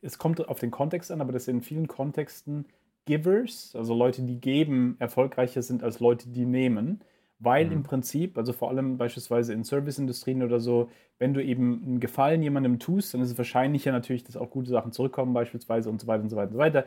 es 0.01 0.19
kommt 0.19 0.47
auf 0.47 0.59
den 0.59 0.69
Kontext 0.69 1.11
an, 1.11 1.19
aber 1.19 1.31
dass 1.31 1.47
in 1.47 1.61
vielen 1.61 1.87
Kontexten 1.87 2.65
Givers, 3.05 3.75
also 3.75 3.95
Leute, 3.95 4.21
die 4.21 4.39
geben, 4.39 4.97
erfolgreicher 4.99 5.63
sind 5.63 5.83
als 5.83 5.99
Leute, 5.99 6.29
die 6.29 6.45
nehmen, 6.45 7.01
weil 7.39 7.65
mhm. 7.65 7.71
im 7.71 7.83
Prinzip, 7.83 8.37
also 8.37 8.53
vor 8.53 8.69
allem 8.69 8.97
beispielsweise 8.97 9.53
in 9.53 9.63
Serviceindustrien 9.63 10.43
oder 10.43 10.59
so, 10.59 10.89
wenn 11.17 11.33
du 11.33 11.43
eben 11.43 11.83
einen 11.85 11.99
Gefallen 11.99 12.43
jemandem 12.43 12.79
tust, 12.79 13.13
dann 13.13 13.21
ist 13.21 13.31
es 13.31 13.37
wahrscheinlicher 13.37 13.91
natürlich, 13.91 14.23
dass 14.23 14.37
auch 14.37 14.49
gute 14.49 14.69
Sachen 14.69 14.91
zurückkommen 14.91 15.33
beispielsweise 15.33 15.89
und 15.89 16.01
so 16.01 16.07
weiter 16.07 16.23
und 16.23 16.29
so 16.29 16.35
weiter 16.35 16.47
und 16.49 16.53
so 16.53 16.59
weiter 16.59 16.85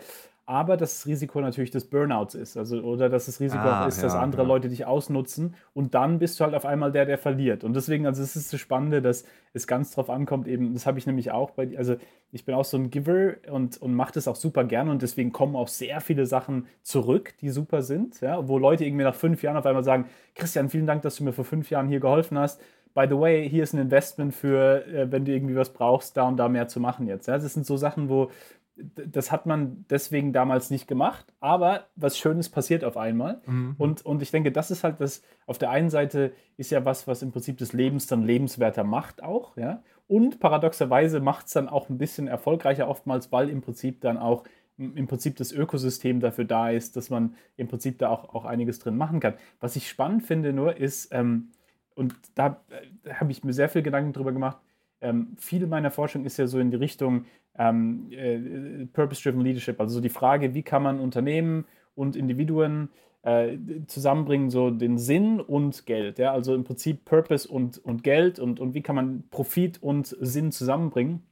aber 0.48 0.78
das 0.78 1.04
Risiko 1.04 1.42
natürlich 1.42 1.72
des 1.72 1.84
Burnouts 1.84 2.34
ist. 2.34 2.56
Also, 2.56 2.80
oder 2.80 3.10
dass 3.10 3.26
das 3.26 3.38
Risiko 3.38 3.64
ah, 3.64 3.86
ist, 3.86 4.02
dass 4.02 4.14
andere 4.14 4.42
ja. 4.42 4.48
Leute 4.48 4.70
dich 4.70 4.86
ausnutzen 4.86 5.54
und 5.74 5.94
dann 5.94 6.18
bist 6.18 6.40
du 6.40 6.44
halt 6.44 6.54
auf 6.54 6.64
einmal 6.64 6.90
der, 6.90 7.04
der 7.04 7.18
verliert. 7.18 7.64
Und 7.64 7.76
deswegen, 7.76 8.06
also 8.06 8.22
es 8.22 8.34
ist 8.34 8.50
das 8.50 8.58
Spannende, 8.58 9.02
dass 9.02 9.24
es 9.52 9.66
ganz 9.66 9.90
drauf 9.90 10.08
ankommt, 10.08 10.48
eben, 10.48 10.72
das 10.72 10.86
habe 10.86 10.98
ich 10.98 11.06
nämlich 11.06 11.32
auch 11.32 11.50
bei, 11.50 11.76
also 11.76 11.96
ich 12.32 12.46
bin 12.46 12.54
auch 12.54 12.64
so 12.64 12.78
ein 12.78 12.88
Giver 12.88 13.34
und, 13.50 13.76
und 13.76 13.92
mache 13.92 14.12
das 14.14 14.26
auch 14.26 14.36
super 14.36 14.64
gerne 14.64 14.90
und 14.90 15.02
deswegen 15.02 15.32
kommen 15.32 15.54
auch 15.54 15.68
sehr 15.68 16.00
viele 16.00 16.24
Sachen 16.24 16.66
zurück, 16.82 17.34
die 17.42 17.50
super 17.50 17.82
sind, 17.82 18.22
ja, 18.22 18.48
wo 18.48 18.56
Leute 18.56 18.86
irgendwie 18.86 19.04
nach 19.04 19.14
fünf 19.14 19.42
Jahren 19.42 19.58
auf 19.58 19.66
einmal 19.66 19.84
sagen, 19.84 20.06
Christian, 20.34 20.70
vielen 20.70 20.86
Dank, 20.86 21.02
dass 21.02 21.16
du 21.16 21.24
mir 21.24 21.34
vor 21.34 21.44
fünf 21.44 21.68
Jahren 21.68 21.88
hier 21.88 22.00
geholfen 22.00 22.38
hast. 22.38 22.58
By 22.94 23.06
the 23.08 23.18
way, 23.18 23.48
hier 23.48 23.62
ist 23.62 23.72
ein 23.72 23.80
Investment 23.80 24.34
für, 24.34 24.86
äh, 24.86 25.10
wenn 25.10 25.24
du 25.24 25.32
irgendwie 25.32 25.56
was 25.56 25.72
brauchst, 25.72 26.16
da 26.16 26.26
und 26.28 26.36
da 26.36 26.48
mehr 26.48 26.68
zu 26.68 26.80
machen 26.80 27.06
jetzt. 27.06 27.26
Ja, 27.26 27.38
das 27.38 27.54
sind 27.54 27.66
so 27.66 27.76
Sachen, 27.76 28.08
wo, 28.08 28.30
das 28.76 29.32
hat 29.32 29.46
man 29.46 29.84
deswegen 29.90 30.32
damals 30.32 30.70
nicht 30.70 30.86
gemacht, 30.86 31.26
aber 31.40 31.86
was 31.96 32.18
Schönes 32.18 32.48
passiert 32.48 32.84
auf 32.84 32.96
einmal. 32.96 33.40
Mhm. 33.46 33.74
Und, 33.78 34.04
und 34.04 34.22
ich 34.22 34.30
denke, 34.30 34.52
das 34.52 34.70
ist 34.70 34.84
halt 34.84 35.00
das, 35.00 35.22
auf 35.46 35.58
der 35.58 35.70
einen 35.70 35.90
Seite 35.90 36.32
ist 36.56 36.70
ja 36.70 36.84
was, 36.84 37.06
was 37.06 37.22
im 37.22 37.32
Prinzip 37.32 37.58
des 37.58 37.72
Lebens 37.72 38.06
dann 38.06 38.22
lebenswerter 38.22 38.84
macht 38.84 39.22
auch, 39.22 39.56
ja. 39.56 39.82
Und 40.06 40.40
paradoxerweise 40.40 41.20
macht 41.20 41.48
es 41.48 41.52
dann 41.52 41.68
auch 41.68 41.90
ein 41.90 41.98
bisschen 41.98 42.28
erfolgreicher 42.28 42.88
oftmals, 42.88 43.30
weil 43.30 43.50
im 43.50 43.60
Prinzip 43.60 44.00
dann 44.00 44.16
auch 44.16 44.44
im 44.78 45.06
Prinzip 45.08 45.36
das 45.36 45.52
Ökosystem 45.52 46.20
dafür 46.20 46.44
da 46.44 46.70
ist, 46.70 46.96
dass 46.96 47.10
man 47.10 47.34
im 47.56 47.66
Prinzip 47.66 47.98
da 47.98 48.10
auch, 48.10 48.32
auch 48.32 48.44
einiges 48.44 48.78
drin 48.78 48.96
machen 48.96 49.18
kann. 49.20 49.34
Was 49.60 49.76
ich 49.76 49.88
spannend 49.88 50.22
finde 50.22 50.52
nur 50.52 50.76
ist, 50.76 51.08
ähm, 51.12 51.50
und 51.98 52.14
da, 52.34 52.60
da 53.02 53.14
habe 53.14 53.32
ich 53.32 53.44
mir 53.44 53.52
sehr 53.52 53.68
viel 53.68 53.82
Gedanken 53.82 54.12
drüber 54.12 54.32
gemacht, 54.32 54.58
ähm, 55.00 55.36
viel 55.38 55.66
meiner 55.66 55.90
Forschung 55.90 56.24
ist 56.24 56.38
ja 56.38 56.46
so 56.46 56.58
in 56.58 56.70
die 56.70 56.76
Richtung, 56.76 57.24
ähm, 57.56 58.10
äh, 58.10 58.86
Purpose-Driven 58.86 59.40
Leadership. 59.40 59.80
Also 59.80 59.96
so 59.96 60.00
die 60.00 60.08
Frage, 60.08 60.54
wie 60.54 60.62
kann 60.62 60.82
man 60.82 61.00
Unternehmen 61.00 61.66
und 61.94 62.16
Individuen 62.16 62.88
äh, 63.22 63.58
zusammenbringen, 63.86 64.50
so 64.50 64.70
den 64.70 64.98
Sinn 64.98 65.40
und 65.40 65.86
Geld. 65.86 66.18
Ja? 66.18 66.32
Also 66.32 66.54
im 66.54 66.64
Prinzip 66.64 67.04
Purpose 67.04 67.48
und, 67.48 67.78
und 67.78 68.04
Geld 68.04 68.38
und, 68.38 68.60
und 68.60 68.74
wie 68.74 68.82
kann 68.82 68.96
man 68.96 69.24
Profit 69.30 69.82
und 69.82 70.16
Sinn 70.20 70.52
zusammenbringen. 70.52 71.22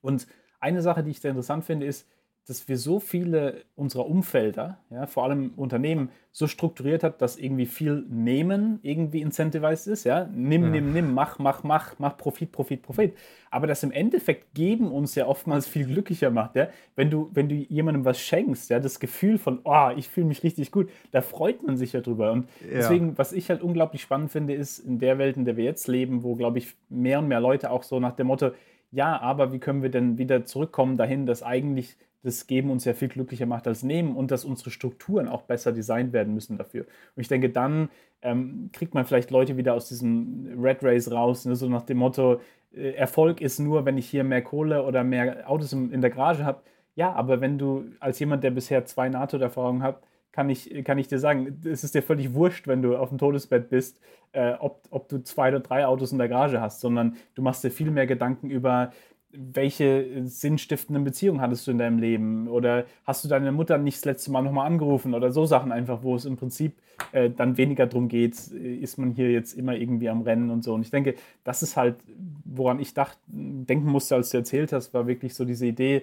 Und 0.00 0.26
eine 0.60 0.82
Sache, 0.82 1.02
die 1.02 1.10
ich 1.10 1.20
sehr 1.20 1.32
interessant 1.32 1.64
finde, 1.64 1.86
ist, 1.86 2.08
dass 2.46 2.68
wir 2.68 2.78
so 2.78 3.00
viele 3.00 3.64
unserer 3.74 4.06
Umfelder, 4.06 4.78
ja, 4.90 5.06
vor 5.06 5.24
allem 5.24 5.52
Unternehmen, 5.56 6.10
so 6.30 6.46
strukturiert 6.46 7.02
hat, 7.02 7.20
dass 7.20 7.38
irgendwie 7.38 7.66
viel 7.66 8.04
Nehmen 8.08 8.78
irgendwie 8.82 9.20
incentivized 9.20 9.88
ist. 9.88 10.04
Ja? 10.04 10.28
Nimm, 10.32 10.64
ja. 10.64 10.70
nimm, 10.70 10.92
nimm, 10.92 11.14
mach, 11.14 11.40
mach, 11.40 11.64
mach, 11.64 11.98
mach 11.98 12.16
Profit, 12.16 12.52
Profit, 12.52 12.82
Profit. 12.82 13.14
Aber 13.50 13.66
das 13.66 13.82
im 13.82 13.90
Endeffekt 13.90 14.54
Geben 14.54 14.92
uns 14.92 15.14
ja 15.14 15.26
oftmals 15.26 15.66
viel 15.66 15.86
glücklicher 15.86 16.30
macht. 16.30 16.54
Ja? 16.54 16.68
Wenn, 16.94 17.10
du, 17.10 17.30
wenn 17.32 17.48
du 17.48 17.54
jemandem 17.54 18.04
was 18.04 18.20
schenkst, 18.20 18.70
ja, 18.70 18.78
das 18.78 19.00
Gefühl 19.00 19.38
von, 19.38 19.60
oh, 19.64 19.90
ich 19.96 20.08
fühle 20.08 20.26
mich 20.26 20.44
richtig 20.44 20.70
gut, 20.70 20.88
da 21.10 21.22
freut 21.22 21.66
man 21.66 21.76
sich 21.76 21.94
ja 21.94 22.00
drüber. 22.00 22.30
Und 22.30 22.48
deswegen, 22.70 23.18
was 23.18 23.32
ich 23.32 23.50
halt 23.50 23.62
unglaublich 23.62 24.02
spannend 24.02 24.30
finde, 24.30 24.54
ist 24.54 24.78
in 24.78 24.98
der 24.98 25.18
Welt, 25.18 25.36
in 25.36 25.46
der 25.46 25.56
wir 25.56 25.64
jetzt 25.64 25.88
leben, 25.88 26.22
wo, 26.22 26.36
glaube 26.36 26.58
ich, 26.58 26.76
mehr 26.90 27.18
und 27.18 27.28
mehr 27.28 27.40
Leute 27.40 27.70
auch 27.70 27.82
so 27.82 27.98
nach 27.98 28.12
dem 28.12 28.28
Motto, 28.28 28.52
ja, 28.92 29.20
aber 29.20 29.52
wie 29.52 29.58
können 29.58 29.82
wir 29.82 29.90
denn 29.90 30.16
wieder 30.16 30.44
zurückkommen 30.44 30.96
dahin, 30.96 31.26
dass 31.26 31.42
eigentlich 31.42 31.96
das 32.26 32.46
Geben 32.46 32.70
uns 32.70 32.84
ja 32.84 32.92
viel 32.92 33.08
glücklicher 33.08 33.46
macht 33.46 33.66
als 33.66 33.82
Nehmen 33.82 34.16
und 34.16 34.30
dass 34.30 34.44
unsere 34.44 34.70
Strukturen 34.70 35.28
auch 35.28 35.42
besser 35.42 35.72
designt 35.72 36.12
werden 36.12 36.34
müssen 36.34 36.58
dafür. 36.58 36.82
Und 36.82 37.20
ich 37.20 37.28
denke, 37.28 37.50
dann 37.50 37.88
ähm, 38.20 38.70
kriegt 38.72 38.94
man 38.94 39.06
vielleicht 39.06 39.30
Leute 39.30 39.56
wieder 39.56 39.74
aus 39.74 39.88
diesem 39.88 40.58
Red 40.60 40.82
Race 40.82 41.10
raus, 41.10 41.44
ne, 41.44 41.54
so 41.54 41.68
nach 41.68 41.82
dem 41.82 41.98
Motto, 41.98 42.40
äh, 42.74 42.90
Erfolg 42.92 43.40
ist 43.40 43.60
nur, 43.60 43.84
wenn 43.84 43.96
ich 43.96 44.08
hier 44.08 44.24
mehr 44.24 44.42
Kohle 44.42 44.82
oder 44.82 45.04
mehr 45.04 45.48
Autos 45.48 45.72
in, 45.72 46.00
der 46.00 46.10
Garage 46.10 46.44
habe. 46.44 46.62
Ja, 46.96 47.12
aber 47.12 47.40
wenn 47.40 47.58
du 47.58 47.84
als 48.00 48.18
jemand, 48.18 48.42
der 48.42 48.50
bisher 48.50 48.84
zwei 48.84 49.08
NATO-Erfahrungen 49.08 49.82
hat, 49.82 50.02
kann 50.32 50.50
ich, 50.50 50.84
kann 50.84 50.98
ich 50.98 51.08
dir 51.08 51.18
sagen, 51.18 51.60
es 51.64 51.84
ist 51.84 51.94
dir 51.94 52.02
völlig 52.02 52.34
wurscht, 52.34 52.66
wenn 52.66 52.82
du 52.82 52.96
auf 52.96 53.08
dem 53.10 53.18
Todesbett 53.18 53.70
bist, 53.70 54.00
äh, 54.32 54.52
ob, 54.58 54.82
ob 54.90 55.08
du 55.08 55.22
zwei 55.22 55.48
oder 55.48 55.60
drei 55.60 55.86
Autos 55.86 56.12
in 56.12 56.18
der 56.18 56.28
Garage 56.28 56.60
hast, 56.60 56.80
sondern 56.80 57.16
du 57.34 57.42
machst 57.42 57.64
dir 57.64 57.70
viel 57.70 57.90
mehr 57.90 58.06
Gedanken 58.06 58.50
über, 58.50 58.92
welche 59.38 60.22
sinnstiftenden 60.24 61.04
Beziehungen 61.04 61.40
hattest 61.40 61.66
du 61.66 61.70
in 61.70 61.78
deinem 61.78 61.98
Leben? 61.98 62.48
Oder 62.48 62.84
hast 63.04 63.24
du 63.24 63.28
deine 63.28 63.52
Mutter 63.52 63.78
nicht 63.78 63.98
das 63.98 64.04
letzte 64.04 64.30
Mal 64.30 64.42
nochmal 64.42 64.66
angerufen? 64.66 65.14
Oder 65.14 65.30
so 65.32 65.46
Sachen 65.46 65.72
einfach, 65.72 66.02
wo 66.02 66.14
es 66.14 66.24
im 66.24 66.36
Prinzip 66.36 66.74
äh, 67.12 67.30
dann 67.30 67.56
weniger 67.56 67.86
darum 67.86 68.08
geht, 68.08 68.36
äh, 68.52 68.76
ist 68.76 68.98
man 68.98 69.10
hier 69.10 69.30
jetzt 69.30 69.52
immer 69.52 69.76
irgendwie 69.76 70.08
am 70.08 70.22
Rennen 70.22 70.50
und 70.50 70.64
so. 70.64 70.74
Und 70.74 70.82
ich 70.82 70.90
denke, 70.90 71.14
das 71.44 71.62
ist 71.62 71.76
halt, 71.76 71.96
woran 72.44 72.80
ich 72.80 72.94
dacht, 72.94 73.18
denken 73.26 73.88
musste, 73.88 74.14
als 74.14 74.30
du 74.30 74.38
erzählt 74.38 74.72
hast, 74.72 74.94
war 74.94 75.06
wirklich 75.06 75.34
so 75.34 75.44
diese 75.44 75.66
Idee, 75.66 76.02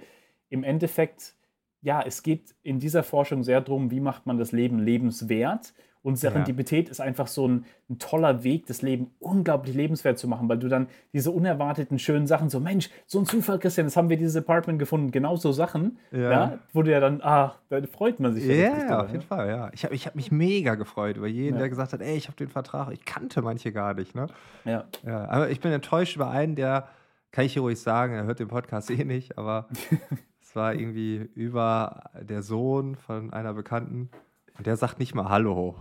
im 0.49 0.63
Endeffekt, 0.63 1.35
ja, 1.81 2.01
es 2.01 2.23
geht 2.23 2.55
in 2.61 2.79
dieser 2.79 3.03
Forschung 3.03 3.43
sehr 3.43 3.61
darum, 3.61 3.91
wie 3.91 3.99
macht 3.99 4.25
man 4.25 4.37
das 4.37 4.51
Leben 4.51 4.79
lebenswert 4.79 5.73
und 6.03 6.17
Serendipität 6.17 6.85
ja. 6.85 6.91
ist 6.91 6.99
einfach 6.99 7.27
so 7.27 7.47
ein, 7.47 7.65
ein, 7.89 7.97
toller 7.97 8.43
Weg, 8.43 8.67
das 8.67 8.81
Leben 8.81 9.11
unglaublich 9.19 9.73
lebenswert 9.73 10.19
zu 10.19 10.27
machen, 10.27 10.47
weil 10.49 10.59
du 10.59 10.67
dann 10.67 10.87
diese 11.13 11.31
unerwarteten 11.31 11.97
schönen 11.97 12.27
Sachen, 12.27 12.49
so 12.49 12.59
Mensch, 12.59 12.89
so 13.07 13.19
ein 13.19 13.25
Zufall, 13.25 13.57
Christian, 13.57 13.87
jetzt 13.87 13.95
haben 13.95 14.09
wir 14.09 14.17
dieses 14.17 14.35
Apartment 14.35 14.79
gefunden, 14.79 15.11
genau 15.11 15.37
so 15.37 15.51
Sachen, 15.51 15.97
ja. 16.11 16.31
ja 16.31 16.59
wo 16.73 16.83
du 16.83 16.91
ja 16.91 16.99
dann, 16.99 17.21
ah, 17.21 17.55
da 17.69 17.81
freut 17.87 18.19
man 18.19 18.33
sich. 18.33 18.45
Ja, 18.45 18.53
ja 18.53 19.03
auf 19.03 19.11
jeden 19.11 19.23
Fall, 19.23 19.47
ja. 19.47 19.71
Ich 19.73 19.85
habe 19.85 19.95
ich 19.95 20.05
hab 20.05 20.15
mich 20.15 20.31
mega 20.31 20.75
gefreut 20.75 21.17
über 21.17 21.27
jeden, 21.27 21.57
der 21.57 21.69
gesagt 21.69 21.93
hat, 21.93 22.01
ey, 22.01 22.15
ich 22.15 22.27
habe 22.27 22.35
den 22.35 22.49
Vertrag, 22.49 22.91
ich 22.91 23.05
kannte 23.05 23.41
manche 23.41 23.71
gar 23.71 23.93
nicht, 23.93 24.13
ne? 24.13 24.27
Ja. 24.65 24.83
ja. 25.05 25.29
Aber 25.29 25.49
ich 25.49 25.61
bin 25.61 25.71
enttäuscht 25.71 26.15
über 26.17 26.29
einen, 26.29 26.55
der, 26.55 26.87
kann 27.33 27.45
ich 27.45 27.53
hier 27.53 27.63
ruhig 27.63 27.81
sagen, 27.81 28.13
er 28.13 28.25
hört 28.25 28.39
den 28.39 28.47
Podcast 28.47 28.89
eh 28.91 29.03
nicht, 29.03 29.37
aber 29.37 29.67
es 30.41 30.55
war 30.55 30.75
irgendwie 30.75 31.29
über 31.33 32.03
der 32.21 32.43
Sohn 32.43 32.95
von 32.95 33.33
einer 33.33 33.53
Bekannten 33.53 34.09
und 34.57 34.67
der 34.67 34.77
sagt 34.77 34.99
nicht 34.99 35.15
mal 35.15 35.29
Hallo. 35.29 35.75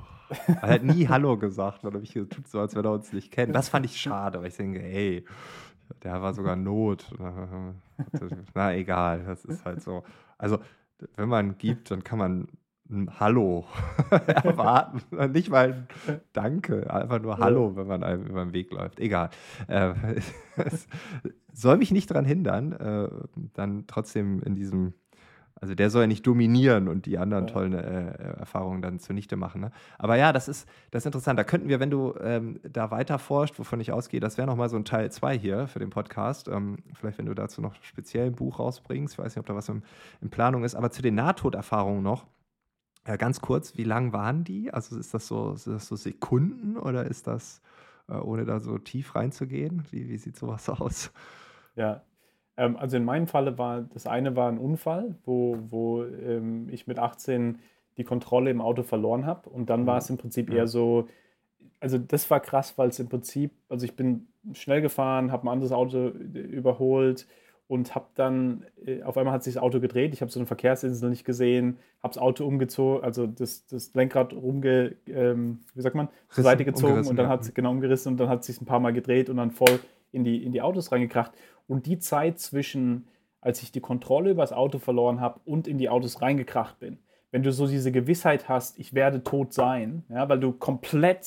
Er 0.47 0.75
hat 0.75 0.83
nie 0.83 1.09
Hallo 1.09 1.37
gesagt, 1.37 1.85
weil 1.85 1.95
er 1.95 2.01
mich 2.01 2.13
tut 2.15 2.49
so, 2.49 2.61
als 2.61 2.75
wenn 2.75 2.85
er 2.85 2.93
uns 2.93 3.13
nicht 3.13 3.31
kennt. 3.31 3.55
Das 3.55 3.69
fand 3.69 3.85
ich 3.85 4.01
schade, 4.01 4.41
weil 4.41 4.49
ich 4.49 4.57
denke, 4.57 4.83
ey, 4.83 5.25
der 6.03 6.23
war 6.23 6.33
sogar 6.35 6.57
Not. 6.57 7.13
Na, 8.55 8.75
egal, 8.75 9.25
das 9.25 9.45
ist 9.45 9.65
halt 9.65 9.83
so. 9.83 10.03
Also, 10.39 10.59
wenn 11.17 11.29
man 11.29 11.59
gibt, 11.59 11.91
dann 11.91 12.03
kann 12.05 12.19
man 12.19 12.49
ein 12.91 13.21
Hallo 13.21 13.67
erwarten. 14.11 15.03
Nicht 15.33 15.51
mal 15.51 15.87
ein 16.07 16.21
Danke, 16.33 16.93
einfach 16.93 17.21
nur 17.21 17.39
Hallo, 17.39 17.77
wenn 17.77 17.87
man 17.87 18.03
einem 18.03 18.27
über 18.27 18.45
den 18.45 18.53
Weg 18.53 18.73
läuft. 18.73 19.01
Egal. 19.01 19.31
Äh, 19.69 19.95
soll 21.53 21.79
mich 21.79 21.91
nicht 21.91 22.11
daran 22.11 22.25
hindern, 22.25 22.73
äh, 22.73 23.09
dann 23.55 23.87
trotzdem 23.87 24.43
in 24.43 24.55
diesem 24.55 24.95
also 25.63 25.77
der 25.77 25.91
soll 25.91 26.03
ja 26.03 26.07
nicht 26.09 26.27
dominieren 26.27 26.89
und 26.89 27.07
die 27.07 27.19
anderen 27.19 27.47
ja. 27.47 27.53
tollen 27.53 27.73
äh, 27.73 28.35
Erfahrungen 28.41 28.83
dann 28.83 28.99
zunichte 28.99 29.37
machen. 29.37 29.61
Ne? 29.61 29.71
Aber 29.97 30.17
ja, 30.17 30.33
das 30.33 30.49
ist, 30.49 30.69
das 30.91 31.03
ist 31.03 31.07
interessant. 31.07 31.39
Da 31.39 31.45
könnten 31.45 31.69
wir, 31.69 31.79
wenn 31.79 31.89
du 31.89 32.15
ähm, 32.21 32.59
da 32.65 32.91
weiter 32.91 33.21
forscht, 33.21 33.61
wovon 33.61 33.79
ich 33.79 33.93
ausgehe, 33.93 34.19
das 34.19 34.39
wäre 34.39 34.49
nochmal 34.49 34.69
so 34.69 34.77
ein 34.77 34.85
Teil 34.85 35.13
2 35.13 35.39
hier 35.39 35.69
für 35.69 35.79
den 35.79 35.91
Podcast. 35.91 36.49
Ähm, 36.49 36.79
vielleicht, 36.95 37.19
wenn 37.19 37.27
du 37.27 37.35
dazu 37.35 37.61
noch 37.61 37.77
speziell 37.81 38.27
ein 38.27 38.35
Buch 38.35 38.59
rausbringst. 38.59 39.15
Ich 39.15 39.19
weiß 39.21 39.37
nicht, 39.37 39.39
ob 39.39 39.47
da 39.47 39.55
was 39.55 39.69
im, 39.69 39.85
in 40.21 40.31
Planung 40.31 40.65
ist. 40.65 40.75
Aber 40.75 40.91
zu 40.91 41.01
den 41.01 41.15
Nahtoderfahrungen 41.15 42.03
noch. 42.03 42.27
Äh, 43.05 43.17
ganz 43.17 43.41
kurz, 43.41 43.77
wie 43.77 43.85
lang 43.85 44.13
waren 44.13 44.43
die? 44.43 44.75
Also 44.75 44.99
ist 44.99 45.15
das 45.15 45.29
so, 45.29 45.53
ist 45.53 45.69
das 45.69 45.87
so 45.87 45.95
Sekunden 45.95 46.77
oder 46.77 47.05
ist 47.05 47.29
das, 47.29 47.63
äh, 48.09 48.15
ohne 48.15 48.45
da 48.45 48.59
so 48.59 48.79
tief 48.79 49.15
reinzugehen? 49.15 49.85
Wie, 49.93 50.09
wie 50.09 50.19
sieht 50.19 50.37
sowas 50.37 50.69
aus? 50.69 51.13
Ja, 51.77 52.03
ähm, 52.57 52.77
also 52.77 52.97
in 52.97 53.05
meinem 53.05 53.27
Falle 53.27 53.59
war 53.59 53.83
das 53.83 54.07
eine 54.07 54.37
war 54.37 54.49
ein 54.49 54.59
Unfall, 54.59 55.17
wo, 55.25 55.59
wo 55.71 56.05
ähm, 56.05 56.69
ich 56.71 56.87
mit 56.87 56.99
18 56.99 57.59
die 57.97 58.05
Kontrolle 58.05 58.51
im 58.51 58.61
Auto 58.61 58.83
verloren 58.83 59.27
habe. 59.27 59.51
Und 59.51 59.71
dann 59.71 59.87
war 59.87 59.99
es 59.99 60.09
im 60.11 60.17
Prinzip 60.17 60.53
eher 60.53 60.67
so, 60.67 61.09
also 61.81 61.99
das 61.99 62.31
war 62.31 62.41
krass, 62.41 62.79
weil 62.79 62.89
es 62.89 62.99
im 63.01 63.09
Prinzip, 63.09 63.53
also 63.69 63.85
ich 63.85 63.97
bin 63.97 64.29
schnell 64.53 64.81
gefahren, 64.81 65.31
habe 65.33 65.47
ein 65.47 65.49
anderes 65.49 65.73
Auto 65.73 66.09
äh, 66.09 66.39
überholt 66.39 67.27
und 67.69 67.95
habe 67.95 68.07
dann, 68.15 68.65
äh, 68.85 69.03
auf 69.03 69.17
einmal 69.17 69.35
hat 69.35 69.45
sich 69.45 69.55
das 69.55 69.63
Auto 69.63 69.81
gedreht, 69.81 70.15
ich 70.15 70.21
habe 70.21 70.31
so 70.31 70.41
eine 70.41 70.47
Verkehrsinsel 70.47 71.11
nicht 71.11 71.25
gesehen, 71.25 71.79
habe 72.03 72.15
das 72.15 72.23
Auto 72.23 72.47
umgezogen, 72.47 73.05
also 73.05 73.27
das, 73.27 73.67
das 73.67 73.95
Lenkrad 73.95 74.33
rumge, 74.33 74.97
ähm, 75.07 75.61
wie 75.75 75.83
sagt 75.83 75.97
man, 75.97 76.09
zur 76.31 76.45
Seite 76.45 76.65
gezogen 76.65 77.07
und 77.07 77.17
dann 77.17 77.29
hat 77.29 77.43
es 77.43 77.55
genau 77.55 77.71
umgerissen 77.71 78.13
und 78.13 78.19
dann 78.19 78.29
hat 78.29 78.41
es 78.41 78.47
sich 78.47 78.61
ein 78.61 78.67
paar 78.67 78.81
Mal 78.81 78.93
gedreht 78.93 79.29
und 79.31 79.37
dann 79.37 79.51
voll 79.51 79.81
in 80.13 80.25
die, 80.25 80.45
in 80.45 80.53
die 80.53 80.63
Autos 80.63 80.93
reingekracht. 80.93 81.33
Und 81.67 81.87
die 81.87 81.99
Zeit 81.99 82.39
zwischen, 82.39 83.09
als 83.41 83.63
ich 83.63 83.73
die 83.73 83.81
Kontrolle 83.81 84.31
über 84.31 84.43
das 84.43 84.53
Auto 84.53 84.79
verloren 84.79 85.21
habe 85.21 85.41
und 85.45 85.67
in 85.67 85.79
die 85.79 85.89
Autos 85.89 86.23
reingekracht 86.23 86.79
bin, 86.79 86.99
wenn 87.31 87.43
du 87.43 87.51
so 87.51 87.67
diese 87.67 87.91
Gewissheit 87.91 88.49
hast, 88.49 88.79
ich 88.79 88.95
werde 88.95 89.25
tot 89.25 89.53
sein, 89.55 90.05
ja, 90.11 90.29
weil 90.29 90.39
du 90.39 90.53
komplett 90.53 91.27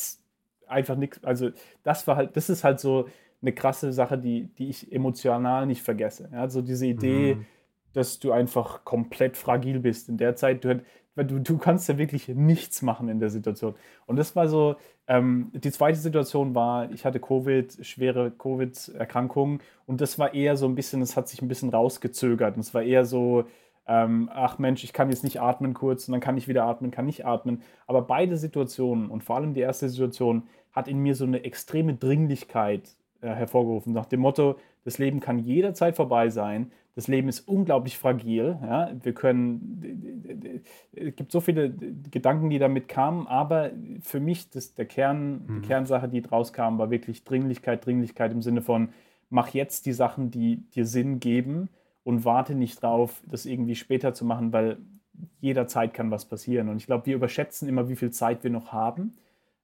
einfach 0.67 0.95
nichts, 0.95 1.23
also 1.23 1.49
das 1.83 2.07
war 2.07 2.15
halt, 2.15 2.37
das 2.37 2.49
ist 2.49 2.63
halt 2.63 2.79
so 2.79 3.07
eine 3.41 3.53
krasse 3.53 3.91
Sache, 3.91 4.17
die, 4.17 4.49
die 4.57 4.69
ich 4.69 4.91
emotional 4.91 5.65
nicht 5.65 5.81
vergesse. 5.81 6.29
Ja, 6.31 6.47
so 6.49 6.61
diese 6.61 6.85
Idee, 6.85 7.35
mhm. 7.35 7.45
dass 7.93 8.19
du 8.19 8.31
einfach 8.31 8.85
komplett 8.85 9.35
fragil 9.35 9.79
bist 9.79 10.09
in 10.09 10.17
der 10.17 10.35
Zeit. 10.35 10.63
Du, 10.63 10.81
weil 11.15 11.25
du, 11.25 11.39
du 11.39 11.57
kannst 11.57 11.89
ja 11.89 11.97
wirklich 11.97 12.27
nichts 12.27 12.81
machen 12.81 13.09
in 13.09 13.19
der 13.19 13.29
Situation. 13.29 13.75
Und 14.05 14.17
das 14.17 14.35
war 14.35 14.47
so, 14.47 14.75
ähm, 15.07 15.51
die 15.53 15.71
zweite 15.71 15.97
Situation 15.97 16.55
war, 16.55 16.91
ich 16.91 17.05
hatte 17.05 17.19
Covid, 17.19 17.85
schwere 17.85 18.31
Covid-Erkrankungen 18.31 19.61
und 19.85 20.01
das 20.01 20.19
war 20.19 20.33
eher 20.33 20.57
so 20.57 20.67
ein 20.67 20.75
bisschen, 20.75 21.01
es 21.01 21.15
hat 21.15 21.27
sich 21.27 21.41
ein 21.41 21.47
bisschen 21.47 21.69
rausgezögert 21.69 22.55
und 22.55 22.61
es 22.61 22.73
war 22.73 22.83
eher 22.83 23.05
so, 23.05 23.45
ähm, 23.87 24.29
ach 24.33 24.57
Mensch, 24.57 24.83
ich 24.83 24.93
kann 24.93 25.09
jetzt 25.09 25.23
nicht 25.23 25.41
atmen 25.41 25.73
kurz 25.73 26.07
und 26.07 26.13
dann 26.13 26.21
kann 26.21 26.37
ich 26.37 26.47
wieder 26.47 26.65
atmen, 26.65 26.91
kann 26.91 27.05
nicht 27.05 27.25
atmen. 27.25 27.61
Aber 27.87 28.01
beide 28.01 28.37
Situationen 28.37 29.09
und 29.09 29.23
vor 29.23 29.35
allem 29.35 29.53
die 29.53 29.61
erste 29.61 29.89
Situation 29.89 30.43
hat 30.71 30.87
in 30.87 30.99
mir 30.99 31.15
so 31.15 31.25
eine 31.25 31.43
extreme 31.43 31.93
Dringlichkeit 31.93 32.95
äh, 33.21 33.29
hervorgerufen, 33.29 33.93
nach 33.93 34.07
dem 34.07 34.21
Motto, 34.21 34.57
das 34.83 34.97
Leben 34.97 35.19
kann 35.19 35.39
jederzeit 35.39 35.95
vorbei 35.95 36.29
sein, 36.29 36.71
das 36.95 37.09
Leben 37.09 37.27
ist 37.27 37.41
unglaublich 37.41 37.97
fragil. 37.97 38.57
Ja? 38.61 38.91
Wir 39.03 39.13
können, 39.13 40.63
es 40.93 41.15
gibt 41.15 41.31
so 41.31 41.41
viele 41.41 41.71
Gedanken, 42.09 42.49
die 42.49 42.57
damit 42.57 42.87
kamen, 42.87 43.27
aber 43.27 43.71
für 43.99 44.21
mich 44.21 44.49
das, 44.49 44.75
der 44.75 44.85
Kern, 44.85 45.43
mhm. 45.45 45.61
die 45.61 45.67
Kernsache, 45.67 46.07
die 46.07 46.21
draus 46.21 46.53
kam, 46.53 46.77
war 46.77 46.89
wirklich 46.89 47.25
Dringlichkeit, 47.25 47.85
Dringlichkeit 47.85 48.31
im 48.31 48.41
Sinne 48.41 48.61
von, 48.61 48.89
mach 49.29 49.49
jetzt 49.49 49.85
die 49.85 49.93
Sachen, 49.93 50.31
die 50.31 50.69
dir 50.71 50.85
Sinn 50.85 51.19
geben 51.19 51.69
und 52.03 52.23
warte 52.23 52.55
nicht 52.55 52.81
drauf, 52.81 53.21
das 53.29 53.45
irgendwie 53.45 53.75
später 53.75 54.13
zu 54.13 54.23
machen, 54.23 54.53
weil 54.53 54.77
jederzeit 55.41 55.93
kann 55.93 56.11
was 56.11 56.25
passieren. 56.25 56.69
Und 56.69 56.77
ich 56.77 56.85
glaube, 56.85 57.05
wir 57.07 57.15
überschätzen 57.15 57.67
immer, 57.67 57.89
wie 57.89 57.95
viel 57.95 58.11
Zeit 58.11 58.43
wir 58.43 58.51
noch 58.51 58.71
haben, 58.71 59.15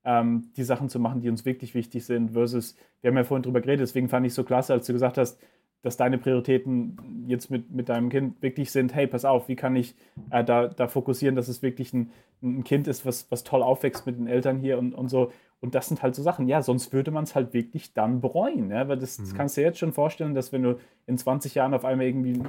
ähm, 0.04 0.52
die 0.58 0.63
Sachen 0.63 0.89
zu 0.89 1.00
machen, 1.00 1.22
die 1.22 1.30
uns 1.30 1.46
wirklich 1.46 1.76
wichtig 1.76 2.06
sind, 2.06 2.32
versus, 2.32 2.75
wir 3.02 3.10
haben 3.10 3.17
ja 3.17 3.23
vorhin 3.23 3.44
drüber 3.44 3.62
geredet, 3.62 3.82
deswegen 3.82 4.10
fand 4.10 4.25
ich 4.25 4.32
es 4.32 4.36
so 4.36 4.44
klasse, 4.44 4.73
als 4.73 4.88
du 4.88 4.94
gesagt 4.94 5.17
hast, 5.17 5.40
dass 5.82 5.98
deine 5.98 6.17
Prioritäten 6.17 7.25
jetzt 7.27 7.50
mit, 7.50 7.71
mit 7.71 7.90
deinem 7.90 8.10
Kind 8.10 8.42
wirklich 8.42 8.71
sind, 8.71 8.94
hey, 8.94 9.08
pass 9.08 9.25
auf, 9.25 9.48
wie 9.48 9.56
kann 9.56 9.75
ich 9.75 9.96
äh, 10.29 10.44
da, 10.44 10.67
da 10.67 10.88
fokussieren, 10.88 11.36
dass 11.36 11.48
es 11.48 11.62
wirklich 11.62 11.94
ein, 11.94 12.12
ein 12.44 12.63
Kind 12.63 12.88
ist, 12.88 13.06
was, 13.06 13.29
was 13.32 13.44
toll 13.44 13.63
aufwächst 13.63 14.06
mit 14.06 14.17
den 14.17 14.27
Eltern 14.27 14.60
hier 14.60 14.77
und, 14.77 14.94
und 14.94 15.10
so. 15.10 15.32
Und 15.60 15.75
das 15.75 15.88
sind 15.88 16.02
halt 16.02 16.15
so 16.15 16.23
Sachen, 16.23 16.48
ja, 16.48 16.62
sonst 16.62 16.92
würde 16.92 17.12
man 17.12 17.23
es 17.23 17.36
halt 17.36 17.54
wirklich 17.54 17.94
dann 17.94 18.19
bereuen. 18.19 18.71
Ja? 18.71 18.88
Weil 18.88 18.98
das, 18.98 19.17
mhm. 19.17 19.23
das 19.23 19.36
kannst 19.36 19.58
du 19.58 19.62
dir 19.62 19.67
jetzt 19.67 19.79
schon 19.79 19.94
vorstellen, 19.94 20.34
dass 20.34 20.52
wenn 20.52 20.63
du 20.63 20.77
in 21.06 21.17
20 21.17 21.56
Jahren 21.56 21.73
auf 21.73 21.86
einmal 21.86 22.08
irgendwie 22.08 22.42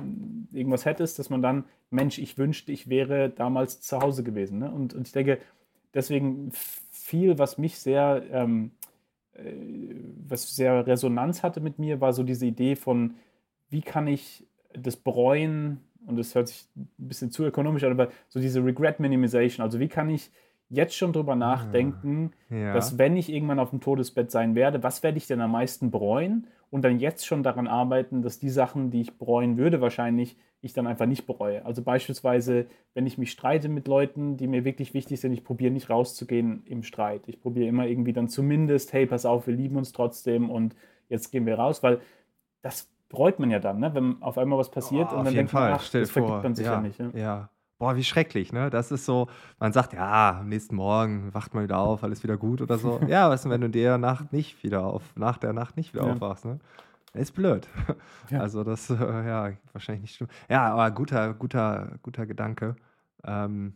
irgendwas 0.53 0.87
hättest, 0.87 1.19
dass 1.19 1.29
man 1.29 1.43
dann, 1.43 1.65
Mensch, 1.91 2.19
ich 2.19 2.39
wünschte, 2.39 2.73
ich 2.73 2.89
wäre 2.89 3.29
damals 3.29 3.81
zu 3.81 4.01
Hause 4.01 4.23
gewesen. 4.23 4.59
Ne? 4.59 4.71
Und, 4.71 4.95
und 4.95 5.07
ich 5.07 5.13
denke, 5.13 5.39
deswegen 5.95 6.53
viel, 6.91 7.39
was 7.39 7.59
mich 7.59 7.79
sehr, 7.79 8.23
ähm, 8.31 8.71
äh, 8.73 8.82
was 9.35 10.55
sehr 10.55 10.87
Resonanz 10.87 11.43
hatte 11.43 11.61
mit 11.61 11.79
mir, 11.79 12.01
war 12.01 12.13
so 12.13 12.23
diese 12.23 12.47
Idee 12.47 12.77
von, 12.77 13.15
wie 13.71 13.81
kann 13.81 14.07
ich 14.07 14.47
das 14.75 14.97
Bereuen, 14.97 15.81
und 16.07 16.19
das 16.19 16.35
hört 16.35 16.49
sich 16.49 16.69
ein 16.77 16.89
bisschen 16.97 17.31
zu 17.31 17.45
ökonomisch 17.45 17.85
an, 17.85 17.93
aber 17.93 18.09
so 18.29 18.41
diese 18.41 18.65
Regret 18.65 19.01
Minimization, 19.01 19.65
also 19.65 19.81
wie 19.81 19.89
kann 19.89 20.11
ich 20.11 20.31
jetzt 20.73 20.97
schon 20.97 21.13
drüber 21.13 21.37
nachdenken, 21.37 22.33
ja. 22.49 22.73
dass 22.73 22.97
wenn 22.97 23.17
ich 23.17 23.31
irgendwann 23.31 23.59
auf 23.59 23.71
dem 23.71 23.81
Todesbett 23.81 24.31
sein 24.31 24.55
werde, 24.55 24.83
was 24.83 25.03
werde 25.03 25.19
ich 25.19 25.27
denn 25.27 25.41
am 25.41 25.53
meisten 25.53 25.91
bereuen 25.91 26.47
und 26.71 26.83
dann 26.83 26.99
jetzt 26.99 27.27
schon 27.27 27.43
daran 27.43 27.69
arbeiten, 27.69 28.23
dass 28.23 28.39
die 28.39 28.49
Sachen, 28.49 28.91
die 28.91 29.03
ich 29.03 29.19
bereuen 29.19 29.59
würde, 29.59 29.83
wahrscheinlich 29.83 30.37
ich 30.63 30.73
dann 30.73 30.87
einfach 30.87 31.07
nicht 31.07 31.27
bereue. 31.27 31.67
Also 31.67 31.83
beispielsweise, 31.83 32.67
wenn 32.95 33.05
ich 33.07 33.19
mich 33.19 33.33
streite 33.33 33.69
mit 33.69 33.87
Leuten, 33.87 34.39
die 34.39 34.47
mir 34.47 34.65
wirklich 34.65 34.95
wichtig 34.95 35.21
sind, 35.21 35.33
ich 35.33 35.45
probiere 35.45 35.73
nicht 35.73 35.91
rauszugehen 35.91 36.63
im 36.65 36.83
Streit. 36.83 37.23
Ich 37.27 37.41
probiere 37.41 37.69
immer 37.69 37.87
irgendwie 37.87 38.15
dann 38.15 38.29
zumindest, 38.29 38.95
hey, 38.95 39.05
pass 39.05 39.27
auf, 39.27 39.47
wir 39.47 39.55
lieben 39.55 39.77
uns 39.77 39.93
trotzdem 39.93 40.49
und 40.49 40.75
jetzt 41.11 41.31
gehen 41.31 41.45
wir 41.45 41.57
raus, 41.57 41.83
weil 41.83 42.01
das 42.63 42.89
bereut 43.11 43.39
man 43.39 43.51
ja 43.51 43.59
dann, 43.59 43.81
ne? 43.81 43.95
wenn 43.95 44.23
auf 44.23 44.39
einmal 44.39 44.59
was 44.59 44.71
passiert 44.71 45.09
oh, 45.13 45.17
und 45.17 45.27
dann 45.27 45.35
denkt 45.35 45.53
man, 45.53 45.75
ach, 45.75 45.91
das 45.91 46.11
vergibt 46.11 46.43
man 46.43 46.55
sich 46.55 46.65
ja, 46.65 46.75
ja 46.75 46.81
nicht. 46.81 46.99
Ja. 46.99 47.11
ja 47.13 47.49
boah, 47.83 47.97
wie 47.97 48.05
schrecklich, 48.05 48.53
ne? 48.53 48.71
Das 48.71 48.93
ist 48.93 49.05
so, 49.05 49.27
man 49.59 49.73
sagt, 49.73 49.93
ja, 49.93 50.39
am 50.39 50.49
nächsten 50.49 50.77
Morgen 50.77 51.35
wacht 51.35 51.53
man 51.53 51.65
wieder 51.65 51.79
auf, 51.79 52.05
alles 52.05 52.23
wieder 52.23 52.37
gut 52.37 52.61
oder 52.61 52.79
so. 52.79 53.01
ja, 53.09 53.29
was 53.29 53.45
ist, 53.45 53.51
wenn 53.51 53.61
du 53.61 53.69
der 53.69 53.99
Nacht 53.99 54.33
nicht 54.33 54.63
wieder 54.63 54.85
auf, 54.85 55.03
nach 55.17 55.37
der 55.37 55.53
Nacht 55.53 55.77
nicht 55.77 55.93
wieder 55.93 56.07
ja. 56.07 56.13
aufwachst, 56.13 56.45
ne? 56.45 56.61
Ist 57.13 57.35
blöd. 57.35 57.69
Ja. 58.31 58.39
Also 58.39 58.63
das, 58.63 58.89
äh, 58.89 58.95
ja, 58.95 59.51
wahrscheinlich 59.73 60.03
nicht 60.03 60.15
stimmt. 60.15 60.31
Ja, 60.49 60.73
aber 60.73 60.93
guter, 60.93 61.35
guter, 61.35 61.99
guter 62.03 62.25
Gedanke. 62.25 62.77
Ähm, 63.25 63.75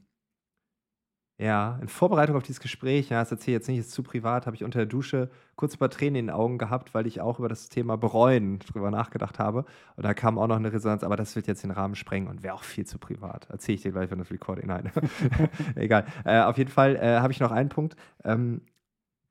ja, 1.39 1.79
in 1.83 1.89
Vorbereitung 1.89 2.35
auf 2.37 2.43
dieses 2.45 2.61
Gespräch, 2.61 3.11
ja, 3.11 3.21
das 3.21 3.31
erzähle 3.31 3.57
ich 3.57 3.61
jetzt 3.61 3.69
nicht, 3.69 3.79
ist 3.79 3.91
zu 3.91 4.03
privat, 4.03 4.47
habe 4.47 4.57
ich 4.57 4.65
unter 4.65 4.79
der 4.79 4.87
Dusche 4.87 5.29
kurz 5.55 5.75
ein 5.75 5.79
paar 5.79 5.91
Tränen 5.91 6.17
in 6.17 6.27
den 6.27 6.35
Augen 6.35 6.57
gehabt, 6.57 6.95
weil 6.95 7.07
ich 7.07 7.21
auch 7.21 7.39
über 7.39 7.49
das 7.49 7.69
Thema 7.69 7.97
Bereuen 7.97 8.59
drüber 8.61 8.91
nachgedacht 8.91 9.39
habe. 9.39 9.67
Und 9.97 10.05
da 10.05 10.15
kam 10.15 10.39
auch 10.39 10.47
noch 10.47 10.57
eine 10.57 10.73
Resonanz, 10.73 11.03
aber 11.05 11.17
das 11.17 11.37
wird 11.37 11.47
jetzt 11.47 11.63
den 11.63 11.73
Rahmen 11.73 11.95
sprengen 11.95 12.29
und 12.29 12.43
wäre 12.43 12.55
auch 12.55 12.65
viel 12.65 12.87
zu 12.87 12.99
privat. 12.99 13.51
Erzähle 13.51 13.77
ich 13.77 13.83
dir 13.83 13.93
gleich, 13.93 14.11
wenn 14.11 14.19
das 14.19 14.31
Recording, 14.31 14.67
nein. 14.67 14.91
Egal. 15.75 16.07
Äh, 16.25 16.41
auf 16.41 16.57
jeden 16.57 16.71
Fall 16.71 16.97
äh, 16.97 17.21
habe 17.21 17.33
ich 17.33 17.41
noch 17.41 17.53
einen 17.53 17.69
Punkt, 17.69 17.97
ähm, 18.25 18.63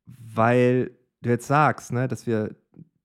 weil 0.06 0.92
du 1.24 1.30
jetzt 1.30 1.48
sagst, 1.48 1.92
ne, 1.92 2.08
dass 2.08 2.28
wir 2.28 2.56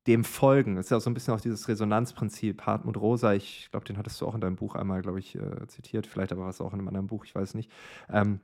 dem 0.07 0.25
folgen. 0.25 0.77
Das 0.77 0.87
ist 0.87 0.91
ja 0.91 0.97
auch 0.99 1.03
so 1.03 1.09
ein 1.09 1.15
bisschen 1.15 1.35
auch 1.35 1.41
dieses 1.41 1.69
Resonanzprinzip. 1.69 2.63
Hartmut 2.67 2.99
Rosa, 2.99 3.33
ich 3.33 3.69
glaube, 3.71 3.87
den 3.87 3.97
hattest 3.97 4.21
du 4.21 4.27
auch 4.27 4.35
in 4.35 4.41
deinem 4.41 4.57
Buch 4.57 4.75
einmal, 4.75 5.03
glaube 5.03 5.19
ich, 5.19 5.37
äh, 5.37 5.67
zitiert, 5.69 6.07
vielleicht 6.07 6.33
aber 6.33 6.47
was 6.47 6.61
auch 6.61 6.73
in 6.73 6.81
einem 6.81 6.89
anderen 6.89 7.07
Buch, 7.07 7.25
ich 7.25 7.35
weiß 7.35 7.55
nicht. 7.55 7.71
Ähm, 8.11 8.41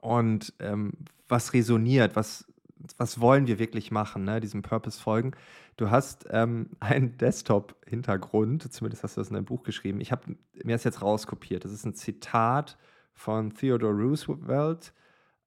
und 0.00 0.52
ähm, 0.58 0.92
was 1.28 1.52
resoniert, 1.52 2.16
was, 2.16 2.46
was 2.96 3.20
wollen 3.20 3.46
wir 3.46 3.58
wirklich 3.58 3.90
machen, 3.90 4.24
ne? 4.24 4.40
diesem 4.40 4.62
Purpose 4.62 5.00
folgen. 5.00 5.32
Du 5.76 5.90
hast 5.90 6.26
ähm, 6.30 6.70
einen 6.80 7.16
Desktop-Hintergrund, 7.16 8.72
zumindest 8.72 9.02
hast 9.02 9.16
du 9.16 9.20
das 9.20 9.28
in 9.28 9.34
deinem 9.34 9.44
Buch 9.44 9.62
geschrieben. 9.62 10.00
Ich 10.00 10.12
habe 10.12 10.36
mir 10.62 10.74
das 10.74 10.84
jetzt 10.84 11.02
rauskopiert. 11.02 11.64
Das 11.64 11.72
ist 11.72 11.84
ein 11.84 11.94
Zitat 11.94 12.76
von 13.12 13.54
Theodore 13.54 13.92
Roosevelt 13.92 14.92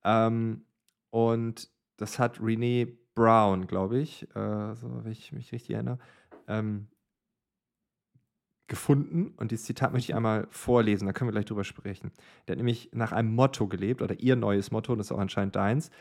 ähm, 0.04 0.66
und 1.10 1.70
das 1.98 2.20
hat 2.20 2.42
Renee 2.42 2.98
Brown, 3.16 3.68
glaube 3.68 4.00
ich, 4.00 4.24
äh, 4.36 4.76
so, 4.76 5.04
wenn 5.04 5.12
ich 5.12 5.32
mich 5.32 5.52
richtig 5.52 5.76
erinnere, 5.76 6.00
ähm, 6.48 6.88
gefunden 8.74 9.36
und 9.38 9.52
dieses 9.52 9.66
Zitat 9.66 9.94
möchte 9.94 10.12
ich 10.12 10.16
einmal 10.16 10.48
vorlesen, 10.50 11.06
da 11.06 11.14
können 11.14 11.28
wir 11.28 11.34
gleich 11.34 11.46
drüber 11.46 11.64
sprechen. 11.64 12.12
Der 12.48 12.54
hat 12.54 12.58
nämlich 12.58 12.90
nach 12.92 13.12
einem 13.12 13.36
Motto 13.36 13.68
gelebt 13.68 14.02
oder 14.02 14.20
ihr 14.20 14.36
neues 14.36 14.72
Motto, 14.72 14.94
und 14.94 14.98
das 14.98 15.08
ist 15.08 15.12
auch 15.12 15.20
anscheinend 15.20 15.56
deins. 15.56 15.92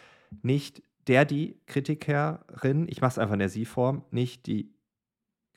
Nicht 0.40 0.82
der, 1.06 1.26
die 1.26 1.60
Kritikerin, 1.66 2.88
ich 2.88 3.02
mache 3.02 3.10
es 3.10 3.18
einfach 3.18 3.34
in 3.34 3.40
der 3.40 3.50
Sie-Form, 3.50 4.06
nicht 4.10 4.46
die 4.46 4.72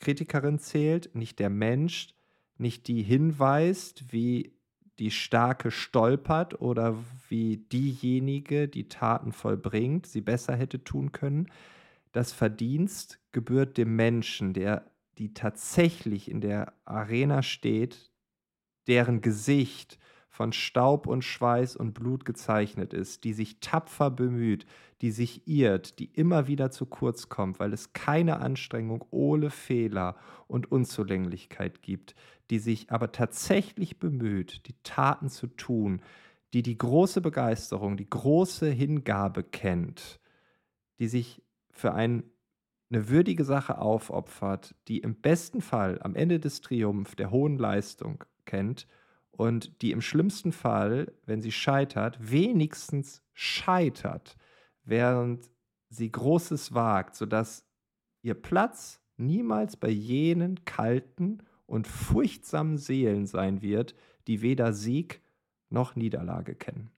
Kritikerin 0.01 0.59
zählt, 0.59 1.15
nicht 1.15 1.39
der 1.39 1.49
Mensch, 1.49 2.13
nicht 2.57 2.89
die 2.89 3.01
hinweist, 3.01 4.11
wie 4.11 4.51
die 4.99 5.11
Starke 5.11 5.71
stolpert 5.71 6.59
oder 6.59 6.97
wie 7.29 7.55
diejenige, 7.55 8.67
die 8.67 8.89
Taten 8.89 9.31
vollbringt, 9.31 10.05
sie 10.05 10.21
besser 10.21 10.57
hätte 10.57 10.83
tun 10.83 11.13
können. 11.13 11.47
Das 12.11 12.33
Verdienst 12.33 13.19
gebührt 13.31 13.77
dem 13.77 13.95
Menschen, 13.95 14.51
der 14.51 14.91
die 15.17 15.33
tatsächlich 15.33 16.29
in 16.29 16.41
der 16.41 16.73
Arena 16.85 17.41
steht, 17.41 18.11
deren 18.87 19.21
Gesicht 19.21 19.97
von 20.35 20.51
Staub 20.51 21.07
und 21.07 21.23
Schweiß 21.23 21.77
und 21.77 21.93
Blut 21.93 22.25
gezeichnet 22.25 22.93
ist, 22.93 23.23
die 23.23 23.31
sich 23.31 23.61
tapfer 23.61 24.11
bemüht, 24.11 24.65
die 25.01 25.11
sich 25.11 25.47
irrt, 25.47 25.97
die 25.99 26.05
immer 26.05 26.47
wieder 26.47 26.71
zu 26.71 26.85
kurz 26.85 27.29
kommt, 27.29 27.59
weil 27.59 27.71
es 27.71 27.93
keine 27.93 28.41
Anstrengung 28.41 29.05
ohne 29.11 29.49
Fehler 29.49 30.17
und 30.47 30.69
Unzulänglichkeit 30.69 31.81
gibt, 31.81 32.15
die 32.49 32.59
sich 32.59 32.91
aber 32.91 33.13
tatsächlich 33.13 33.97
bemüht, 33.97 34.67
die 34.67 34.75
Taten 34.83 35.29
zu 35.29 35.47
tun, 35.47 36.01
die 36.53 36.63
die 36.63 36.77
große 36.77 37.21
Begeisterung, 37.21 37.95
die 37.95 38.09
große 38.09 38.69
Hingabe 38.69 39.43
kennt, 39.43 40.19
die 40.99 41.07
sich 41.07 41.41
für 41.71 41.93
ein 41.93 42.23
eine 42.89 43.09
würdige 43.09 43.43
Sache 43.43 43.77
aufopfert, 43.79 44.75
die 44.87 44.99
im 44.99 45.15
besten 45.15 45.61
Fall 45.61 45.99
am 46.01 46.15
Ende 46.15 46.39
des 46.39 46.61
Triumph 46.61 47.15
der 47.15 47.31
hohen 47.31 47.57
Leistung 47.57 48.23
kennt 48.45 48.87
und 49.31 49.81
die 49.81 49.91
im 49.91 50.01
schlimmsten 50.01 50.51
Fall, 50.51 51.11
wenn 51.25 51.41
sie 51.41 51.51
scheitert, 51.51 52.17
wenigstens 52.21 53.23
scheitert, 53.33 54.37
während 54.83 55.49
sie 55.89 56.11
Großes 56.11 56.73
wagt, 56.73 57.15
sodass 57.15 57.65
ihr 58.21 58.35
Platz 58.35 59.01
niemals 59.17 59.77
bei 59.77 59.89
jenen 59.89 60.63
kalten 60.65 61.39
und 61.65 61.87
furchtsamen 61.87 62.77
Seelen 62.77 63.25
sein 63.25 63.61
wird, 63.61 63.95
die 64.27 64.41
weder 64.41 64.73
Sieg 64.73 65.21
noch 65.69 65.95
Niederlage 65.95 66.55
kennen. 66.55 66.91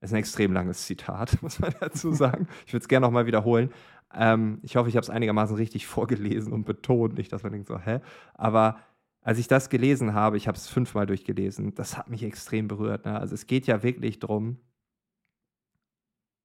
Das 0.00 0.10
ist 0.10 0.14
ein 0.14 0.20
extrem 0.20 0.52
langes 0.52 0.86
Zitat, 0.86 1.42
muss 1.42 1.58
man 1.58 1.74
dazu 1.80 2.12
sagen. 2.12 2.48
Ich 2.66 2.72
würde 2.72 2.82
es 2.82 2.88
gerne 2.88 3.06
nochmal 3.06 3.26
wiederholen. 3.26 3.70
Ähm, 4.14 4.58
ich 4.62 4.76
hoffe, 4.76 4.88
ich 4.88 4.96
habe 4.96 5.04
es 5.04 5.10
einigermaßen 5.10 5.56
richtig 5.56 5.86
vorgelesen 5.86 6.52
und 6.52 6.64
betont, 6.64 7.14
nicht, 7.16 7.32
dass 7.32 7.42
man 7.42 7.52
denkt 7.52 7.68
so, 7.68 7.78
hä? 7.78 8.00
Aber 8.34 8.80
als 9.22 9.38
ich 9.38 9.48
das 9.48 9.68
gelesen 9.68 10.14
habe, 10.14 10.36
ich 10.36 10.48
habe 10.48 10.56
es 10.56 10.68
fünfmal 10.68 11.06
durchgelesen, 11.06 11.74
das 11.74 11.96
hat 11.98 12.08
mich 12.08 12.22
extrem 12.22 12.68
berührt. 12.68 13.04
Ne? 13.04 13.18
Also 13.18 13.34
es 13.34 13.46
geht 13.46 13.66
ja 13.66 13.82
wirklich 13.82 14.18
darum, 14.18 14.58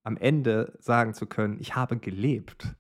am 0.04 0.18
Ende 0.18 0.78
sagen 0.80 1.14
zu 1.14 1.26
können, 1.26 1.60
ich 1.60 1.76
habe 1.76 1.98
gelebt 1.98 2.76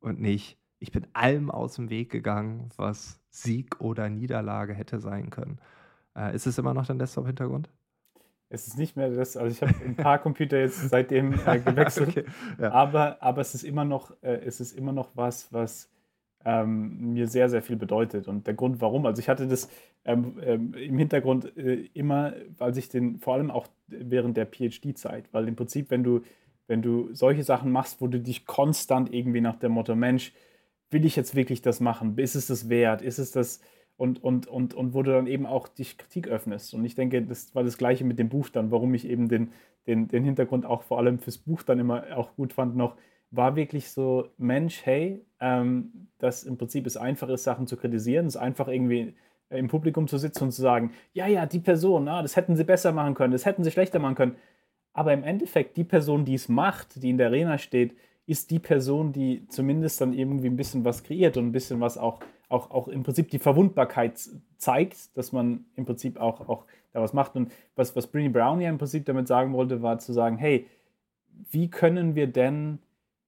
und 0.00 0.20
nicht, 0.20 0.58
ich 0.78 0.92
bin 0.92 1.06
allem 1.12 1.50
aus 1.50 1.74
dem 1.74 1.90
Weg 1.90 2.10
gegangen, 2.10 2.68
was 2.76 3.20
Sieg 3.30 3.80
oder 3.80 4.08
Niederlage 4.08 4.74
hätte 4.74 5.00
sein 5.00 5.30
können. 5.30 5.60
Äh, 6.16 6.34
ist 6.34 6.46
es 6.46 6.58
immer 6.58 6.74
noch 6.74 6.86
dein 6.86 6.98
Desktop-Hintergrund? 6.98 7.68
Es 8.50 8.66
ist 8.66 8.78
nicht 8.78 8.96
mehr 8.96 9.10
das, 9.10 9.36
also 9.36 9.52
ich 9.52 9.60
habe 9.62 9.84
ein 9.84 9.94
paar 9.94 10.18
Computer 10.18 10.58
jetzt 10.58 10.88
seitdem 10.88 11.34
äh, 11.46 11.60
gewechselt, 11.60 12.08
okay, 12.08 12.24
ja. 12.58 12.72
aber, 12.72 13.22
aber 13.22 13.42
es, 13.42 13.54
ist 13.54 13.62
immer 13.62 13.84
noch, 13.84 14.10
äh, 14.22 14.40
es 14.44 14.60
ist 14.60 14.72
immer 14.72 14.92
noch 14.92 15.10
was, 15.14 15.52
was 15.52 15.90
ähm, 16.44 17.12
mir 17.12 17.26
sehr, 17.26 17.48
sehr 17.48 17.62
viel 17.62 17.76
bedeutet. 17.76 18.26
Und 18.26 18.46
der 18.46 18.54
Grund, 18.54 18.80
warum, 18.80 19.04
also 19.06 19.20
ich 19.20 19.28
hatte 19.28 19.46
das 19.46 19.68
ähm, 20.04 20.38
ähm, 20.42 20.74
im 20.74 20.96
Hintergrund 20.98 21.56
äh, 21.56 21.88
immer, 21.92 22.32
weil 22.56 22.76
ich 22.78 22.88
den, 22.88 23.18
vor 23.18 23.34
allem 23.34 23.50
auch 23.50 23.66
während 23.88 24.36
der 24.36 24.46
PhD-Zeit, 24.46 25.28
weil 25.32 25.46
im 25.48 25.56
Prinzip, 25.56 25.90
wenn 25.90 26.02
du, 26.02 26.22
wenn 26.66 26.80
du 26.80 27.12
solche 27.12 27.42
Sachen 27.42 27.70
machst, 27.70 28.00
wo 28.00 28.06
du 28.06 28.20
dich 28.20 28.46
konstant 28.46 29.12
irgendwie 29.12 29.40
nach 29.40 29.56
dem 29.56 29.72
Motto, 29.72 29.94
Mensch, 29.94 30.32
will 30.90 31.04
ich 31.04 31.16
jetzt 31.16 31.34
wirklich 31.34 31.60
das 31.60 31.80
machen? 31.80 32.16
Ist 32.16 32.34
es 32.34 32.46
das 32.46 32.70
wert? 32.70 33.02
Ist 33.02 33.18
es 33.18 33.32
das, 33.32 33.60
und, 33.98 34.22
und, 34.22 34.46
und, 34.46 34.74
und 34.74 34.94
wo 34.94 35.02
du 35.02 35.12
dann 35.12 35.26
eben 35.26 35.44
auch 35.44 35.66
dich 35.68 35.98
Kritik 35.98 36.28
öffnest. 36.28 36.72
Und 36.72 36.84
ich 36.84 36.94
denke, 36.94 37.20
das 37.20 37.54
war 37.54 37.64
das 37.64 37.76
Gleiche 37.76 38.04
mit 38.04 38.18
dem 38.18 38.28
Buch 38.28 38.48
dann, 38.48 38.70
warum 38.70 38.94
ich 38.94 39.06
eben 39.06 39.28
den, 39.28 39.50
den, 39.86 40.06
den 40.06 40.24
Hintergrund 40.24 40.64
auch 40.64 40.84
vor 40.84 40.98
allem 40.98 41.18
fürs 41.18 41.36
Buch 41.36 41.64
dann 41.64 41.80
immer 41.80 42.16
auch 42.16 42.34
gut 42.36 42.52
fand 42.52 42.76
noch, 42.76 42.96
war 43.32 43.56
wirklich 43.56 43.90
so, 43.90 44.30
Mensch, 44.38 44.86
hey, 44.86 45.26
ähm, 45.40 46.08
dass 46.18 46.44
im 46.44 46.56
Prinzip 46.56 46.86
es 46.86 46.96
einfach 46.96 47.28
ist, 47.28 47.42
Sachen 47.42 47.66
zu 47.66 47.76
kritisieren, 47.76 48.26
es 48.26 48.36
ist 48.36 48.40
einfach 48.40 48.68
irgendwie 48.68 49.14
im 49.50 49.66
Publikum 49.66 50.06
zu 50.06 50.16
sitzen 50.16 50.44
und 50.44 50.52
zu 50.52 50.62
sagen, 50.62 50.92
ja, 51.12 51.26
ja, 51.26 51.44
die 51.46 51.58
Person, 51.58 52.06
ah, 52.06 52.22
das 52.22 52.36
hätten 52.36 52.54
sie 52.54 52.64
besser 52.64 52.92
machen 52.92 53.14
können, 53.14 53.32
das 53.32 53.46
hätten 53.46 53.64
sie 53.64 53.72
schlechter 53.72 53.98
machen 53.98 54.14
können. 54.14 54.36
Aber 54.92 55.12
im 55.12 55.24
Endeffekt, 55.24 55.76
die 55.76 55.84
Person, 55.84 56.24
die 56.24 56.34
es 56.34 56.48
macht, 56.48 57.02
die 57.02 57.10
in 57.10 57.18
der 57.18 57.28
Arena 57.28 57.58
steht, 57.58 57.96
ist 58.26 58.50
die 58.50 58.58
Person, 58.60 59.12
die 59.12 59.46
zumindest 59.48 60.00
dann 60.00 60.12
irgendwie 60.12 60.48
ein 60.48 60.56
bisschen 60.56 60.84
was 60.84 61.02
kreiert 61.02 61.36
und 61.36 61.46
ein 61.46 61.52
bisschen 61.52 61.80
was 61.80 61.98
auch 61.98 62.20
auch, 62.48 62.70
auch 62.70 62.88
im 62.88 63.02
Prinzip 63.02 63.30
die 63.30 63.38
Verwundbarkeit 63.38 64.20
zeigt, 64.56 65.16
dass 65.16 65.32
man 65.32 65.64
im 65.76 65.84
Prinzip 65.84 66.18
auch, 66.20 66.48
auch 66.48 66.64
da 66.92 67.00
was 67.00 67.12
macht. 67.12 67.36
Und 67.36 67.52
was, 67.76 67.94
was 67.94 68.06
Brini 68.06 68.28
Brown 68.28 68.60
ja 68.60 68.68
im 68.68 68.78
Prinzip 68.78 69.04
damit 69.06 69.28
sagen 69.28 69.52
wollte, 69.52 69.82
war 69.82 69.98
zu 69.98 70.12
sagen, 70.12 70.38
hey, 70.38 70.66
wie 71.50 71.70
können 71.70 72.14
wir 72.14 72.26
denn 72.26 72.78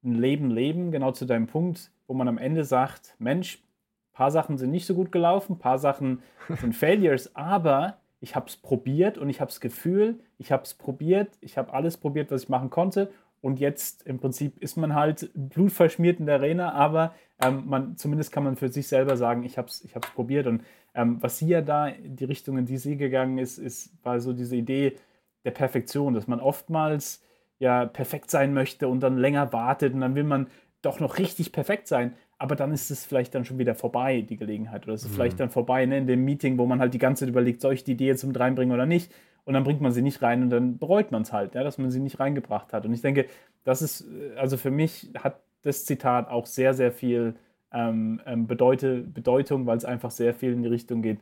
ein 0.03 0.15
Leben 0.15 0.51
leben, 0.51 0.91
genau 0.91 1.13
zu 1.13 1.27
deinem 1.27 1.47
Punkt, 1.47 1.91
wo 2.07 2.15
man 2.15 2.29
am 2.29 2.39
Ende 2.39 2.65
sagt, 2.65 3.15
Mensch, 3.19 3.57
ein 3.57 4.15
paar 4.15 4.31
Sachen 4.31 4.59
sind 4.59 4.71
nicht 4.71 4.87
so 4.87 4.95
gut 4.95 5.13
gelaufen, 5.13 5.55
ein 5.55 5.59
paar 5.59 5.79
Sachen 5.79 6.23
sind 6.61 6.75
Failures, 6.75 7.37
aber 7.37 7.99
ich 8.21 8.35
habe 8.35 8.47
es 8.49 8.57
probiert 8.57 9.19
und 9.19 9.29
ich 9.29 9.41
habe 9.41 9.51
das 9.51 9.61
Gefühl, 9.61 10.19
ich 10.39 10.53
habe 10.53 10.65
es 10.65 10.75
probiert, 10.75 11.39
ich 11.41 11.57
habe 11.59 11.73
alles 11.73 11.97
probiert, 11.97 12.31
was 12.31 12.45
ich 12.45 12.49
machen 12.49 12.71
konnte 12.71 13.11
und 13.41 13.61
jetzt 13.61 14.03
im 14.07 14.19
Prinzip 14.19 14.59
ist 14.59 14.77
man 14.77 14.95
halt 14.95 15.31
blutverschmiert 15.35 16.21
in 16.21 16.27
der 16.27 16.37
Arena, 16.37 16.73
aber 16.73 17.15
ähm, 17.43 17.65
man, 17.67 17.97
zumindest 17.97 18.33
kann 18.33 18.45
man 18.45 18.57
für 18.57 18.69
sich 18.69 18.89
selber 18.89 19.17
sagen, 19.17 19.45
ich 19.45 19.59
habe 19.59 19.69
es 19.69 19.85
ich 19.85 19.93
probiert. 19.93 20.47
Und 20.47 20.63
ähm, 20.95 21.19
was 21.21 21.39
sie 21.39 21.49
ja 21.49 21.63
da, 21.63 21.91
die 21.91 22.25
Richtung, 22.25 22.59
in 22.59 22.67
die 22.67 22.79
sie 22.79 22.97
gegangen 22.97 23.39
ist, 23.39 23.59
ist, 23.59 23.93
war 24.05 24.21
so 24.21 24.33
diese 24.33 24.57
Idee 24.57 24.97
der 25.45 25.53
Perfektion, 25.53 26.15
dass 26.15 26.27
man 26.27 26.41
oftmals 26.41 27.23
ja 27.59 27.87
perfekt 27.87 28.31
sein 28.31 28.55
möchte 28.55 28.89
und 28.89 29.01
dann 29.01 29.19
länger 29.19 29.53
wartet 29.53 29.95
und 29.95 30.01
dann 30.01 30.15
will 30.15 30.25
man 30.25 30.49
doch 30.83 31.01
noch 31.01 31.19
richtig 31.19 31.53
perfekt 31.53 31.89
sein. 31.89 32.15
Aber 32.39 32.57
dann 32.57 32.73
ist 32.73 32.91
es 32.91 33.05
vielleicht 33.05 33.35
dann 33.35 33.45
schon 33.45 33.59
wieder 33.59 33.75
vorbei, 33.75 34.23
die 34.23 34.37
Gelegenheit. 34.37 34.85
Oder 34.85 34.95
es 34.95 35.05
ist 35.05 35.11
mhm. 35.11 35.15
vielleicht 35.15 35.41
dann 35.41 35.51
vorbei 35.51 35.85
ne, 35.85 35.99
in 35.99 36.07
dem 36.07 36.25
Meeting, 36.25 36.57
wo 36.59 36.67
man 36.67 36.81
halt 36.81 36.95
die 36.95 36.99
ganze 36.99 37.25
Zeit 37.25 37.31
überlegt, 37.31 37.61
soll 37.61 37.75
ich 37.75 37.85
die 37.85 37.93
Idee 37.93 38.07
jetzt 38.07 38.25
mit 38.25 38.39
reinbringen 38.39 38.73
oder 38.75 38.87
nicht? 38.87 39.13
und 39.45 39.55
dann 39.55 39.65
bringt 39.65 39.81
man 39.81 39.93
sie 39.93 40.03
nicht 40.03 40.23
rein 40.23 40.43
und 40.43 40.51
dann 40.51 40.79
bereut 40.79 41.11
man 41.13 41.23
es 41.23 41.33
halt, 41.33 41.55
ja, 41.55 41.65
dass 41.65 41.79
man 41.79 41.91
sie 41.91 42.01
nicht 42.01 42.21
reingebracht 42.21 42.73
hat. 42.73 42.87
Und 42.87 42.93
ich 42.93 43.03
denke, 43.03 43.27
das 43.65 43.83
ist, 43.83 44.03
äh, 44.03 44.37
also 44.37 44.57
für 44.57 44.71
mich 44.71 45.11
hat 45.19 45.41
das 45.63 45.85
Zitat 45.85 46.29
auch 46.29 46.47
sehr, 46.47 46.75
sehr 46.75 46.93
viel 46.93 47.35
ähm, 47.73 48.21
ähm, 48.27 48.47
Bedeute, 48.47 49.03
Bedeutung, 49.03 49.67
weil 49.67 49.77
es 49.77 49.85
einfach 49.85 50.11
sehr 50.11 50.35
viel 50.35 50.53
in 50.53 50.63
die 50.63 50.69
Richtung 50.69 51.03
geht, 51.03 51.21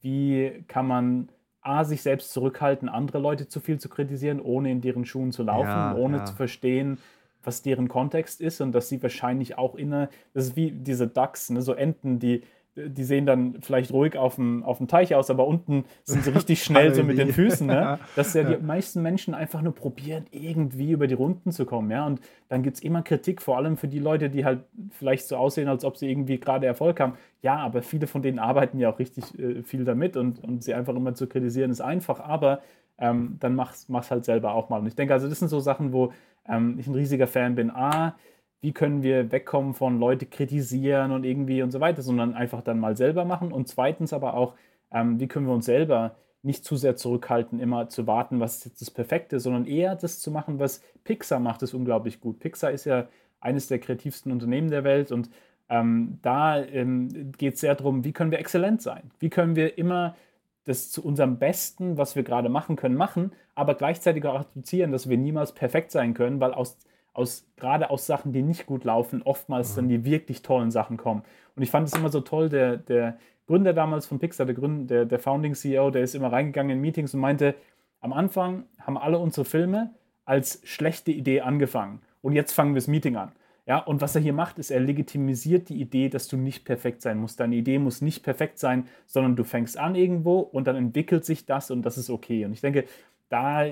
wie 0.00 0.64
kann 0.68 0.86
man 0.86 1.28
A, 1.62 1.84
sich 1.84 2.02
selbst 2.02 2.32
zurückhalten, 2.32 2.88
andere 2.88 3.18
Leute 3.18 3.46
zu 3.46 3.60
viel 3.60 3.78
zu 3.78 3.90
kritisieren, 3.90 4.40
ohne 4.40 4.70
in 4.70 4.80
deren 4.80 5.04
Schuhen 5.04 5.30
zu 5.30 5.42
laufen, 5.42 5.68
ja, 5.68 5.94
ohne 5.94 6.18
ja. 6.18 6.24
zu 6.24 6.34
verstehen, 6.34 6.98
was 7.42 7.62
deren 7.62 7.88
Kontext 7.88 8.40
ist 8.40 8.60
und 8.60 8.72
dass 8.72 8.88
sie 8.88 9.02
wahrscheinlich 9.02 9.58
auch 9.58 9.74
inne, 9.74 10.08
das 10.32 10.46
ist 10.46 10.56
wie 10.56 10.70
diese 10.70 11.06
Ducks, 11.06 11.50
ne, 11.50 11.60
so 11.60 11.74
Enten, 11.74 12.18
die 12.18 12.42
die 12.76 13.04
sehen 13.04 13.26
dann 13.26 13.56
vielleicht 13.62 13.92
ruhig 13.92 14.16
auf 14.16 14.36
dem, 14.36 14.62
auf 14.62 14.78
dem 14.78 14.86
Teich 14.86 15.14
aus, 15.14 15.28
aber 15.28 15.46
unten 15.46 15.84
sind 16.04 16.24
sie 16.24 16.30
richtig 16.30 16.62
schnell 16.64 16.94
so 16.94 17.02
mit 17.02 17.18
den 17.18 17.32
Füßen. 17.32 17.66
Ne? 17.66 17.98
Dass 18.16 18.34
ja 18.34 18.44
die 18.44 18.62
meisten 18.62 19.02
Menschen 19.02 19.34
einfach 19.34 19.60
nur 19.60 19.74
probieren, 19.74 20.26
irgendwie 20.30 20.92
über 20.92 21.06
die 21.06 21.14
Runden 21.14 21.50
zu 21.50 21.66
kommen. 21.66 21.90
Ja? 21.90 22.06
Und 22.06 22.20
dann 22.48 22.62
gibt 22.62 22.76
es 22.76 22.82
immer 22.82 23.02
Kritik, 23.02 23.42
vor 23.42 23.56
allem 23.56 23.76
für 23.76 23.88
die 23.88 23.98
Leute, 23.98 24.30
die 24.30 24.44
halt 24.44 24.60
vielleicht 24.90 25.26
so 25.26 25.36
aussehen, 25.36 25.68
als 25.68 25.84
ob 25.84 25.96
sie 25.96 26.10
irgendwie 26.10 26.38
gerade 26.38 26.66
Erfolg 26.66 27.00
haben. 27.00 27.14
Ja, 27.42 27.56
aber 27.56 27.82
viele 27.82 28.06
von 28.06 28.22
denen 28.22 28.38
arbeiten 28.38 28.78
ja 28.78 28.90
auch 28.90 28.98
richtig 28.98 29.38
äh, 29.38 29.62
viel 29.62 29.84
damit 29.84 30.16
und, 30.16 30.42
und 30.42 30.62
sie 30.62 30.74
einfach 30.74 30.94
immer 30.94 31.14
zu 31.14 31.26
kritisieren 31.26 31.70
ist 31.70 31.80
einfach, 31.80 32.20
aber 32.20 32.60
ähm, 32.98 33.36
dann 33.40 33.54
mach's, 33.54 33.88
mach's 33.88 34.10
halt 34.10 34.24
selber 34.24 34.54
auch 34.54 34.68
mal. 34.68 34.78
Und 34.78 34.86
ich 34.86 34.94
denke, 34.94 35.14
also 35.14 35.28
das 35.28 35.38
sind 35.38 35.48
so 35.48 35.58
Sachen, 35.58 35.92
wo 35.92 36.12
ähm, 36.46 36.76
ich 36.78 36.86
ein 36.86 36.94
riesiger 36.94 37.26
Fan 37.26 37.54
bin. 37.54 37.70
A, 37.70 38.14
wie 38.60 38.72
können 38.72 39.02
wir 39.02 39.32
wegkommen 39.32 39.74
von 39.74 39.98
Leute 39.98 40.26
kritisieren 40.26 41.12
und 41.12 41.24
irgendwie 41.24 41.62
und 41.62 41.70
so 41.70 41.80
weiter, 41.80 42.02
sondern 42.02 42.34
einfach 42.34 42.62
dann 42.62 42.78
mal 42.78 42.96
selber 42.96 43.24
machen. 43.24 43.52
Und 43.52 43.68
zweitens 43.68 44.12
aber 44.12 44.34
auch, 44.34 44.54
ähm, 44.92 45.18
wie 45.20 45.28
können 45.28 45.46
wir 45.46 45.54
uns 45.54 45.66
selber 45.66 46.16
nicht 46.42 46.64
zu 46.64 46.76
sehr 46.76 46.96
zurückhalten, 46.96 47.60
immer 47.60 47.88
zu 47.88 48.06
warten, 48.06 48.40
was 48.40 48.58
ist 48.58 48.64
jetzt 48.66 48.80
das 48.80 48.90
Perfekte, 48.90 49.40
sondern 49.40 49.66
eher 49.66 49.94
das 49.94 50.20
zu 50.20 50.30
machen, 50.30 50.58
was 50.58 50.82
Pixar 51.04 51.40
macht, 51.40 51.62
ist 51.62 51.74
unglaublich 51.74 52.20
gut. 52.20 52.38
Pixar 52.40 52.70
ist 52.70 52.86
ja 52.86 53.08
eines 53.40 53.66
der 53.68 53.78
kreativsten 53.78 54.32
Unternehmen 54.32 54.70
der 54.70 54.84
Welt 54.84 55.12
und 55.12 55.30
ähm, 55.68 56.18
da 56.22 56.62
ähm, 56.62 57.32
geht 57.32 57.54
es 57.54 57.60
sehr 57.60 57.74
darum, 57.74 58.04
wie 58.04 58.12
können 58.12 58.30
wir 58.30 58.38
exzellent 58.38 58.82
sein? 58.82 59.10
Wie 59.20 59.30
können 59.30 59.54
wir 59.56 59.78
immer 59.78 60.16
das 60.64 60.90
zu 60.90 61.04
unserem 61.04 61.38
Besten, 61.38 61.96
was 61.96 62.16
wir 62.16 62.22
gerade 62.22 62.48
machen 62.48 62.76
können, 62.76 62.96
machen, 62.96 63.32
aber 63.54 63.74
gleichzeitig 63.74 64.24
auch 64.26 64.40
akzeptieren, 64.40 64.92
dass 64.92 65.08
wir 65.08 65.16
niemals 65.16 65.52
perfekt 65.52 65.90
sein 65.90 66.14
können, 66.14 66.40
weil 66.40 66.52
aus 66.52 66.78
aus, 67.12 67.46
gerade 67.56 67.90
aus 67.90 68.06
Sachen, 68.06 68.32
die 68.32 68.42
nicht 68.42 68.66
gut 68.66 68.84
laufen, 68.84 69.22
oftmals 69.22 69.72
mhm. 69.72 69.76
dann 69.76 69.88
die 69.88 70.04
wirklich 70.04 70.42
tollen 70.42 70.70
Sachen 70.70 70.96
kommen. 70.96 71.22
Und 71.56 71.62
ich 71.62 71.70
fand 71.70 71.88
es 71.88 71.94
immer 71.94 72.10
so 72.10 72.20
toll, 72.20 72.48
der, 72.48 72.76
der 72.76 73.18
Gründer 73.46 73.72
damals 73.72 74.06
von 74.06 74.18
Pixar, 74.18 74.46
der, 74.46 74.54
Gründer, 74.54 74.84
der, 74.86 75.04
der 75.06 75.18
Founding 75.18 75.54
CEO, 75.54 75.90
der 75.90 76.02
ist 76.02 76.14
immer 76.14 76.32
reingegangen 76.32 76.76
in 76.76 76.80
Meetings 76.80 77.14
und 77.14 77.20
meinte, 77.20 77.54
am 78.00 78.12
Anfang 78.12 78.64
haben 78.78 78.96
alle 78.96 79.18
unsere 79.18 79.44
Filme 79.44 79.90
als 80.24 80.60
schlechte 80.64 81.10
Idee 81.10 81.40
angefangen. 81.40 82.00
Und 82.22 82.32
jetzt 82.34 82.52
fangen 82.52 82.74
wir 82.74 82.80
das 82.80 82.86
Meeting 82.86 83.16
an. 83.16 83.32
Ja, 83.66 83.78
und 83.78 84.00
was 84.00 84.14
er 84.14 84.20
hier 84.20 84.32
macht, 84.32 84.58
ist, 84.58 84.70
er 84.70 84.80
legitimisiert 84.80 85.68
die 85.68 85.80
Idee, 85.80 86.08
dass 86.08 86.28
du 86.28 86.36
nicht 86.36 86.64
perfekt 86.64 87.02
sein 87.02 87.18
musst. 87.18 87.38
Deine 87.40 87.56
Idee 87.56 87.78
muss 87.78 88.00
nicht 88.00 88.22
perfekt 88.22 88.58
sein, 88.58 88.88
sondern 89.06 89.36
du 89.36 89.44
fängst 89.44 89.78
an 89.78 89.94
irgendwo 89.94 90.40
und 90.40 90.66
dann 90.66 90.76
entwickelt 90.76 91.24
sich 91.24 91.46
das 91.46 91.70
und 91.70 91.82
das 91.82 91.98
ist 91.98 92.10
okay. 92.10 92.44
Und 92.44 92.52
ich 92.52 92.60
denke, 92.60 92.84
da, 93.28 93.64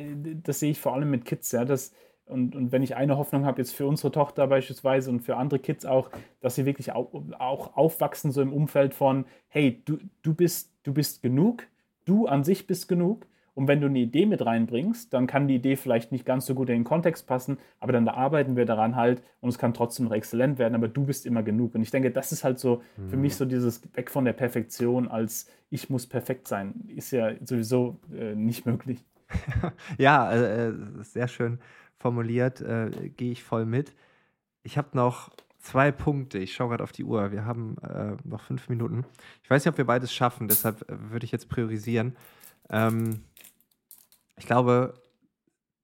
das 0.45 0.61
sehe 0.61 0.71
ich 0.71 0.81
vor 0.81 0.95
allem 0.95 1.11
mit 1.11 1.25
Kids, 1.25 1.53
ja, 1.53 1.65
dass 1.65 1.93
und, 2.29 2.55
und 2.55 2.73
wenn 2.73 2.83
ich 2.83 2.97
eine 2.97 3.17
Hoffnung 3.17 3.45
habe, 3.45 3.61
jetzt 3.61 3.75
für 3.75 3.87
unsere 3.87 4.13
Tochter 4.13 4.47
beispielsweise 4.47 5.11
und 5.11 5.21
für 5.21 5.37
andere 5.37 5.59
Kids 5.59 5.85
auch, 5.87 6.11
dass 6.41 6.55
sie 6.55 6.67
wirklich 6.67 6.93
auch, 6.93 7.11
auch 7.39 7.77
aufwachsen, 7.77 8.33
so 8.33 8.43
im 8.43 8.53
Umfeld 8.53 8.95
von, 8.95 9.25
hey, 9.49 9.83
du, 9.85 9.99
du, 10.23 10.35
bist, 10.35 10.73
du 10.83 10.93
bist 10.93 11.23
genug, 11.23 11.65
du 12.05 12.27
an 12.27 12.45
sich 12.45 12.67
bist 12.67 12.89
genug. 12.89 13.27
Und 13.55 13.67
wenn 13.67 13.81
du 13.81 13.89
eine 13.89 13.99
Idee 13.99 14.25
mit 14.25 14.47
reinbringst, 14.47 15.13
dann 15.13 15.27
kann 15.27 15.49
die 15.49 15.57
Idee 15.57 15.75
vielleicht 15.75 16.13
nicht 16.13 16.25
ganz 16.25 16.47
so 16.47 16.55
gut 16.55 16.69
in 16.69 16.77
den 16.77 16.85
Kontext 16.85 17.27
passen, 17.27 17.59
aber 17.81 17.93
dann 17.93 18.07
arbeiten 18.07 18.55
wir 18.55 18.67
daran 18.67 18.95
halt 18.95 19.21
und 19.41 19.49
es 19.49 19.59
kann 19.59 19.75
trotzdem 19.75 20.05
noch 20.05 20.13
exzellent 20.13 20.61
werden, 20.61 20.77
aber 20.77 20.87
du 20.87 21.05
bist 21.05 21.27
immer 21.27 21.43
genug. 21.43 21.75
Und 21.75 21.83
ich 21.83 21.91
denke, 21.91 22.13
das 22.13 22.31
ist 22.31 22.45
halt 22.45 22.61
so 22.61 22.83
mhm. 22.97 23.09
für 23.09 23.17
mich 23.17 23.35
so 23.35 23.45
dieses 23.45 23.83
Weg 23.97 24.13
von 24.13 24.25
der 24.25 24.33
Perfektion 24.33 25.09
als 25.09 25.51
ich 25.71 25.91
muss 25.91 26.07
perfekt 26.07 26.47
sein, 26.47 26.73
ist 26.87 27.11
ja 27.11 27.33
sowieso 27.45 27.99
äh, 28.17 28.37
nicht 28.37 28.65
möglich. 28.65 29.05
ja, 29.99 30.31
äh, 30.33 30.69
äh 30.69 30.75
sehr 31.03 31.27
schön 31.27 31.59
formuliert, 31.99 32.61
äh, 32.61 33.11
gehe 33.17 33.33
ich 33.33 33.43
voll 33.43 33.67
mit. 33.67 33.95
Ich 34.63 34.79
habe 34.79 34.89
noch 34.93 35.31
zwei 35.59 35.93
Punkte. 35.93 36.39
Ich 36.39 36.55
schaue 36.55 36.71
gerade 36.71 36.85
auf 36.85 36.93
die 36.93 37.05
Uhr. 37.05 37.33
Wir 37.33 37.45
haben 37.45 37.77
äh, 37.79 38.17
noch 38.25 38.43
fünf 38.43 38.69
Minuten. 38.69 39.05
Ich 39.43 39.51
weiß 39.51 39.65
nicht, 39.65 39.73
ob 39.73 39.79
wir 39.79 39.87
beides 39.87 40.13
schaffen, 40.13 40.49
deshalb 40.49 40.89
äh, 40.89 41.11
würde 41.11 41.25
ich 41.25 41.33
jetzt 41.33 41.49
priorisieren. 41.49 42.17
Ähm, 42.71 43.25
ich 44.37 44.47
glaube, 44.47 44.95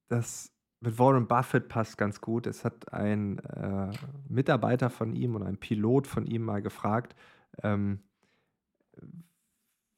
das 0.07 0.51
mit 0.79 0.99
Warren 0.99 1.27
Buffett 1.27 1.67
passt 1.67 1.97
ganz 1.97 2.21
gut. 2.21 2.47
Es 2.47 2.63
hat 2.63 2.93
ein 2.93 3.39
äh, 3.39 3.91
Mitarbeiter 4.29 4.89
von 4.89 5.13
ihm 5.13 5.35
und 5.35 5.43
ein 5.43 5.57
Pilot 5.57 6.07
von 6.07 6.25
ihm 6.25 6.43
mal 6.43 6.61
gefragt, 6.61 7.15
ähm, 7.63 7.99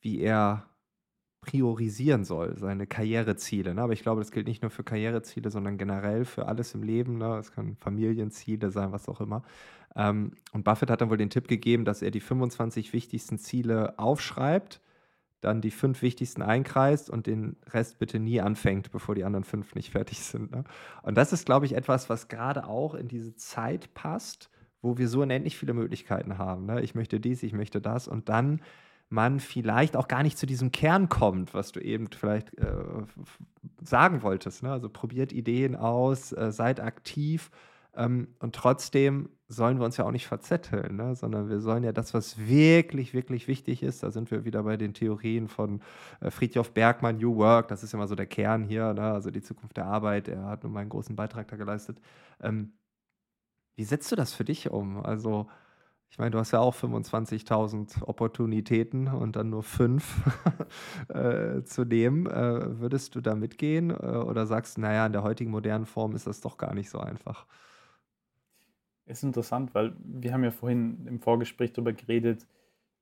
wie 0.01 0.21
er 0.21 0.65
priorisieren 1.47 2.25
soll, 2.25 2.55
seine 2.57 2.85
Karriereziele. 2.85 3.73
Ne? 3.73 3.81
Aber 3.81 3.93
ich 3.93 4.03
glaube, 4.03 4.21
das 4.21 4.31
gilt 4.31 4.47
nicht 4.47 4.61
nur 4.61 4.69
für 4.69 4.83
Karriereziele, 4.83 5.49
sondern 5.49 5.77
generell 5.77 6.25
für 6.25 6.45
alles 6.45 6.75
im 6.75 6.83
Leben. 6.83 7.17
Ne? 7.17 7.37
Es 7.37 7.51
können 7.51 7.77
Familienziele 7.77 8.69
sein, 8.69 8.91
was 8.91 9.07
auch 9.07 9.21
immer. 9.21 9.41
Ähm, 9.95 10.33
und 10.51 10.63
Buffett 10.63 10.91
hat 10.91 11.01
dann 11.01 11.09
wohl 11.09 11.17
den 11.17 11.31
Tipp 11.31 11.47
gegeben, 11.47 11.85
dass 11.85 12.01
er 12.01 12.11
die 12.11 12.19
25 12.19 12.93
wichtigsten 12.93 13.39
Ziele 13.39 13.97
aufschreibt, 13.97 14.81
dann 15.39 15.61
die 15.61 15.71
fünf 15.71 16.01
wichtigsten 16.01 16.41
einkreist 16.41 17.09
und 17.09 17.27
den 17.27 17.55
Rest 17.69 17.97
bitte 17.97 18.19
nie 18.19 18.41
anfängt, 18.41 18.91
bevor 18.91 19.15
die 19.15 19.23
anderen 19.23 19.45
fünf 19.45 19.73
nicht 19.73 19.91
fertig 19.91 20.19
sind. 20.19 20.51
Ne? 20.51 20.65
Und 21.01 21.15
das 21.15 21.31
ist, 21.31 21.45
glaube 21.45 21.65
ich, 21.65 21.75
etwas, 21.75 22.09
was 22.09 22.27
gerade 22.27 22.67
auch 22.67 22.93
in 22.93 23.07
diese 23.07 23.35
Zeit 23.35 23.93
passt, 23.93 24.49
wo 24.81 24.97
wir 24.97 25.07
so 25.07 25.21
unendlich 25.21 25.57
viele 25.57 25.73
Möglichkeiten 25.73 26.37
haben. 26.37 26.65
Ne? 26.65 26.81
Ich 26.81 26.93
möchte 26.93 27.21
dies, 27.21 27.41
ich 27.41 27.53
möchte 27.53 27.79
das 27.79 28.07
und 28.09 28.27
dann 28.27 28.61
man 29.09 29.39
vielleicht 29.39 29.95
auch 29.95 30.07
gar 30.07 30.23
nicht 30.23 30.37
zu 30.37 30.45
diesem 30.45 30.71
Kern 30.71 31.09
kommt, 31.09 31.53
was 31.53 31.71
du 31.71 31.79
eben 31.79 32.07
vielleicht 32.07 32.57
äh, 32.57 32.75
sagen 33.81 34.21
wolltest. 34.21 34.63
Ne? 34.63 34.71
Also 34.71 34.89
probiert 34.89 35.31
Ideen 35.31 35.75
aus, 35.75 36.33
äh, 36.33 36.51
seid 36.51 36.79
aktiv 36.79 37.49
ähm, 37.97 38.27
und 38.39 38.53
trotzdem 38.53 39.29
sollen 39.47 39.79
wir 39.79 39.85
uns 39.85 39.95
ja 39.97 40.05
auch 40.05 40.11
nicht 40.11 40.27
verzetteln, 40.27 40.97
ne? 40.97 41.15
sondern 41.15 41.49
wir 41.49 41.61
sollen 41.61 41.83
ja 41.83 41.93
das, 41.93 42.13
was 42.13 42.37
wirklich, 42.37 43.13
wirklich 43.13 43.47
wichtig 43.47 43.81
ist, 43.81 44.03
da 44.03 44.11
sind 44.11 44.29
wir 44.29 44.43
wieder 44.43 44.63
bei 44.63 44.75
den 44.75 44.93
Theorien 44.93 45.47
von 45.47 45.81
äh, 46.19 46.29
Friedhof 46.29 46.73
Bergmann, 46.73 47.17
New 47.17 47.37
Work, 47.37 47.69
das 47.69 47.83
ist 47.83 47.93
immer 47.93 48.07
so 48.07 48.15
der 48.15 48.27
Kern 48.27 48.65
hier, 48.65 48.93
ne? 48.93 49.13
also 49.13 49.31
die 49.31 49.41
Zukunft 49.41 49.77
der 49.77 49.85
Arbeit, 49.85 50.27
er 50.27 50.45
hat 50.45 50.63
nun 50.63 50.73
mal 50.73 50.81
einen 50.81 50.89
großen 50.89 51.15
Beitrag 51.15 51.47
da 51.47 51.55
geleistet. 51.55 51.99
Ähm, 52.41 52.73
wie 53.75 53.85
setzt 53.85 54.11
du 54.11 54.15
das 54.15 54.33
für 54.33 54.43
dich 54.43 54.69
um? 54.69 55.03
Also 55.03 55.47
ich 56.09 56.17
meine, 56.17 56.31
du 56.31 56.39
hast 56.39 56.51
ja 56.51 56.59
auch 56.59 56.75
25.000 56.75 58.03
Opportunitäten 58.03 59.07
und 59.07 59.35
dann 59.35 59.49
nur 59.49 59.63
fünf 59.63 60.23
äh, 61.09 61.63
zu 61.63 61.83
nehmen. 61.83 62.25
Äh, 62.27 62.79
würdest 62.79 63.15
du 63.15 63.21
da 63.21 63.35
mitgehen 63.35 63.91
äh, 63.91 63.93
oder 63.93 64.45
sagst 64.45 64.77
du, 64.77 64.81
naja, 64.81 65.05
in 65.05 65.11
der 65.11 65.23
heutigen 65.23 65.51
modernen 65.51 65.85
Form 65.85 66.15
ist 66.15 66.25
das 66.25 66.41
doch 66.41 66.57
gar 66.57 66.73
nicht 66.73 66.89
so 66.89 66.99
einfach? 66.99 67.45
Ist 69.05 69.23
interessant, 69.23 69.73
weil 69.73 69.95
wir 69.99 70.33
haben 70.33 70.43
ja 70.43 70.51
vorhin 70.51 71.05
im 71.07 71.19
Vorgespräch 71.19 71.73
darüber 71.73 71.93
geredet, 71.93 72.47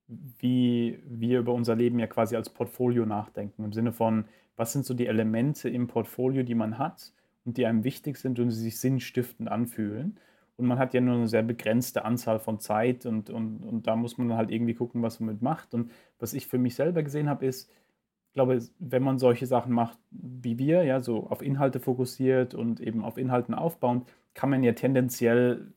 wie 0.08 1.00
wir 1.06 1.40
über 1.40 1.54
unser 1.54 1.76
Leben 1.76 2.00
ja 2.00 2.08
quasi 2.08 2.36
als 2.36 2.50
Portfolio 2.50 3.06
nachdenken. 3.06 3.64
Im 3.64 3.74
Sinne 3.74 3.92
von, 3.92 4.26
was 4.56 4.74
sind 4.74 4.86
so 4.86 4.94
die 4.94 5.08
Elemente 5.08 5.70
im 5.70 5.88
Portfolio, 5.88 6.44
die 6.44 6.56
man 6.56 6.78
hat 6.78 7.12
und 7.44 7.58
die 7.58 7.66
einem 7.66 7.84
wichtig 7.84 8.18
sind 8.18 8.40
und 8.40 8.50
die 8.50 8.56
sich 8.56 8.80
sinnstiftend 8.80 9.50
anfühlen. 9.50 10.20
Und 10.58 10.68
man 10.68 10.80
hat 10.80 10.94
ja 10.94 11.02
nur 11.02 11.16
eine 11.16 11.28
sehr 11.28 11.44
begrenzte 11.44 12.06
Anzahl 12.06 12.40
von 12.40 12.60
Zeit 12.60 13.06
und, 13.06 13.30
und, 13.30 13.64
und 13.66 13.88
da 13.88 13.96
muss 13.96 14.18
man 14.18 14.34
halt 14.38 14.52
irgendwie 14.52 14.74
gucken, 14.74 15.02
was 15.04 15.20
man 15.20 15.34
mit 15.34 15.42
macht. 15.42 15.74
Und 15.74 15.92
was 16.20 16.34
ich 16.34 16.48
für 16.48 16.58
mich 16.58 16.76
selber 16.76 17.04
gesehen 17.04 17.30
habe, 17.30 17.46
ist, 17.46 17.70
ich 18.30 18.34
glaube, 18.34 18.60
wenn 18.80 19.04
man 19.04 19.18
solche 19.20 19.46
Sachen 19.48 19.74
macht 19.74 19.98
wie 20.12 20.58
wir, 20.60 20.84
ja, 20.84 21.00
so 21.02 21.28
auf 21.28 21.42
Inhalte 21.42 21.80
fokussiert 21.80 22.54
und 22.54 22.80
eben 22.82 23.04
auf 23.04 23.18
Inhalten 23.18 23.54
aufbauend, 23.54 24.08
kann 24.34 24.50
man 24.50 24.64
ja 24.64 24.74
tendenziell 24.74 25.74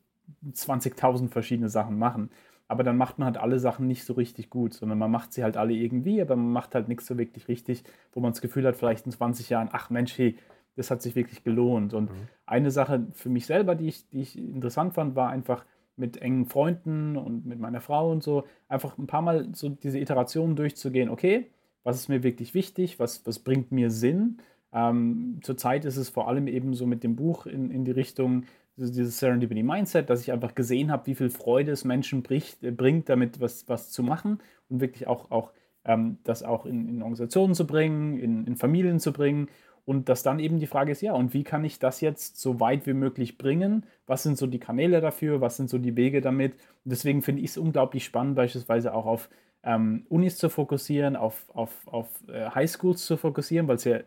20.000 0.53 1.29
verschiedene 1.29 1.69
Sachen 1.69 1.97
machen. 1.97 2.29
aber 2.69 2.83
dann 2.83 2.97
macht 2.97 3.17
man 3.17 3.25
halt 3.25 3.37
alle 3.37 3.59
Sachen 3.59 3.87
nicht 3.87 4.05
so 4.05 4.13
richtig 4.13 4.49
gut, 4.51 4.73
sondern 4.73 4.99
man 4.99 5.09
macht 5.11 5.33
sie 5.33 5.43
halt 5.43 5.57
alle 5.57 5.73
irgendwie, 5.73 6.21
aber 6.21 6.35
man 6.35 6.51
macht 6.51 6.75
halt 6.75 6.87
nichts 6.87 7.07
so 7.07 7.17
wirklich 7.17 7.47
richtig, 7.47 7.83
wo 8.13 8.19
man 8.19 8.31
das 8.31 8.41
Gefühl 8.41 8.65
hat, 8.67 8.77
vielleicht 8.77 9.05
in 9.07 9.11
20 9.11 9.49
Jahren, 9.49 9.69
ach 9.71 9.89
Mensch, 9.89 10.17
hey, 10.17 10.37
das 10.79 10.89
hat 10.89 11.01
sich 11.01 11.15
wirklich 11.15 11.43
gelohnt. 11.43 11.93
Und 11.93 12.09
mhm. 12.09 12.27
eine 12.45 12.71
Sache 12.71 13.05
für 13.11 13.29
mich 13.29 13.45
selber, 13.45 13.75
die 13.75 13.89
ich, 13.89 14.07
die 14.09 14.21
ich 14.21 14.37
interessant 14.37 14.93
fand, 14.93 15.15
war 15.15 15.29
einfach 15.29 15.65
mit 15.97 16.21
engen 16.21 16.45
Freunden 16.45 17.17
und 17.17 17.45
mit 17.45 17.59
meiner 17.59 17.81
Frau 17.81 18.09
und 18.09 18.23
so, 18.23 18.45
einfach 18.69 18.97
ein 18.97 19.05
paar 19.05 19.21
Mal 19.21 19.49
so 19.53 19.67
diese 19.67 19.99
Iterationen 19.99 20.55
durchzugehen, 20.55 21.09
okay, 21.09 21.47
was 21.83 21.97
ist 21.97 22.07
mir 22.07 22.23
wirklich 22.23 22.53
wichtig, 22.53 22.97
was, 22.97 23.25
was 23.27 23.39
bringt 23.39 23.73
mir 23.73 23.91
Sinn. 23.91 24.37
Ähm, 24.71 25.39
zurzeit 25.41 25.83
ist 25.83 25.97
es 25.97 26.07
vor 26.07 26.29
allem 26.29 26.47
eben 26.47 26.73
so 26.73 26.85
mit 26.85 27.03
dem 27.03 27.17
Buch 27.17 27.45
in, 27.45 27.71
in 27.71 27.83
die 27.83 27.91
Richtung, 27.91 28.45
dieses 28.77 29.19
Serendipity 29.19 29.63
Mindset, 29.63 30.09
dass 30.09 30.21
ich 30.21 30.31
einfach 30.31 30.55
gesehen 30.55 30.89
habe, 30.91 31.07
wie 31.07 31.15
viel 31.15 31.29
Freude 31.29 31.73
es 31.73 31.83
Menschen 31.83 32.23
bricht, 32.23 32.63
äh, 32.63 32.71
bringt, 32.71 33.09
damit 33.09 33.41
was, 33.41 33.67
was 33.67 33.91
zu 33.91 34.01
machen 34.01 34.39
und 34.69 34.79
wirklich 34.79 35.07
auch, 35.07 35.31
auch 35.31 35.51
ähm, 35.83 36.19
das 36.23 36.43
auch 36.43 36.65
in, 36.65 36.87
in, 36.87 37.01
Organisationen 37.01 37.55
zu 37.55 37.67
bringen, 37.67 38.17
in, 38.17 38.45
in 38.45 38.55
Familien 38.55 38.99
zu 38.99 39.11
bringen. 39.11 39.49
Und 39.89 40.07
dass 40.07 40.21
dann 40.21 40.37
eben 40.37 40.59
die 40.59 40.67
Frage 40.67 40.91
ist, 40.91 41.01
ja, 41.01 41.13
und 41.13 41.33
wie 41.33 41.43
kann 41.43 41.65
ich 41.65 41.79
das 41.79 41.99
jetzt 41.99 42.39
so 42.39 42.59
weit 42.59 42.85
wie 42.85 42.93
möglich 42.93 43.39
bringen? 43.39 43.87
Was 44.05 44.21
sind 44.21 44.37
so 44.37 44.45
die 44.45 44.59
Kanäle 44.59 45.01
dafür? 45.01 45.41
Was 45.41 45.57
sind 45.57 45.67
so 45.67 45.79
die 45.79 45.95
Wege 45.95 46.21
damit? 46.21 46.53
Und 46.53 46.91
deswegen 46.91 47.23
finde 47.23 47.41
ich 47.41 47.49
es 47.49 47.57
unglaublich 47.57 48.05
spannend, 48.05 48.35
beispielsweise 48.35 48.93
auch 48.93 49.07
auf 49.07 49.29
ähm, 49.63 50.05
Unis 50.07 50.37
zu 50.37 50.49
fokussieren, 50.49 51.15
auf, 51.15 51.49
auf, 51.55 51.71
auf 51.87 52.07
äh, 52.27 52.51
Highschools 52.51 53.03
zu 53.03 53.17
fokussieren, 53.17 53.67
weil 53.67 53.77
es 53.77 53.83
ja 53.83 54.01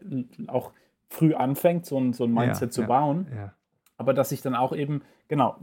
auch 0.47 0.71
früh 1.09 1.35
anfängt, 1.35 1.85
so 1.85 1.99
ein, 1.99 2.13
so 2.13 2.25
ein 2.25 2.33
Mindset 2.33 2.69
ja, 2.69 2.71
zu 2.71 2.81
ja, 2.83 2.87
bauen. 2.87 3.27
Ja 3.35 3.53
aber 4.03 4.15
dass 4.15 4.33
ich 4.33 4.43
dann 4.43 4.57
auch 4.57 4.75
eben, 4.75 5.03
genau, 5.29 5.57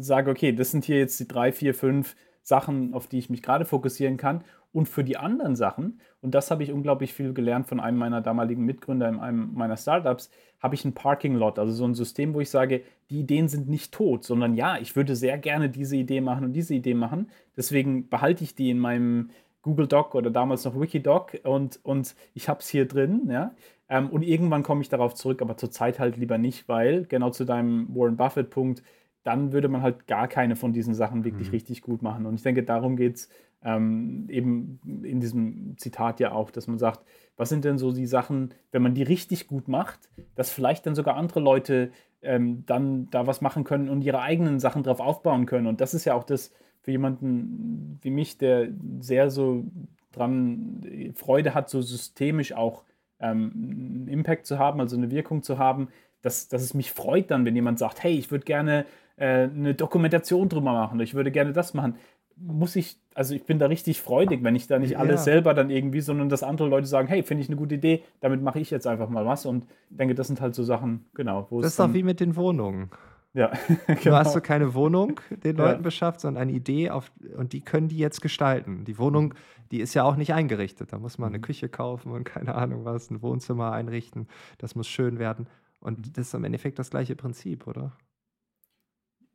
sage, 0.00 0.30
okay, 0.30 0.52
das 0.52 0.72
sind 0.72 0.84
hier 0.84 0.98
jetzt 0.98 1.20
die 1.20 1.28
drei, 1.28 1.52
vier, 1.52 1.72
fünf 1.72 2.16
Sachen, 2.46 2.94
auf 2.94 3.08
die 3.08 3.18
ich 3.18 3.28
mich 3.28 3.42
gerade 3.42 3.64
fokussieren 3.64 4.16
kann. 4.16 4.44
Und 4.72 4.88
für 4.88 5.02
die 5.02 5.16
anderen 5.16 5.56
Sachen, 5.56 6.00
und 6.20 6.34
das 6.34 6.50
habe 6.50 6.62
ich 6.62 6.70
unglaublich 6.70 7.12
viel 7.12 7.32
gelernt 7.32 7.66
von 7.66 7.80
einem 7.80 7.98
meiner 7.98 8.20
damaligen 8.20 8.64
Mitgründer 8.64 9.08
in 9.08 9.18
einem 9.18 9.52
meiner 9.54 9.76
Startups, 9.76 10.30
habe 10.60 10.74
ich 10.74 10.84
ein 10.84 10.94
Parking 10.94 11.34
Lot, 11.34 11.58
also 11.58 11.72
so 11.72 11.84
ein 11.84 11.94
System, 11.94 12.34
wo 12.34 12.40
ich 12.40 12.50
sage, 12.50 12.82
die 13.10 13.20
Ideen 13.20 13.48
sind 13.48 13.68
nicht 13.68 13.92
tot, 13.92 14.24
sondern 14.24 14.54
ja, 14.54 14.78
ich 14.78 14.94
würde 14.94 15.16
sehr 15.16 15.38
gerne 15.38 15.70
diese 15.70 15.96
Idee 15.96 16.20
machen 16.20 16.44
und 16.44 16.52
diese 16.52 16.74
Idee 16.74 16.94
machen. 16.94 17.30
Deswegen 17.56 18.08
behalte 18.08 18.44
ich 18.44 18.54
die 18.54 18.70
in 18.70 18.78
meinem 18.78 19.30
Google 19.62 19.88
Doc 19.88 20.14
oder 20.14 20.30
damals 20.30 20.64
noch 20.64 20.80
Wikidoc 20.80 21.40
und, 21.42 21.80
und 21.82 22.14
ich 22.34 22.48
habe 22.48 22.60
es 22.60 22.68
hier 22.68 22.86
drin. 22.86 23.28
Ja? 23.28 23.54
Ähm, 23.88 24.08
und 24.10 24.22
irgendwann 24.22 24.62
komme 24.62 24.82
ich 24.82 24.88
darauf 24.88 25.14
zurück, 25.14 25.42
aber 25.42 25.56
zurzeit 25.56 25.98
halt 25.98 26.16
lieber 26.16 26.38
nicht, 26.38 26.68
weil 26.68 27.06
genau 27.06 27.30
zu 27.30 27.44
deinem 27.44 27.88
Warren 27.94 28.16
Buffett-Punkt, 28.16 28.84
dann 29.26 29.52
würde 29.52 29.66
man 29.66 29.82
halt 29.82 30.06
gar 30.06 30.28
keine 30.28 30.54
von 30.54 30.72
diesen 30.72 30.94
Sachen 30.94 31.24
wirklich 31.24 31.48
mhm. 31.48 31.54
richtig 31.54 31.82
gut 31.82 32.00
machen. 32.00 32.26
Und 32.26 32.36
ich 32.36 32.42
denke, 32.42 32.62
darum 32.62 32.96
geht 32.96 33.16
es 33.16 33.28
ähm, 33.64 34.26
eben 34.28 34.78
in 35.02 35.18
diesem 35.18 35.76
Zitat 35.78 36.20
ja 36.20 36.30
auch, 36.30 36.52
dass 36.52 36.68
man 36.68 36.78
sagt, 36.78 37.04
was 37.36 37.48
sind 37.48 37.64
denn 37.64 37.76
so 37.76 37.92
die 37.92 38.06
Sachen, 38.06 38.54
wenn 38.70 38.82
man 38.82 38.94
die 38.94 39.02
richtig 39.02 39.48
gut 39.48 39.66
macht, 39.66 40.08
dass 40.36 40.52
vielleicht 40.52 40.86
dann 40.86 40.94
sogar 40.94 41.16
andere 41.16 41.40
Leute 41.40 41.90
ähm, 42.22 42.62
dann 42.66 43.10
da 43.10 43.26
was 43.26 43.40
machen 43.40 43.64
können 43.64 43.88
und 43.88 44.02
ihre 44.02 44.20
eigenen 44.20 44.60
Sachen 44.60 44.84
drauf 44.84 45.00
aufbauen 45.00 45.44
können. 45.46 45.66
Und 45.66 45.80
das 45.80 45.92
ist 45.92 46.04
ja 46.04 46.14
auch 46.14 46.24
das 46.24 46.52
für 46.80 46.92
jemanden 46.92 47.98
wie 48.02 48.10
mich, 48.10 48.38
der 48.38 48.68
sehr 49.00 49.30
so 49.30 49.64
dran 50.12 51.12
Freude 51.14 51.52
hat, 51.52 51.68
so 51.68 51.82
systemisch 51.82 52.52
auch 52.52 52.84
ähm, 53.18 53.50
einen 53.54 54.08
Impact 54.08 54.46
zu 54.46 54.60
haben, 54.60 54.80
also 54.80 54.96
eine 54.96 55.10
Wirkung 55.10 55.42
zu 55.42 55.58
haben, 55.58 55.88
dass, 56.22 56.46
dass 56.46 56.62
es 56.62 56.74
mich 56.74 56.92
freut 56.92 57.32
dann, 57.32 57.44
wenn 57.44 57.56
jemand 57.56 57.80
sagt, 57.80 58.04
hey, 58.04 58.16
ich 58.16 58.30
würde 58.30 58.44
gerne 58.44 58.86
äh, 59.16 59.44
eine 59.44 59.74
Dokumentation 59.74 60.48
drüber 60.48 60.72
machen, 60.72 61.00
ich 61.00 61.14
würde 61.14 61.30
gerne 61.30 61.52
das 61.52 61.74
machen. 61.74 61.96
Muss 62.38 62.76
ich, 62.76 62.98
also 63.14 63.34
ich 63.34 63.44
bin 63.44 63.58
da 63.58 63.66
richtig 63.66 64.02
freudig, 64.02 64.44
wenn 64.44 64.54
ich 64.54 64.66
da 64.66 64.78
nicht 64.78 64.98
alles 64.98 65.20
ja. 65.20 65.32
selber 65.32 65.54
dann 65.54 65.70
irgendwie, 65.70 66.02
sondern 66.02 66.28
dass 66.28 66.42
andere 66.42 66.68
Leute 66.68 66.86
sagen, 66.86 67.08
hey, 67.08 67.22
finde 67.22 67.42
ich 67.42 67.48
eine 67.48 67.56
gute 67.56 67.76
Idee, 67.76 68.02
damit 68.20 68.42
mache 68.42 68.60
ich 68.60 68.70
jetzt 68.70 68.86
einfach 68.86 69.08
mal 69.08 69.24
was 69.24 69.46
und 69.46 69.66
denke, 69.88 70.14
das 70.14 70.26
sind 70.26 70.42
halt 70.42 70.54
so 70.54 70.62
Sachen, 70.62 71.06
genau. 71.14 71.48
das 71.50 71.72
ist 71.72 71.78
doch 71.78 71.94
wie 71.94 72.02
mit 72.02 72.20
den 72.20 72.36
Wohnungen. 72.36 72.90
Ja, 73.36 73.52
genau. 73.86 74.00
Du 74.04 74.12
hast 74.12 74.32
so 74.32 74.40
keine 74.40 74.72
Wohnung 74.74 75.20
den 75.30 75.56
Leuten 75.56 75.80
ja. 75.80 75.82
beschafft, 75.82 76.20
sondern 76.20 76.42
eine 76.42 76.52
Idee 76.52 76.88
auf, 76.88 77.12
und 77.36 77.52
die 77.52 77.60
können 77.60 77.88
die 77.88 77.98
jetzt 77.98 78.22
gestalten. 78.22 78.84
Die 78.86 78.98
Wohnung, 78.98 79.34
die 79.70 79.80
ist 79.80 79.92
ja 79.92 80.04
auch 80.04 80.16
nicht 80.16 80.32
eingerichtet. 80.32 80.92
Da 80.92 80.98
muss 80.98 81.18
man 81.18 81.28
eine 81.28 81.38
mhm. 81.38 81.42
Küche 81.42 81.68
kaufen 81.68 82.12
und 82.12 82.24
keine 82.24 82.54
Ahnung 82.54 82.86
was, 82.86 83.10
ein 83.10 83.20
Wohnzimmer 83.20 83.72
einrichten. 83.72 84.26
Das 84.56 84.74
muss 84.74 84.88
schön 84.88 85.18
werden. 85.18 85.48
Und 85.80 86.16
das 86.16 86.28
ist 86.28 86.34
im 86.34 86.44
Endeffekt 86.44 86.78
das 86.78 86.88
gleiche 86.88 87.14
Prinzip, 87.14 87.66
oder? 87.66 87.92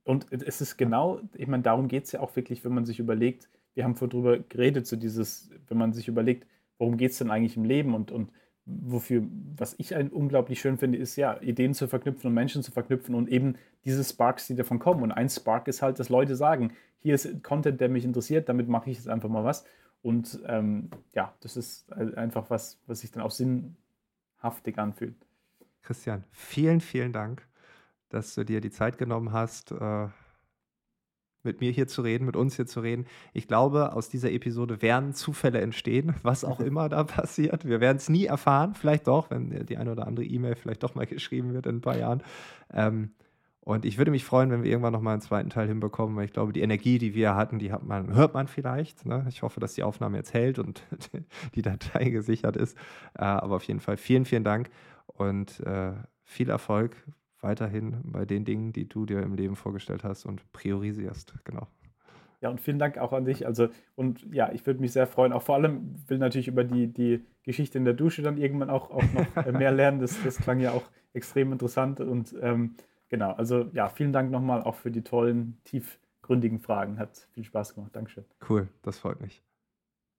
Und 0.03 0.27
es 0.31 0.61
ist 0.61 0.77
genau, 0.77 1.21
ich 1.35 1.47
meine, 1.47 1.63
darum 1.63 1.87
geht 1.87 2.05
es 2.05 2.11
ja 2.11 2.21
auch 2.21 2.35
wirklich, 2.35 2.65
wenn 2.65 2.73
man 2.73 2.85
sich 2.85 2.99
überlegt, 2.99 3.49
wir 3.73 3.83
haben 3.83 3.95
vorhin 3.95 4.19
drüber 4.19 4.39
geredet, 4.39 4.87
so 4.87 4.95
dieses, 4.95 5.49
wenn 5.67 5.77
man 5.77 5.93
sich 5.93 6.07
überlegt, 6.07 6.47
worum 6.77 6.97
geht 6.97 7.11
es 7.11 7.19
denn 7.19 7.31
eigentlich 7.31 7.55
im 7.55 7.63
Leben 7.63 7.93
und, 7.93 8.11
und 8.11 8.31
wofür, 8.65 9.23
was 9.57 9.75
ich 9.77 9.95
unglaublich 9.95 10.59
schön 10.59 10.77
finde, 10.77 10.97
ist 10.97 11.15
ja, 11.15 11.39
Ideen 11.41 11.73
zu 11.73 11.87
verknüpfen 11.87 12.27
und 12.27 12.33
Menschen 12.33 12.63
zu 12.63 12.71
verknüpfen 12.71 13.15
und 13.15 13.29
eben 13.29 13.55
diese 13.85 14.03
Sparks, 14.03 14.47
die 14.47 14.55
davon 14.55 14.79
kommen. 14.79 15.03
Und 15.03 15.11
ein 15.11 15.29
Spark 15.29 15.67
ist 15.67 15.81
halt, 15.81 15.99
dass 15.99 16.09
Leute 16.09 16.35
sagen, 16.35 16.73
hier 16.99 17.15
ist 17.15 17.43
Content, 17.43 17.81
der 17.81 17.89
mich 17.89 18.05
interessiert, 18.05 18.49
damit 18.49 18.67
mache 18.67 18.89
ich 18.89 18.97
jetzt 18.97 19.09
einfach 19.09 19.29
mal 19.29 19.43
was. 19.43 19.65
Und 20.03 20.39
ähm, 20.47 20.89
ja, 21.13 21.33
das 21.41 21.57
ist 21.57 21.91
einfach 21.93 22.49
was, 22.49 22.79
was 22.87 23.01
sich 23.01 23.11
dann 23.11 23.23
auch 23.23 23.31
sinnhaftig 23.31 24.77
anfühlt. 24.77 25.15
Christian, 25.83 26.23
vielen, 26.31 26.79
vielen 26.79 27.11
Dank, 27.11 27.47
dass 28.14 28.36
du 28.36 28.45
dir 28.45 28.62
die 28.62 28.72
Zeit 28.72 28.97
genommen 28.97 29.32
hast, 29.32 29.72
äh, 29.72 30.07
mit 31.43 31.62
mir 31.62 31.72
hier 31.72 31.88
zu 31.88 32.01
reden, 32.01 32.26
mit 32.26 32.36
uns 32.36 32.55
hier 32.55 32.68
zu 32.68 32.82
reden. 32.82 33.05
Ich 33.34 33.47
glaube, 33.47 33.93
aus 33.93 34.09
dieser 34.09 34.32
Episode 34.32 34.82
werden 34.82 35.14
Zufälle 35.14 35.59
entstehen, 35.62 36.16
was 36.24 36.45
auch 36.45 36.59
immer 36.62 36.89
da 36.89 37.03
passiert. 37.03 37.66
Wir 37.66 37.80
werden 37.80 37.97
es 37.97 38.09
nie 38.09 38.26
erfahren, 38.26 38.76
vielleicht 38.76 39.07
doch, 39.07 39.30
wenn 39.30 39.66
die 39.66 39.78
eine 39.78 39.91
oder 39.91 40.07
andere 40.07 40.26
E-Mail 40.26 40.55
vielleicht 40.55 40.84
doch 40.84 40.95
mal 40.95 41.05
geschrieben 41.05 41.53
wird 41.53 41.66
in 41.66 41.78
ein 41.78 41.82
paar 41.82 41.97
Jahren. 41.97 42.22
Ähm, 42.74 43.12
und 43.64 43.86
ich 43.86 43.99
würde 43.99 44.09
mich 44.09 44.26
freuen, 44.26 44.49
wenn 44.49 44.64
wir 44.64 44.72
irgendwann 44.72 44.93
noch 44.93 45.01
mal 45.01 45.14
einen 45.14 45.22
zweiten 45.22 45.51
Teil 45.51 45.68
hinbekommen, 45.68 46.16
weil 46.16 46.26
ich 46.26 46.34
glaube, 46.34 46.51
die 46.51 46.62
Energie, 46.62 46.97
die 46.97 47.14
wir 47.14 47.36
hatten, 47.36 47.59
die 47.59 47.72
hat 47.72 47.84
man, 47.84 48.16
hört 48.16 48.34
man 48.34 48.47
vielleicht. 48.47 49.05
Ne? 49.05 49.24
Ich 49.30 49.43
hoffe, 49.43 49.59
dass 49.59 49.74
die 49.74 49.84
Aufnahme 49.84 50.18
jetzt 50.18 50.34
hält 50.34 50.57
und 50.57 50.82
die 51.55 51.62
Datei 51.62 52.09
gesichert 52.09 52.57
ist. 52.57 52.76
Äh, 53.14 53.24
aber 53.24 53.57
auf 53.57 53.64
jeden 53.64 53.80
Fall 53.80 53.97
vielen, 53.97 54.26
vielen 54.26 54.43
Dank 54.43 54.72
und 55.05 55.59
äh, 55.59 55.93
viel 56.24 56.49
Erfolg 56.49 56.95
weiterhin 57.41 57.99
bei 58.03 58.25
den 58.25 58.45
Dingen, 58.45 58.71
die 58.71 58.87
du 58.87 59.05
dir 59.05 59.21
im 59.21 59.35
Leben 59.35 59.55
vorgestellt 59.55 60.03
hast 60.03 60.25
und 60.25 60.51
priorisierst. 60.53 61.33
Genau. 61.43 61.67
Ja, 62.41 62.49
und 62.49 62.59
vielen 62.59 62.79
Dank 62.79 62.97
auch 62.97 63.13
an 63.13 63.25
dich. 63.25 63.45
Also, 63.45 63.69
und 63.95 64.25
ja, 64.33 64.51
ich 64.51 64.65
würde 64.65 64.79
mich 64.79 64.93
sehr 64.93 65.05
freuen. 65.05 65.31
Auch 65.31 65.43
vor 65.43 65.55
allem 65.55 65.95
will 66.07 66.17
natürlich 66.17 66.47
über 66.47 66.63
die, 66.63 66.87
die 66.87 67.23
Geschichte 67.43 67.77
in 67.77 67.85
der 67.85 67.93
Dusche 67.93 68.23
dann 68.23 68.37
irgendwann 68.37 68.71
auch, 68.71 68.89
auch 68.89 69.03
noch 69.13 69.45
mehr 69.53 69.71
lernen. 69.71 69.99
Das, 69.99 70.21
das 70.23 70.37
klang 70.37 70.59
ja 70.59 70.71
auch 70.71 70.83
extrem 71.13 71.51
interessant. 71.51 71.99
Und 71.99 72.35
ähm, 72.41 72.75
genau, 73.09 73.31
also 73.33 73.69
ja, 73.73 73.89
vielen 73.89 74.11
Dank 74.11 74.31
nochmal 74.31 74.63
auch 74.63 74.75
für 74.75 74.89
die 74.89 75.03
tollen, 75.03 75.59
tiefgründigen 75.65 76.59
Fragen. 76.59 76.97
Hat 76.97 77.27
viel 77.31 77.43
Spaß 77.43 77.75
gemacht. 77.75 77.95
Dankeschön. 77.95 78.25
Cool, 78.49 78.67
das 78.81 78.97
freut 78.97 79.21
mich. 79.21 79.43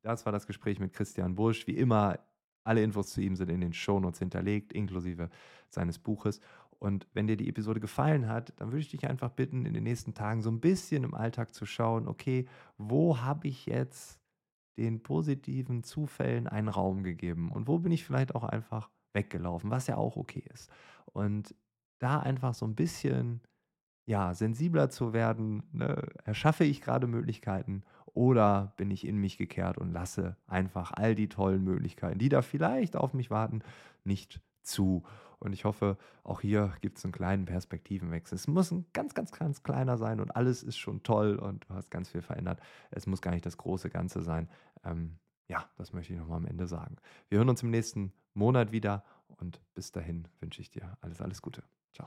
Das 0.02 0.24
war 0.24 0.32
das 0.32 0.46
Gespräch 0.46 0.78
mit 0.78 0.92
Christian 0.92 1.34
Busch. 1.34 1.66
Wie 1.66 1.76
immer, 1.76 2.20
alle 2.64 2.82
Infos 2.82 3.10
zu 3.10 3.20
ihm 3.20 3.34
sind 3.34 3.50
in 3.50 3.60
den 3.60 3.72
Shownotes 3.72 4.20
hinterlegt, 4.20 4.72
inklusive 4.72 5.28
seines 5.68 5.98
Buches. 5.98 6.40
Und 6.82 7.06
wenn 7.12 7.28
dir 7.28 7.36
die 7.36 7.48
Episode 7.48 7.78
gefallen 7.78 8.28
hat, 8.28 8.54
dann 8.56 8.72
würde 8.72 8.80
ich 8.80 8.88
dich 8.88 9.08
einfach 9.08 9.30
bitten, 9.30 9.66
in 9.66 9.72
den 9.72 9.84
nächsten 9.84 10.14
Tagen 10.14 10.42
so 10.42 10.50
ein 10.50 10.58
bisschen 10.58 11.04
im 11.04 11.14
Alltag 11.14 11.54
zu 11.54 11.64
schauen, 11.64 12.08
okay, 12.08 12.46
wo 12.76 13.20
habe 13.20 13.46
ich 13.46 13.66
jetzt 13.66 14.18
den 14.76 15.00
positiven 15.00 15.84
Zufällen 15.84 16.48
einen 16.48 16.66
Raum 16.66 17.04
gegeben 17.04 17.52
und 17.52 17.68
wo 17.68 17.78
bin 17.78 17.92
ich 17.92 18.04
vielleicht 18.04 18.34
auch 18.34 18.42
einfach 18.42 18.90
weggelaufen, 19.12 19.70
was 19.70 19.86
ja 19.86 19.96
auch 19.96 20.16
okay 20.16 20.42
ist. 20.52 20.72
Und 21.04 21.54
da 22.00 22.18
einfach 22.18 22.52
so 22.52 22.66
ein 22.66 22.74
bisschen 22.74 23.42
ja, 24.04 24.34
sensibler 24.34 24.90
zu 24.90 25.12
werden, 25.12 25.62
ne? 25.70 26.08
erschaffe 26.24 26.64
ich 26.64 26.80
gerade 26.80 27.06
Möglichkeiten 27.06 27.84
oder 28.06 28.74
bin 28.76 28.90
ich 28.90 29.06
in 29.06 29.18
mich 29.18 29.38
gekehrt 29.38 29.78
und 29.78 29.92
lasse 29.92 30.36
einfach 30.48 30.90
all 30.90 31.14
die 31.14 31.28
tollen 31.28 31.62
Möglichkeiten, 31.62 32.18
die 32.18 32.28
da 32.28 32.42
vielleicht 32.42 32.96
auf 32.96 33.14
mich 33.14 33.30
warten, 33.30 33.62
nicht 34.02 34.40
zu. 34.62 35.04
Und 35.42 35.52
ich 35.52 35.64
hoffe, 35.64 35.96
auch 36.22 36.40
hier 36.40 36.72
gibt 36.80 36.98
es 36.98 37.04
einen 37.04 37.12
kleinen 37.12 37.46
Perspektivenwechsel. 37.46 38.36
Es 38.36 38.46
muss 38.46 38.70
ein 38.70 38.86
ganz, 38.92 39.12
ganz, 39.12 39.32
ganz 39.32 39.64
kleiner 39.64 39.98
sein 39.98 40.20
und 40.20 40.36
alles 40.36 40.62
ist 40.62 40.78
schon 40.78 41.02
toll 41.02 41.34
und 41.34 41.64
du 41.68 41.74
hast 41.74 41.90
ganz 41.90 42.10
viel 42.10 42.22
verändert. 42.22 42.60
Es 42.92 43.06
muss 43.06 43.20
gar 43.20 43.32
nicht 43.32 43.44
das 43.44 43.56
große 43.56 43.90
Ganze 43.90 44.22
sein. 44.22 44.48
Ähm, 44.84 45.18
ja, 45.48 45.68
das 45.76 45.92
möchte 45.92 46.12
ich 46.12 46.18
nochmal 46.18 46.38
am 46.38 46.46
Ende 46.46 46.68
sagen. 46.68 46.96
Wir 47.28 47.38
hören 47.38 47.48
uns 47.48 47.62
im 47.62 47.70
nächsten 47.70 48.12
Monat 48.34 48.70
wieder 48.70 49.04
und 49.36 49.60
bis 49.74 49.90
dahin 49.90 50.28
wünsche 50.38 50.62
ich 50.62 50.70
dir 50.70 50.96
alles, 51.00 51.20
alles 51.20 51.42
Gute. 51.42 51.64
Ciao. 51.92 52.06